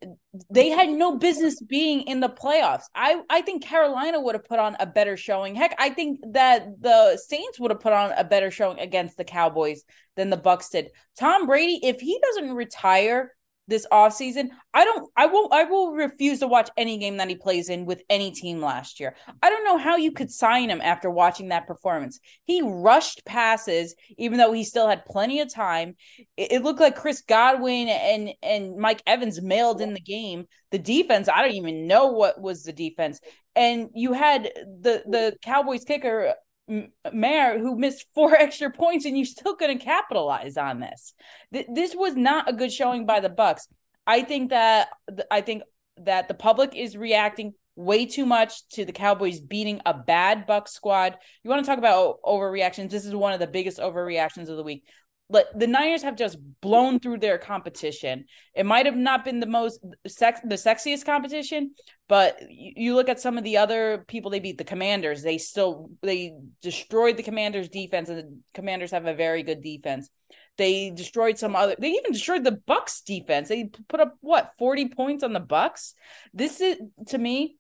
They 0.49 0.69
had 0.69 0.89
no 0.89 1.17
business 1.17 1.61
being 1.61 2.01
in 2.01 2.19
the 2.19 2.29
playoffs. 2.29 2.83
I, 2.93 3.21
I 3.29 3.41
think 3.41 3.63
Carolina 3.63 4.19
would 4.19 4.35
have 4.35 4.45
put 4.45 4.59
on 4.59 4.75
a 4.79 4.85
better 4.85 5.15
showing. 5.15 5.55
Heck, 5.55 5.75
I 5.79 5.89
think 5.89 6.19
that 6.33 6.81
the 6.81 7.17
Saints 7.17 7.59
would 7.59 7.71
have 7.71 7.79
put 7.79 7.93
on 7.93 8.11
a 8.11 8.23
better 8.23 8.51
showing 8.51 8.79
against 8.79 9.17
the 9.17 9.23
Cowboys 9.23 9.83
than 10.17 10.29
the 10.29 10.37
Bucs 10.37 10.69
did. 10.71 10.89
Tom 11.17 11.47
Brady, 11.47 11.79
if 11.83 12.01
he 12.01 12.19
doesn't 12.21 12.53
retire 12.53 13.31
this 13.71 13.87
offseason. 13.91 14.49
I 14.73 14.83
don't 14.83 15.09
I 15.17 15.25
will 15.25 15.49
I 15.51 15.63
will 15.63 15.93
refuse 15.93 16.39
to 16.39 16.47
watch 16.47 16.69
any 16.77 16.99
game 16.99 17.17
that 17.17 17.29
he 17.29 17.35
plays 17.35 17.69
in 17.69 17.85
with 17.85 18.03
any 18.09 18.31
team 18.31 18.61
last 18.61 18.99
year. 18.99 19.15
I 19.41 19.49
don't 19.49 19.63
know 19.63 19.77
how 19.77 19.95
you 19.95 20.11
could 20.11 20.29
sign 20.29 20.69
him 20.69 20.81
after 20.81 21.09
watching 21.09 21.47
that 21.47 21.65
performance. 21.65 22.19
He 22.43 22.61
rushed 22.61 23.25
passes 23.25 23.95
even 24.17 24.37
though 24.37 24.51
he 24.51 24.63
still 24.63 24.87
had 24.87 25.05
plenty 25.05 25.39
of 25.39 25.51
time. 25.51 25.95
It, 26.37 26.51
it 26.51 26.63
looked 26.63 26.79
like 26.81 26.95
Chris 26.95 27.21
Godwin 27.21 27.87
and 27.87 28.33
and 28.43 28.77
Mike 28.77 29.01
Evans 29.07 29.41
mailed 29.41 29.81
in 29.81 29.93
the 29.93 30.01
game. 30.01 30.45
The 30.69 30.79
defense, 30.79 31.27
I 31.27 31.41
don't 31.41 31.55
even 31.55 31.87
know 31.87 32.07
what 32.07 32.39
was 32.39 32.63
the 32.63 32.73
defense. 32.73 33.19
And 33.55 33.89
you 33.95 34.13
had 34.13 34.43
the 34.43 35.03
the 35.07 35.35
Cowboys 35.41 35.85
kicker 35.85 36.35
Maher 36.67 37.59
who 37.59 37.77
missed 37.77 38.05
four 38.13 38.35
extra 38.35 38.69
points 38.71 39.05
and 39.05 39.17
you 39.17 39.25
still 39.25 39.55
couldn't 39.55 39.79
capitalize 39.79 40.57
on 40.57 40.79
this. 40.79 41.13
Th- 41.53 41.67
this 41.73 41.95
was 41.95 42.15
not 42.15 42.49
a 42.49 42.53
good 42.53 42.71
showing 42.71 43.05
by 43.05 43.19
the 43.19 43.29
Bucs. 43.29 43.67
I 44.07 44.23
think 44.23 44.49
that 44.49 44.89
I 45.29 45.41
think 45.41 45.63
that 45.97 46.27
the 46.27 46.33
public 46.33 46.75
is 46.75 46.97
reacting 46.97 47.53
way 47.75 48.05
too 48.05 48.25
much 48.25 48.67
to 48.69 48.85
the 48.85 48.91
Cowboys 48.91 49.39
beating 49.39 49.81
a 49.85 49.93
bad 49.93 50.47
Buc 50.47 50.67
squad. 50.67 51.17
You 51.43 51.49
want 51.49 51.63
to 51.63 51.69
talk 51.69 51.77
about 51.77 52.21
overreactions? 52.23 52.89
This 52.89 53.05
is 53.05 53.15
one 53.15 53.33
of 53.33 53.39
the 53.39 53.47
biggest 53.47 53.79
overreactions 53.79 54.49
of 54.49 54.57
the 54.57 54.63
week 54.63 54.83
but 55.31 55.47
the 55.57 55.67
Niners 55.67 56.03
have 56.03 56.17
just 56.17 56.37
blown 56.59 56.99
through 56.99 57.19
their 57.19 57.37
competition. 57.37 58.25
It 58.53 58.65
might 58.65 58.85
have 58.85 58.97
not 58.97 59.23
been 59.23 59.39
the 59.39 59.45
most 59.45 59.79
sex 60.05 60.41
the 60.43 60.55
sexiest 60.55 61.05
competition, 61.05 61.73
but 62.09 62.37
you, 62.49 62.73
you, 62.75 62.95
look 62.95 63.07
at 63.07 63.19
some 63.19 63.37
of 63.37 63.43
the 63.43 63.57
other 63.57 64.03
people 64.07 64.29
they 64.29 64.41
beat, 64.41 64.57
the 64.57 64.63
Commanders, 64.65 65.23
they 65.23 65.37
still 65.37 65.89
they 66.01 66.33
destroyed 66.61 67.15
the 67.15 67.23
Commanders 67.23 67.69
defense 67.69 68.09
and 68.09 68.17
the 68.17 68.37
Commanders 68.53 68.91
have 68.91 69.05
a 69.05 69.13
very 69.13 69.41
good 69.41 69.61
defense. 69.61 70.09
They 70.57 70.89
destroyed 70.89 71.37
some 71.37 71.55
other 71.55 71.75
they 71.79 71.91
even 71.91 72.11
destroyed 72.11 72.43
the 72.43 72.59
Bucs' 72.67 73.03
defense. 73.03 73.47
They 73.47 73.69
put 73.87 74.01
up 74.01 74.15
what, 74.19 74.51
40 74.59 74.89
points 74.89 75.23
on 75.23 75.31
the 75.31 75.41
Bucs. 75.41 75.93
This 76.33 76.59
is 76.59 76.77
to 77.07 77.17
me 77.17 77.55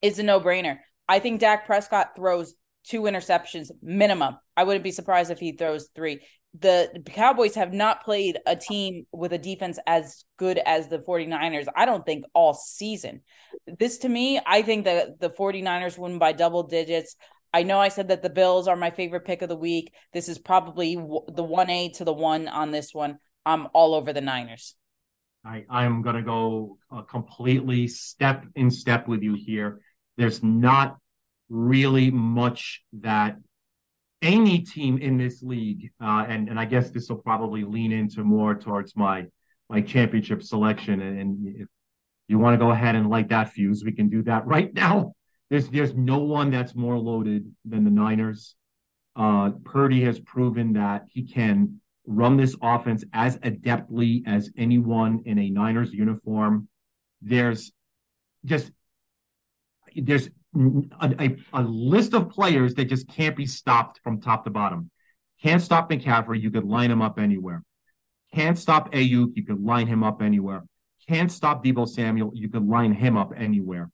is 0.00 0.18
a 0.18 0.22
no-brainer. 0.22 0.78
I 1.08 1.18
think 1.18 1.40
Dak 1.40 1.66
Prescott 1.66 2.14
throws 2.14 2.54
two 2.84 3.02
interceptions 3.02 3.70
minimum. 3.82 4.36
I 4.56 4.64
wouldn't 4.64 4.84
be 4.84 4.90
surprised 4.90 5.30
if 5.30 5.38
he 5.38 5.52
throws 5.52 5.88
three 5.94 6.20
the 6.58 7.02
Cowboys 7.06 7.54
have 7.54 7.72
not 7.72 8.04
played 8.04 8.38
a 8.46 8.54
team 8.54 9.06
with 9.10 9.32
a 9.32 9.38
defense 9.38 9.78
as 9.86 10.24
good 10.36 10.58
as 10.58 10.88
the 10.88 10.98
49ers, 10.98 11.66
I 11.74 11.86
don't 11.86 12.04
think, 12.04 12.24
all 12.34 12.52
season. 12.52 13.22
This 13.66 13.98
to 13.98 14.08
me, 14.08 14.40
I 14.44 14.62
think 14.62 14.84
that 14.84 15.18
the 15.18 15.30
49ers 15.30 15.96
win 15.96 16.18
by 16.18 16.32
double 16.32 16.64
digits. 16.64 17.16
I 17.54 17.62
know 17.62 17.78
I 17.78 17.88
said 17.88 18.08
that 18.08 18.22
the 18.22 18.30
Bills 18.30 18.68
are 18.68 18.76
my 18.76 18.90
favorite 18.90 19.24
pick 19.24 19.42
of 19.42 19.48
the 19.48 19.56
week. 19.56 19.92
This 20.12 20.28
is 20.28 20.38
probably 20.38 20.94
the 20.94 21.44
1A 21.44 21.94
to 21.98 22.04
the 22.04 22.12
1 22.12 22.48
on 22.48 22.70
this 22.70 22.92
one. 22.92 23.18
I'm 23.46 23.68
all 23.72 23.94
over 23.94 24.12
the 24.12 24.20
Niners. 24.20 24.74
I, 25.44 25.64
I'm 25.68 26.02
going 26.02 26.16
to 26.16 26.22
go 26.22 26.78
uh, 26.90 27.02
completely 27.02 27.88
step 27.88 28.44
in 28.54 28.70
step 28.70 29.08
with 29.08 29.22
you 29.22 29.34
here. 29.34 29.80
There's 30.16 30.42
not 30.42 30.98
really 31.48 32.10
much 32.10 32.82
that 33.00 33.36
any 34.22 34.60
team 34.60 34.98
in 34.98 35.18
this 35.18 35.42
league, 35.42 35.90
uh, 36.00 36.24
and 36.28 36.48
and 36.48 36.58
I 36.58 36.64
guess 36.64 36.90
this 36.90 37.08
will 37.08 37.18
probably 37.18 37.64
lean 37.64 37.92
into 37.92 38.22
more 38.22 38.54
towards 38.54 38.96
my 38.96 39.26
my 39.68 39.80
championship 39.80 40.42
selection. 40.42 41.00
And, 41.00 41.18
and 41.18 41.56
if 41.60 41.68
you 42.28 42.38
want 42.38 42.54
to 42.54 42.58
go 42.58 42.70
ahead 42.70 42.94
and 42.94 43.10
light 43.10 43.28
that 43.28 43.50
fuse, 43.50 43.84
we 43.84 43.92
can 43.92 44.08
do 44.08 44.22
that 44.22 44.46
right 44.46 44.72
now. 44.72 45.14
There's 45.50 45.68
there's 45.68 45.94
no 45.94 46.18
one 46.18 46.50
that's 46.50 46.74
more 46.74 46.98
loaded 46.98 47.52
than 47.64 47.84
the 47.84 47.90
Niners. 47.90 48.54
Uh, 49.14 49.50
Purdy 49.64 50.02
has 50.04 50.18
proven 50.20 50.72
that 50.74 51.04
he 51.10 51.24
can 51.24 51.80
run 52.06 52.36
this 52.36 52.56
offense 52.62 53.04
as 53.12 53.36
adeptly 53.38 54.22
as 54.26 54.50
anyone 54.56 55.22
in 55.26 55.38
a 55.38 55.50
Niners 55.50 55.92
uniform. 55.92 56.68
There's 57.20 57.72
just 58.44 58.72
there's 59.94 60.28
a, 60.54 61.36
a, 61.52 61.62
list 61.62 62.14
of 62.14 62.28
players 62.28 62.74
that 62.74 62.84
just 62.86 63.08
can't 63.08 63.36
be 63.36 63.46
stopped 63.46 64.00
from 64.02 64.20
top 64.20 64.44
to 64.44 64.50
bottom. 64.50 64.90
Can't 65.42 65.62
stop 65.62 65.90
McCaffrey, 65.90 66.40
you 66.40 66.50
could 66.50 66.64
line 66.64 66.90
him 66.90 67.00
up 67.02 67.18
anywhere. 67.18 67.62
Can't 68.34 68.58
stop 68.58 68.92
Aiyuk. 68.92 69.32
you 69.34 69.44
could 69.44 69.62
line 69.62 69.86
him 69.86 70.04
up 70.04 70.22
anywhere. 70.22 70.62
Can't 71.08 71.32
stop 71.32 71.64
Deebo 71.64 71.88
Samuel, 71.88 72.32
you 72.34 72.48
could 72.48 72.66
line 72.66 72.92
him 72.92 73.16
up 73.16 73.32
anywhere. 73.36 73.90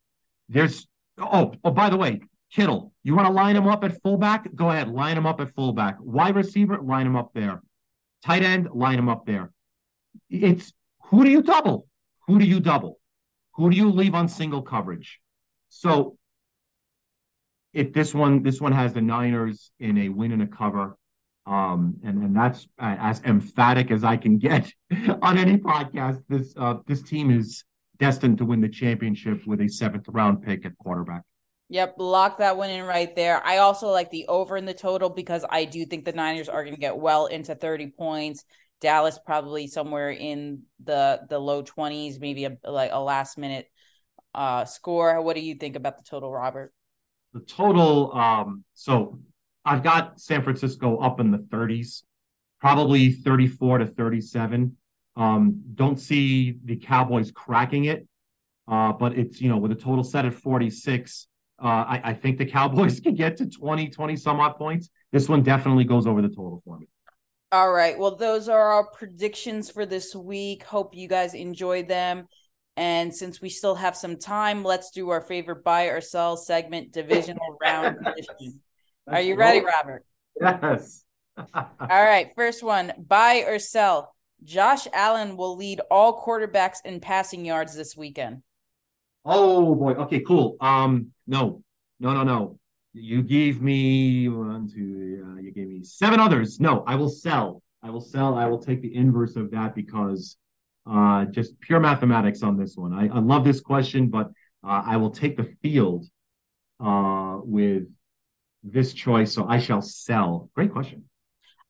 There's 0.48 0.86
oh 1.18 1.54
oh 1.64 1.70
by 1.70 1.90
the 1.90 1.96
way, 1.96 2.20
Kittle, 2.52 2.92
you 3.02 3.14
want 3.14 3.26
to 3.26 3.32
line 3.32 3.56
him 3.56 3.66
up 3.66 3.84
at 3.84 4.00
fullback? 4.02 4.54
Go 4.54 4.70
ahead, 4.70 4.88
line 4.88 5.16
him 5.16 5.26
up 5.26 5.40
at 5.40 5.54
fullback. 5.54 5.96
Wide 6.00 6.34
receiver, 6.34 6.78
line 6.82 7.06
him 7.06 7.16
up 7.16 7.30
there. 7.34 7.62
Tight 8.24 8.42
end, 8.42 8.68
line 8.74 8.98
him 8.98 9.08
up 9.08 9.26
there. 9.26 9.52
It's 10.28 10.72
who 11.04 11.24
do 11.24 11.30
you 11.30 11.42
double? 11.42 11.86
Who 12.26 12.38
do 12.38 12.44
you 12.44 12.60
double? 12.60 12.98
Who 13.54 13.70
do 13.70 13.76
you 13.76 13.90
leave 13.90 14.14
on 14.14 14.28
single 14.28 14.62
coverage? 14.62 15.20
So 15.70 16.17
if 17.78 17.92
this 17.92 18.12
one 18.12 18.42
this 18.42 18.60
one 18.60 18.72
has 18.72 18.92
the 18.92 19.00
Niners 19.00 19.70
in 19.78 19.96
a 19.98 20.08
win 20.08 20.32
and 20.32 20.42
a 20.42 20.46
cover, 20.46 20.96
um, 21.46 21.94
and 22.04 22.22
and 22.24 22.36
that's 22.36 22.66
as 22.78 23.22
emphatic 23.22 23.92
as 23.92 24.02
I 24.02 24.16
can 24.16 24.38
get 24.38 24.70
on 25.22 25.38
any 25.38 25.56
podcast. 25.56 26.22
This 26.28 26.52
uh, 26.56 26.78
this 26.86 27.02
team 27.02 27.30
is 27.30 27.62
destined 27.98 28.38
to 28.38 28.44
win 28.44 28.60
the 28.60 28.68
championship 28.68 29.46
with 29.46 29.60
a 29.60 29.68
seventh 29.68 30.06
round 30.08 30.42
pick 30.42 30.66
at 30.66 30.76
quarterback. 30.78 31.22
Yep, 31.68 31.96
lock 31.98 32.38
that 32.38 32.56
one 32.56 32.70
in 32.70 32.84
right 32.84 33.14
there. 33.14 33.44
I 33.44 33.58
also 33.58 33.90
like 33.90 34.10
the 34.10 34.26
over 34.26 34.56
in 34.56 34.64
the 34.64 34.74
total 34.74 35.08
because 35.08 35.44
I 35.48 35.64
do 35.64 35.84
think 35.86 36.04
the 36.04 36.12
Niners 36.12 36.48
are 36.48 36.64
going 36.64 36.74
to 36.74 36.80
get 36.80 36.96
well 36.96 37.26
into 37.26 37.54
30 37.54 37.92
points. 37.96 38.44
Dallas 38.80 39.18
probably 39.24 39.68
somewhere 39.68 40.10
in 40.10 40.62
the 40.82 41.20
the 41.28 41.38
low 41.38 41.62
20s, 41.62 42.20
maybe 42.20 42.44
a 42.44 42.56
like 42.64 42.90
a 42.92 43.00
last 43.00 43.38
minute 43.38 43.66
uh 44.34 44.64
score. 44.64 45.22
What 45.22 45.36
do 45.36 45.42
you 45.42 45.54
think 45.54 45.76
about 45.76 45.96
the 45.96 46.02
total, 46.02 46.32
Robert? 46.32 46.72
The 47.38 47.44
total 47.44 48.12
um 48.14 48.64
so 48.74 49.18
I've 49.64 49.82
got 49.82 50.18
San 50.18 50.42
Francisco 50.42 50.96
up 50.98 51.20
in 51.20 51.30
the 51.30 51.38
30s, 51.38 52.02
probably 52.58 53.12
34 53.12 53.78
to 53.78 53.86
37. 53.86 54.76
Um, 55.16 55.62
don't 55.74 56.00
see 56.00 56.58
the 56.64 56.76
Cowboys 56.76 57.30
cracking 57.30 57.84
it, 57.84 58.06
uh, 58.66 58.92
but 58.92 59.18
it's 59.18 59.40
you 59.40 59.48
know 59.50 59.58
with 59.58 59.72
a 59.72 59.76
total 59.76 60.04
set 60.04 60.24
at 60.24 60.32
46. 60.32 61.26
Uh, 61.60 61.66
I, 61.66 62.00
I 62.04 62.14
think 62.14 62.38
the 62.38 62.46
Cowboys 62.46 63.00
can 63.04 63.14
get 63.14 63.36
to 63.38 63.46
20, 63.46 63.90
20 63.90 64.16
some 64.16 64.40
odd 64.40 64.56
points. 64.56 64.90
This 65.12 65.28
one 65.28 65.42
definitely 65.42 65.84
goes 65.84 66.06
over 66.06 66.22
the 66.22 66.28
total 66.28 66.62
for 66.64 66.78
me. 66.78 66.86
All 67.50 67.72
right. 67.72 67.98
Well, 67.98 68.14
those 68.14 68.48
are 68.48 68.72
our 68.72 68.84
predictions 68.84 69.70
for 69.70 69.84
this 69.84 70.14
week. 70.14 70.62
Hope 70.62 70.94
you 70.94 71.08
guys 71.08 71.34
enjoyed 71.34 71.88
them. 71.88 72.28
And 72.78 73.12
since 73.12 73.40
we 73.40 73.48
still 73.48 73.74
have 73.74 73.96
some 73.96 74.16
time, 74.18 74.62
let's 74.62 74.92
do 74.92 75.10
our 75.10 75.20
favorite 75.20 75.64
buy 75.64 75.86
or 75.86 76.00
sell 76.00 76.36
segment 76.36 76.92
divisional 76.92 77.58
round 77.60 77.96
edition. 78.06 78.60
Are 79.08 79.20
you 79.20 79.34
ready, 79.34 79.64
Robert? 79.66 80.04
Yes. 80.40 81.02
All 81.36 81.66
right, 81.88 82.30
first 82.36 82.62
one 82.62 82.92
buy 82.96 83.42
or 83.48 83.58
sell. 83.58 84.14
Josh 84.44 84.86
Allen 84.92 85.36
will 85.36 85.56
lead 85.56 85.80
all 85.90 86.24
quarterbacks 86.24 86.76
in 86.84 87.00
passing 87.00 87.44
yards 87.44 87.74
this 87.74 87.96
weekend. 87.96 88.42
Oh 89.24 89.74
boy. 89.74 89.94
Okay, 89.94 90.20
cool. 90.20 90.56
Um, 90.60 91.08
no, 91.26 91.64
no, 91.98 92.14
no, 92.14 92.22
no. 92.22 92.60
You 92.92 93.24
gave 93.24 93.60
me 93.60 94.28
one, 94.28 94.70
two. 94.72 95.26
Uh, 95.26 95.40
you 95.40 95.50
gave 95.50 95.66
me 95.66 95.82
seven 95.82 96.20
others. 96.20 96.60
No, 96.60 96.84
I 96.86 96.94
will 96.94 97.10
sell. 97.10 97.60
I 97.82 97.90
will 97.90 98.00
sell. 98.00 98.36
I 98.36 98.46
will 98.46 98.62
take 98.62 98.82
the 98.82 98.94
inverse 98.94 99.34
of 99.34 99.50
that 99.50 99.74
because 99.74 100.36
uh, 100.90 101.24
just 101.26 101.58
pure 101.60 101.80
mathematics 101.80 102.42
on 102.42 102.56
this 102.56 102.76
one. 102.76 102.92
I, 102.92 103.08
I 103.08 103.20
love 103.20 103.44
this 103.44 103.60
question, 103.60 104.08
but 104.08 104.28
uh, 104.64 104.82
I 104.86 104.96
will 104.96 105.10
take 105.10 105.36
the 105.36 105.54
field 105.62 106.06
uh, 106.80 107.38
with 107.42 107.84
this 108.62 108.92
choice. 108.92 109.32
So 109.32 109.46
I 109.46 109.58
shall 109.58 109.82
sell. 109.82 110.50
Great 110.54 110.72
question. 110.72 111.04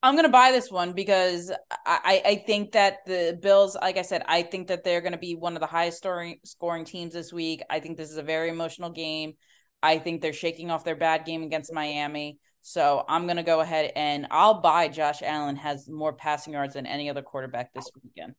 I'm 0.00 0.14
gonna 0.14 0.28
buy 0.28 0.52
this 0.52 0.70
one 0.70 0.92
because 0.92 1.50
I, 1.84 2.22
I 2.24 2.44
think 2.46 2.72
that 2.72 2.98
the 3.04 3.36
Bills, 3.42 3.76
like 3.80 3.96
I 3.96 4.02
said, 4.02 4.22
I 4.26 4.42
think 4.42 4.68
that 4.68 4.84
they're 4.84 5.00
gonna 5.00 5.18
be 5.18 5.34
one 5.34 5.54
of 5.54 5.60
the 5.60 5.66
highest 5.66 5.98
scoring 5.98 6.38
scoring 6.44 6.84
teams 6.84 7.14
this 7.14 7.32
week. 7.32 7.62
I 7.68 7.80
think 7.80 7.96
this 7.96 8.10
is 8.10 8.16
a 8.16 8.22
very 8.22 8.48
emotional 8.48 8.90
game. 8.90 9.34
I 9.82 9.98
think 9.98 10.22
they're 10.22 10.32
shaking 10.32 10.70
off 10.70 10.84
their 10.84 10.94
bad 10.94 11.24
game 11.24 11.42
against 11.42 11.72
Miami. 11.72 12.38
So 12.60 13.04
I'm 13.08 13.26
gonna 13.26 13.42
go 13.42 13.58
ahead 13.58 13.90
and 13.96 14.28
I'll 14.30 14.60
buy 14.60 14.86
Josh 14.86 15.20
Allen 15.22 15.56
has 15.56 15.88
more 15.88 16.12
passing 16.12 16.52
yards 16.52 16.74
than 16.74 16.86
any 16.86 17.10
other 17.10 17.22
quarterback 17.22 17.72
this 17.72 17.90
weekend. 18.04 18.34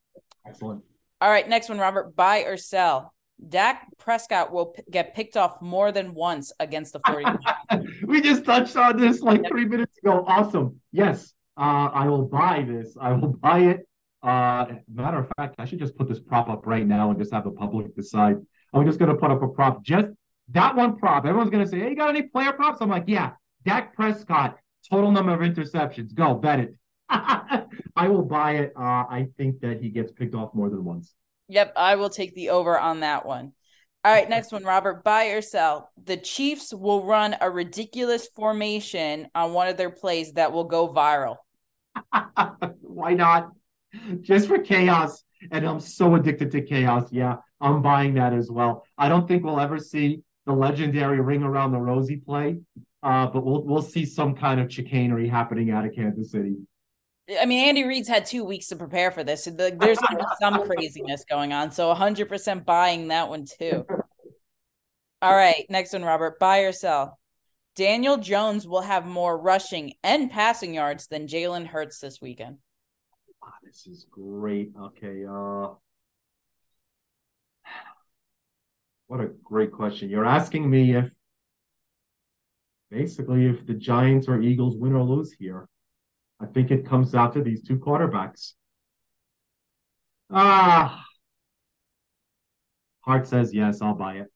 Excellent. 0.50 0.84
All 1.22 1.30
right, 1.30 1.48
next 1.48 1.70
one, 1.70 1.80
Robert. 1.80 2.16
Buy 2.16 2.40
or 2.40 2.58
sell? 2.58 3.14
Dak 3.48 3.88
Prescott 3.98 4.52
will 4.52 4.68
p- 4.68 4.84
get 4.92 5.16
picked 5.16 5.38
off 5.38 5.62
more 5.62 5.92
than 5.92 6.14
once 6.14 6.52
against 6.60 6.94
the 6.94 7.00
49ers. 7.00 7.88
we 8.04 8.22
just 8.22 8.44
touched 8.44 8.76
on 8.76 8.98
this 8.98 9.22
like 9.22 9.48
three 9.48 9.66
minutes 9.66 9.98
ago. 10.04 10.26
Awesome. 10.28 10.82
Yes, 10.92 11.34
uh, 11.58 11.90
I 11.94 12.08
will 12.10 12.26
buy 12.26 12.66
this. 12.68 12.98
I 13.00 13.14
will 13.14 13.30
buy 13.30 13.60
it. 13.60 13.88
Uh, 14.22 14.66
matter 14.94 15.20
of 15.20 15.28
fact, 15.38 15.56
I 15.58 15.66
should 15.66 15.80
just 15.80 15.96
put 15.98 16.10
this 16.10 16.20
prop 16.20 16.50
up 16.50 16.66
right 16.66 16.86
now 16.86 17.10
and 17.10 17.20
just 17.20 17.32
have 17.32 17.46
the 17.46 17.52
public 17.52 17.96
decide. 17.96 18.38
I'm 18.74 18.86
just 18.86 19.00
going 19.00 19.12
to 19.12 19.18
put 19.18 19.32
up 19.32 19.42
a 19.42 19.48
prop. 19.48 19.84
Just 19.84 20.12
that 20.50 20.76
one 20.76 20.98
prop. 20.98 21.26
Everyone's 21.26 21.50
going 21.50 21.64
to 21.64 21.70
say, 21.70 21.80
hey, 21.80 21.90
you 21.90 21.96
got 21.96 22.10
any 22.10 22.24
player 22.24 22.52
props? 22.52 22.82
I'm 22.82 22.90
like, 22.90 23.06
yeah, 23.08 23.32
Dak 23.66 23.96
Prescott, 23.96 24.58
total 24.90 25.12
number 25.12 25.34
of 25.34 25.40
interceptions. 25.40 26.14
Go, 26.14 26.34
bet 26.34 26.60
it. 26.60 26.76
I 27.10 28.08
will 28.08 28.24
buy 28.24 28.54
it. 28.54 28.74
Uh, 28.76 29.06
I 29.10 29.28
think 29.38 29.62
that 29.62 29.82
he 29.82 29.90
gets 29.90 30.12
picked 30.12 30.36
off 30.36 30.54
more 30.54 30.70
than 30.70 30.84
once. 30.84 31.14
Yep, 31.48 31.74
I 31.76 31.96
will 31.96 32.10
take 32.10 32.36
the 32.36 32.50
over 32.50 32.80
on 32.80 33.00
that 33.00 33.26
one. 33.26 33.54
All 34.06 34.14
right, 34.14 34.30
next 34.30 34.54
one, 34.54 34.64
Robert. 34.64 35.04
Buy 35.04 35.26
or 35.28 35.42
sell? 35.42 35.92
The 36.02 36.16
Chiefs 36.16 36.74
will 36.74 37.04
run 37.04 37.36
a 37.42 37.50
ridiculous 37.50 38.28
formation 38.28 39.28
on 39.36 39.52
one 39.52 39.68
of 39.68 39.76
their 39.76 39.90
plays 39.90 40.34
that 40.34 40.54
will 40.54 40.64
go 40.64 40.88
viral. 40.88 41.36
Why 42.82 43.14
not? 43.14 43.50
Just 44.22 44.48
for 44.48 44.60
chaos. 44.60 45.24
And 45.52 45.66
I'm 45.66 45.82
so 45.82 46.16
addicted 46.16 46.52
to 46.52 46.62
chaos. 46.62 47.12
Yeah, 47.12 47.38
I'm 47.60 47.82
buying 47.82 48.14
that 48.14 48.34
as 48.34 48.50
well. 48.50 48.86
I 48.98 49.10
don't 49.10 49.28
think 49.28 49.44
we'll 49.44 49.60
ever 49.60 49.80
see 49.80 50.22
the 50.46 50.54
legendary 50.54 51.20
ring 51.20 51.44
around 51.44 51.72
the 51.72 51.80
rosy 51.80 52.18
play, 52.18 52.60
uh, 53.04 53.28
but 53.28 53.46
we'll 53.46 53.64
we'll 53.64 53.82
see 53.82 54.06
some 54.06 54.36
kind 54.36 54.60
of 54.60 54.72
chicanery 54.72 55.28
happening 55.28 55.72
out 55.72 55.86
of 55.86 55.94
Kansas 55.94 56.32
City. 56.32 56.56
I 57.40 57.46
mean, 57.46 57.68
Andy 57.68 57.84
Reid's 57.84 58.08
had 58.08 58.26
two 58.26 58.44
weeks 58.44 58.68
to 58.68 58.76
prepare 58.76 59.12
for 59.12 59.24
this. 59.24 59.46
There's 59.46 59.78
going 59.78 59.80
to 59.80 60.18
be 60.18 60.26
some 60.40 60.64
craziness 60.68 61.26
going 61.30 61.54
on. 61.54 61.72
So 61.72 61.94
100% 61.94 62.66
buying 62.66 63.10
that 63.10 63.30
one 63.30 63.46
too. 63.46 63.86
All 65.22 65.36
right. 65.36 65.66
Next 65.70 65.94
one, 65.94 66.04
Robert. 66.04 66.40
Buy 66.40 66.60
or 66.60 66.72
sell? 66.72 67.20
Daniel 67.76 68.18
Jones 68.18 68.68
will 68.68 68.82
have 68.82 69.06
more 69.06 69.38
rushing 69.38 69.94
and 70.04 70.32
passing 70.32 70.74
yards 70.74 71.08
than 71.08 71.28
Jalen 71.28 71.68
Hurts 71.68 72.00
this 72.00 72.20
weekend. 72.22 72.58
Wow, 73.42 73.50
this 73.64 73.86
is 73.86 74.06
great. 74.10 74.72
Okay. 74.80 75.26
Uh, 75.26 75.76
what 79.08 79.22
a 79.22 79.28
great 79.44 79.72
question. 79.72 80.10
You're 80.10 80.26
asking 80.26 80.70
me 80.70 80.96
if 80.96 81.14
basically 82.90 83.46
if 83.46 83.66
the 83.66 83.74
Giants 83.74 84.28
or 84.28 84.42
Eagles 84.42 84.76
win 84.76 84.94
or 84.94 85.04
lose 85.04 85.32
here. 85.32 85.68
I 86.40 86.46
think 86.46 86.72
it 86.72 86.86
comes 86.86 87.12
down 87.12 87.34
to 87.34 87.44
these 87.44 87.64
two 87.64 87.78
quarterbacks. 87.78 88.54
Ah, 90.32 91.06
Heart 93.02 93.28
says 93.28 93.54
yes, 93.54 93.82
I'll 93.82 93.96
buy 93.96 94.18
it. 94.18 94.28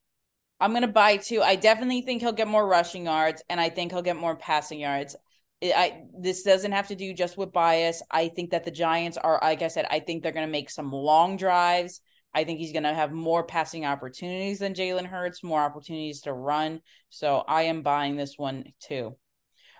I'm 0.59 0.71
going 0.71 0.81
to 0.81 0.87
buy 0.87 1.17
too. 1.17 1.41
I 1.41 1.55
definitely 1.55 2.01
think 2.01 2.21
he'll 2.21 2.31
get 2.31 2.47
more 2.47 2.67
rushing 2.67 3.05
yards 3.05 3.43
and 3.49 3.59
I 3.59 3.69
think 3.69 3.91
he'll 3.91 4.01
get 4.01 4.15
more 4.15 4.35
passing 4.35 4.79
yards. 4.79 5.15
I 5.63 6.03
this 6.19 6.43
doesn't 6.43 6.71
have 6.71 6.87
to 6.87 6.95
do 6.95 7.13
just 7.13 7.37
with 7.37 7.53
bias. 7.53 8.01
I 8.11 8.29
think 8.29 8.51
that 8.51 8.63
the 8.63 8.71
Giants 8.71 9.17
are 9.17 9.39
like 9.41 9.61
I 9.61 9.67
said, 9.67 9.85
I 9.89 9.99
think 9.99 10.23
they're 10.23 10.31
going 10.31 10.47
to 10.47 10.51
make 10.51 10.69
some 10.69 10.91
long 10.91 11.37
drives. 11.37 12.01
I 12.33 12.43
think 12.43 12.59
he's 12.59 12.71
going 12.71 12.83
to 12.83 12.93
have 12.93 13.11
more 13.11 13.43
passing 13.43 13.85
opportunities 13.85 14.59
than 14.59 14.73
Jalen 14.73 15.05
Hurts, 15.05 15.43
more 15.43 15.61
opportunities 15.61 16.21
to 16.21 16.33
run. 16.33 16.81
So 17.09 17.43
I 17.47 17.63
am 17.63 17.83
buying 17.83 18.15
this 18.15 18.37
one 18.37 18.65
too. 18.79 19.15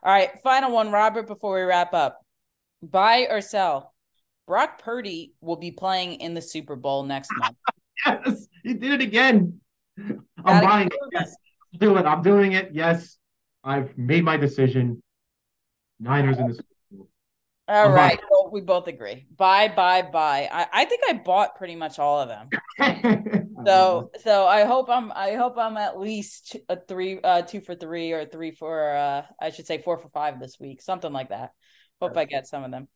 All 0.06 0.12
right, 0.12 0.32
final 0.42 0.72
one, 0.72 0.92
Robert, 0.92 1.28
before 1.28 1.56
we 1.56 1.62
wrap 1.62 1.94
up. 1.94 2.20
Buy 2.82 3.28
or 3.30 3.40
sell? 3.40 3.94
Brock 4.46 4.82
Purdy 4.82 5.34
will 5.40 5.56
be 5.56 5.72
playing 5.72 6.16
in 6.16 6.34
the 6.34 6.42
Super 6.42 6.76
Bowl 6.76 7.04
next 7.04 7.32
month. 7.38 7.56
yes, 8.06 8.48
he 8.64 8.74
did 8.74 8.94
it 8.94 9.02
again. 9.02 9.62
I'm 9.98 10.64
buying 10.66 10.88
it. 10.88 10.94
Yes, 11.14 11.34
do 11.80 11.96
it. 11.96 12.06
I'm 12.06 12.22
doing 12.22 12.52
it. 12.52 12.72
Yes, 12.74 13.18
I've 13.64 13.98
made 13.98 14.26
my 14.26 14.36
decision. 14.36 15.02
Niners 16.02 16.38
in 16.38 16.48
the 16.50 16.56
Super. 16.56 16.68
All 17.74 17.88
I'm 17.88 17.94
right, 17.94 18.20
well, 18.30 18.52
we 18.52 18.62
both 18.62 18.88
agree. 18.88 19.26
Buy, 19.36 19.68
buy, 19.68 20.04
buy. 20.04 20.48
I, 20.52 20.68
I 20.72 20.86
think 20.86 21.02
I 21.10 21.14
bought 21.14 21.56
pretty 21.56 21.76
much 21.76 21.98
all 21.98 22.20
of 22.20 22.28
them. 22.28 22.50
so 23.66 24.12
so 24.24 24.46
I 24.46 24.64
hope 24.66 24.92
I'm 24.92 25.12
I 25.12 25.34
hope 25.34 25.58
I'm 25.58 25.76
at 25.78 26.00
least 26.00 26.56
a 26.70 26.78
three 26.80 27.20
uh 27.24 27.42
two 27.42 27.62
for 27.62 27.74
three 27.74 28.12
or 28.12 28.26
three 28.26 28.52
for 28.52 28.96
uh 28.96 29.24
I 29.42 29.50
should 29.50 29.66
say 29.66 29.82
four 29.82 29.98
for 29.98 30.10
five 30.10 30.40
this 30.40 30.60
week, 30.60 30.84
something 30.84 31.12
like 31.12 31.30
that. 31.30 31.52
Hope 32.00 32.16
I 32.16 32.26
get 32.26 32.46
some 32.48 32.64
of 32.64 32.70
them. 32.70 32.88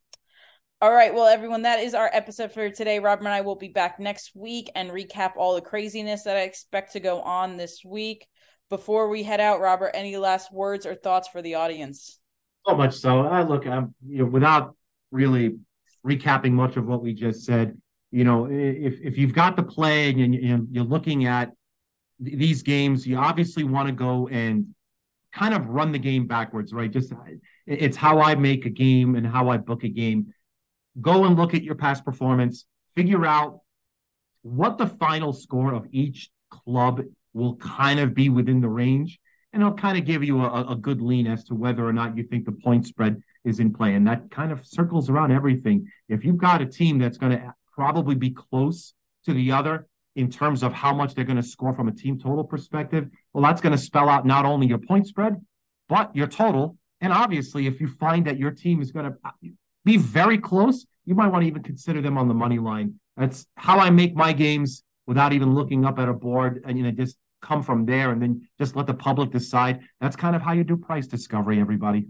All 0.80 0.94
right, 0.94 1.12
well, 1.12 1.26
everyone, 1.26 1.64
that 1.64 1.80
is 1.80 1.96
our 1.96 2.10
episode 2.14 2.52
for 2.52 2.70
today. 2.70 3.00
Robert 3.00 3.26
and 3.26 3.34
I 3.34 3.42
will 3.42 3.56
be 3.56 3.70
back 3.70 4.00
next 4.00 4.36
week 4.36 4.70
and 4.76 4.92
recap 4.92 5.32
all 5.36 5.56
the 5.56 5.62
craziness 5.62 6.24
that 6.24 6.38
I 6.38 6.42
expect 6.42 6.94
to 6.94 7.00
go 7.00 7.22
on 7.22 7.58
this 7.58 7.84
week. 7.84 8.28
Before 8.70 9.10
we 9.10 9.24
head 9.24 9.40
out, 9.40 9.60
Robert, 9.60 9.92
any 9.96 10.18
last 10.18 10.54
words 10.54 10.86
or 10.86 10.94
thoughts 10.94 11.30
for 11.30 11.42
the 11.42 11.56
audience? 11.56 12.20
So 12.68 12.76
much 12.76 12.96
so. 12.96 13.22
I 13.22 13.44
look, 13.44 13.66
I'm 13.66 13.96
you 14.06 14.20
know, 14.20 14.26
without 14.26 14.76
really 15.12 15.58
recapping 16.06 16.52
much 16.52 16.76
of 16.76 16.86
what 16.86 17.02
we 17.02 17.14
just 17.14 17.46
said. 17.46 17.78
You 18.12 18.24
know, 18.24 18.46
if 18.46 19.00
if 19.02 19.18
you've 19.18 19.34
got 19.34 19.56
the 19.56 19.64
play 19.64 20.10
and 20.10 20.36
you're 20.74 20.86
looking 20.86 21.26
at 21.26 21.52
these 22.20 22.64
games, 22.64 23.06
you 23.06 23.18
obviously 23.18 23.64
want 23.64 23.88
to 23.88 23.94
go 23.94 24.28
and 24.28 24.74
kind 25.34 25.54
of 25.54 25.68
run 25.68 25.92
the 25.92 26.00
game 26.00 26.28
backwards, 26.28 26.74
right? 26.74 26.92
Just 26.92 27.14
it's 27.66 27.98
how 27.98 28.20
I 28.20 28.36
make 28.36 28.66
a 28.66 28.70
game 28.70 29.16
and 29.16 29.26
how 29.26 29.50
I 29.50 29.58
book 29.58 29.84
a 29.84 29.90
game. 29.90 30.34
Go 31.00 31.26
and 31.26 31.38
look 31.38 31.54
at 31.54 31.64
your 31.64 31.76
past 31.76 32.04
performance, 32.04 32.66
figure 32.96 33.26
out 33.26 33.60
what 34.42 34.78
the 34.78 34.88
final 34.88 35.32
score 35.32 35.74
of 35.74 35.86
each 35.92 36.30
club 36.50 37.04
will 37.34 37.56
kind 37.58 38.00
of 38.00 38.14
be 38.14 38.30
within 38.30 38.62
the 38.62 38.70
range, 38.70 39.20
and 39.54 39.62
it'll 39.62 39.74
kind 39.74 39.98
of 39.98 40.06
give 40.06 40.24
you 40.24 40.42
a, 40.42 40.72
a 40.72 40.76
good 40.76 41.02
lean 41.02 41.28
as 41.28 41.44
to 41.46 41.56
whether 41.56 41.86
or 41.86 41.94
not 41.94 42.18
you 42.18 42.24
think 42.24 42.46
the 42.46 42.52
point 42.52 42.86
spread 42.86 43.22
is 43.46 43.60
in 43.60 43.74
play. 43.74 43.96
And 43.96 44.06
that 44.08 44.30
kind 44.30 44.52
of 44.52 44.66
circles 44.66 45.10
around 45.10 45.32
everything. 45.32 45.88
If 46.10 46.26
you've 46.26 46.38
got 46.38 46.62
a 46.62 46.66
team 46.66 47.00
that's 47.00 47.18
going 47.18 47.32
to 47.32 47.54
probably 47.74 48.16
be 48.16 48.32
close 48.32 48.94
to 49.26 49.34
the 49.34 49.52
other 49.52 49.88
in 50.16 50.30
terms 50.30 50.64
of 50.64 50.74
how 50.74 50.94
much 50.94 51.14
they're 51.14 51.24
going 51.24 51.38
to 51.38 51.44
score 51.44 51.74
from 51.74 51.88
a 51.88 51.92
team 51.92 52.20
total 52.20 52.44
perspective, 52.44 53.08
well, 53.34 53.44
that's 53.44 53.62
going 53.62 53.72
to 53.72 53.78
spell 53.78 54.10
out 54.10 54.26
not 54.26 54.46
only 54.46 54.68
your 54.68 54.80
point 54.80 55.08
spread, 55.08 55.36
but 55.88 56.14
your 56.16 56.28
total. 56.28 56.78
And 57.02 57.14
obviously, 57.14 57.68
if 57.68 57.80
you 57.80 57.88
find 57.88 58.26
that 58.28 58.38
your 58.38 58.52
team 58.52 58.82
is 58.82 58.92
going 58.92 59.06
to 59.06 59.18
uh, 59.24 59.32
be 59.86 59.98
very 59.98 60.38
close, 60.38 60.86
you 61.06 61.16
might 61.16 61.28
want 61.28 61.44
to 61.44 61.48
even 61.48 61.64
consider 61.64 62.02
them 62.02 62.18
on 62.18 62.28
the 62.28 62.34
money 62.34 62.60
line. 62.60 62.96
That's 63.16 63.46
how 63.56 63.80
I 63.80 63.90
make 63.92 64.16
my 64.16 64.34
games 64.34 64.84
without 65.06 65.34
even 65.34 65.56
looking 65.56 65.86
up 65.86 65.98
at 66.00 66.10
a 66.10 66.14
board 66.14 66.64
and 66.66 66.78
you 66.78 66.84
know 66.84 66.92
just 66.92 67.18
come 67.42 67.64
from 67.64 67.86
there 67.86 68.12
and 68.12 68.22
then 68.22 68.48
just 68.60 68.76
let 68.76 68.88
the 68.88 68.94
public 68.94 69.32
decide. 69.32 69.82
That's 70.02 70.16
kind 70.16 70.36
of 70.36 70.42
how 70.42 70.54
you 70.54 70.64
do 70.64 70.78
price 70.78 71.08
discovery, 71.08 71.60
everybody. 71.60 72.08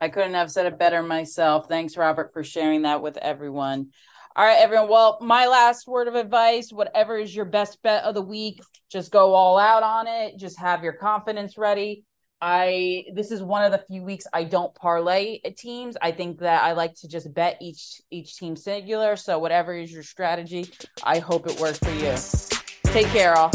I 0.00 0.08
couldn't 0.08 0.34
have 0.34 0.50
said 0.50 0.66
it 0.66 0.78
better 0.78 1.02
myself. 1.02 1.68
Thanks, 1.68 1.96
Robert, 1.96 2.32
for 2.32 2.44
sharing 2.44 2.82
that 2.82 3.02
with 3.02 3.16
everyone. 3.16 3.90
All 4.34 4.44
right, 4.44 4.58
everyone. 4.60 4.90
Well, 4.90 5.18
my 5.22 5.46
last 5.46 5.88
word 5.88 6.08
of 6.08 6.14
advice 6.14 6.70
whatever 6.70 7.16
is 7.16 7.34
your 7.34 7.46
best 7.46 7.82
bet 7.82 8.04
of 8.04 8.14
the 8.14 8.22
week, 8.22 8.60
just 8.90 9.10
go 9.10 9.34
all 9.34 9.58
out 9.58 9.82
on 9.82 10.06
it. 10.06 10.36
Just 10.38 10.58
have 10.58 10.84
your 10.84 10.92
confidence 10.92 11.56
ready. 11.56 12.04
I 12.38 13.04
this 13.14 13.30
is 13.30 13.42
one 13.42 13.64
of 13.64 13.72
the 13.72 13.82
few 13.88 14.02
weeks 14.02 14.26
I 14.30 14.44
don't 14.44 14.74
parlay 14.74 15.40
teams. 15.56 15.96
I 16.02 16.12
think 16.12 16.40
that 16.40 16.62
I 16.62 16.72
like 16.72 16.94
to 16.96 17.08
just 17.08 17.32
bet 17.32 17.56
each 17.62 18.02
each 18.10 18.36
team 18.36 18.56
singular. 18.56 19.16
So 19.16 19.38
whatever 19.38 19.74
is 19.74 19.90
your 19.90 20.02
strategy, 20.02 20.70
I 21.02 21.18
hope 21.20 21.46
it 21.46 21.58
works 21.58 21.78
for 21.78 21.90
you. 21.92 22.55
Take 22.96 23.08
care, 23.08 23.36
all. 23.36 23.50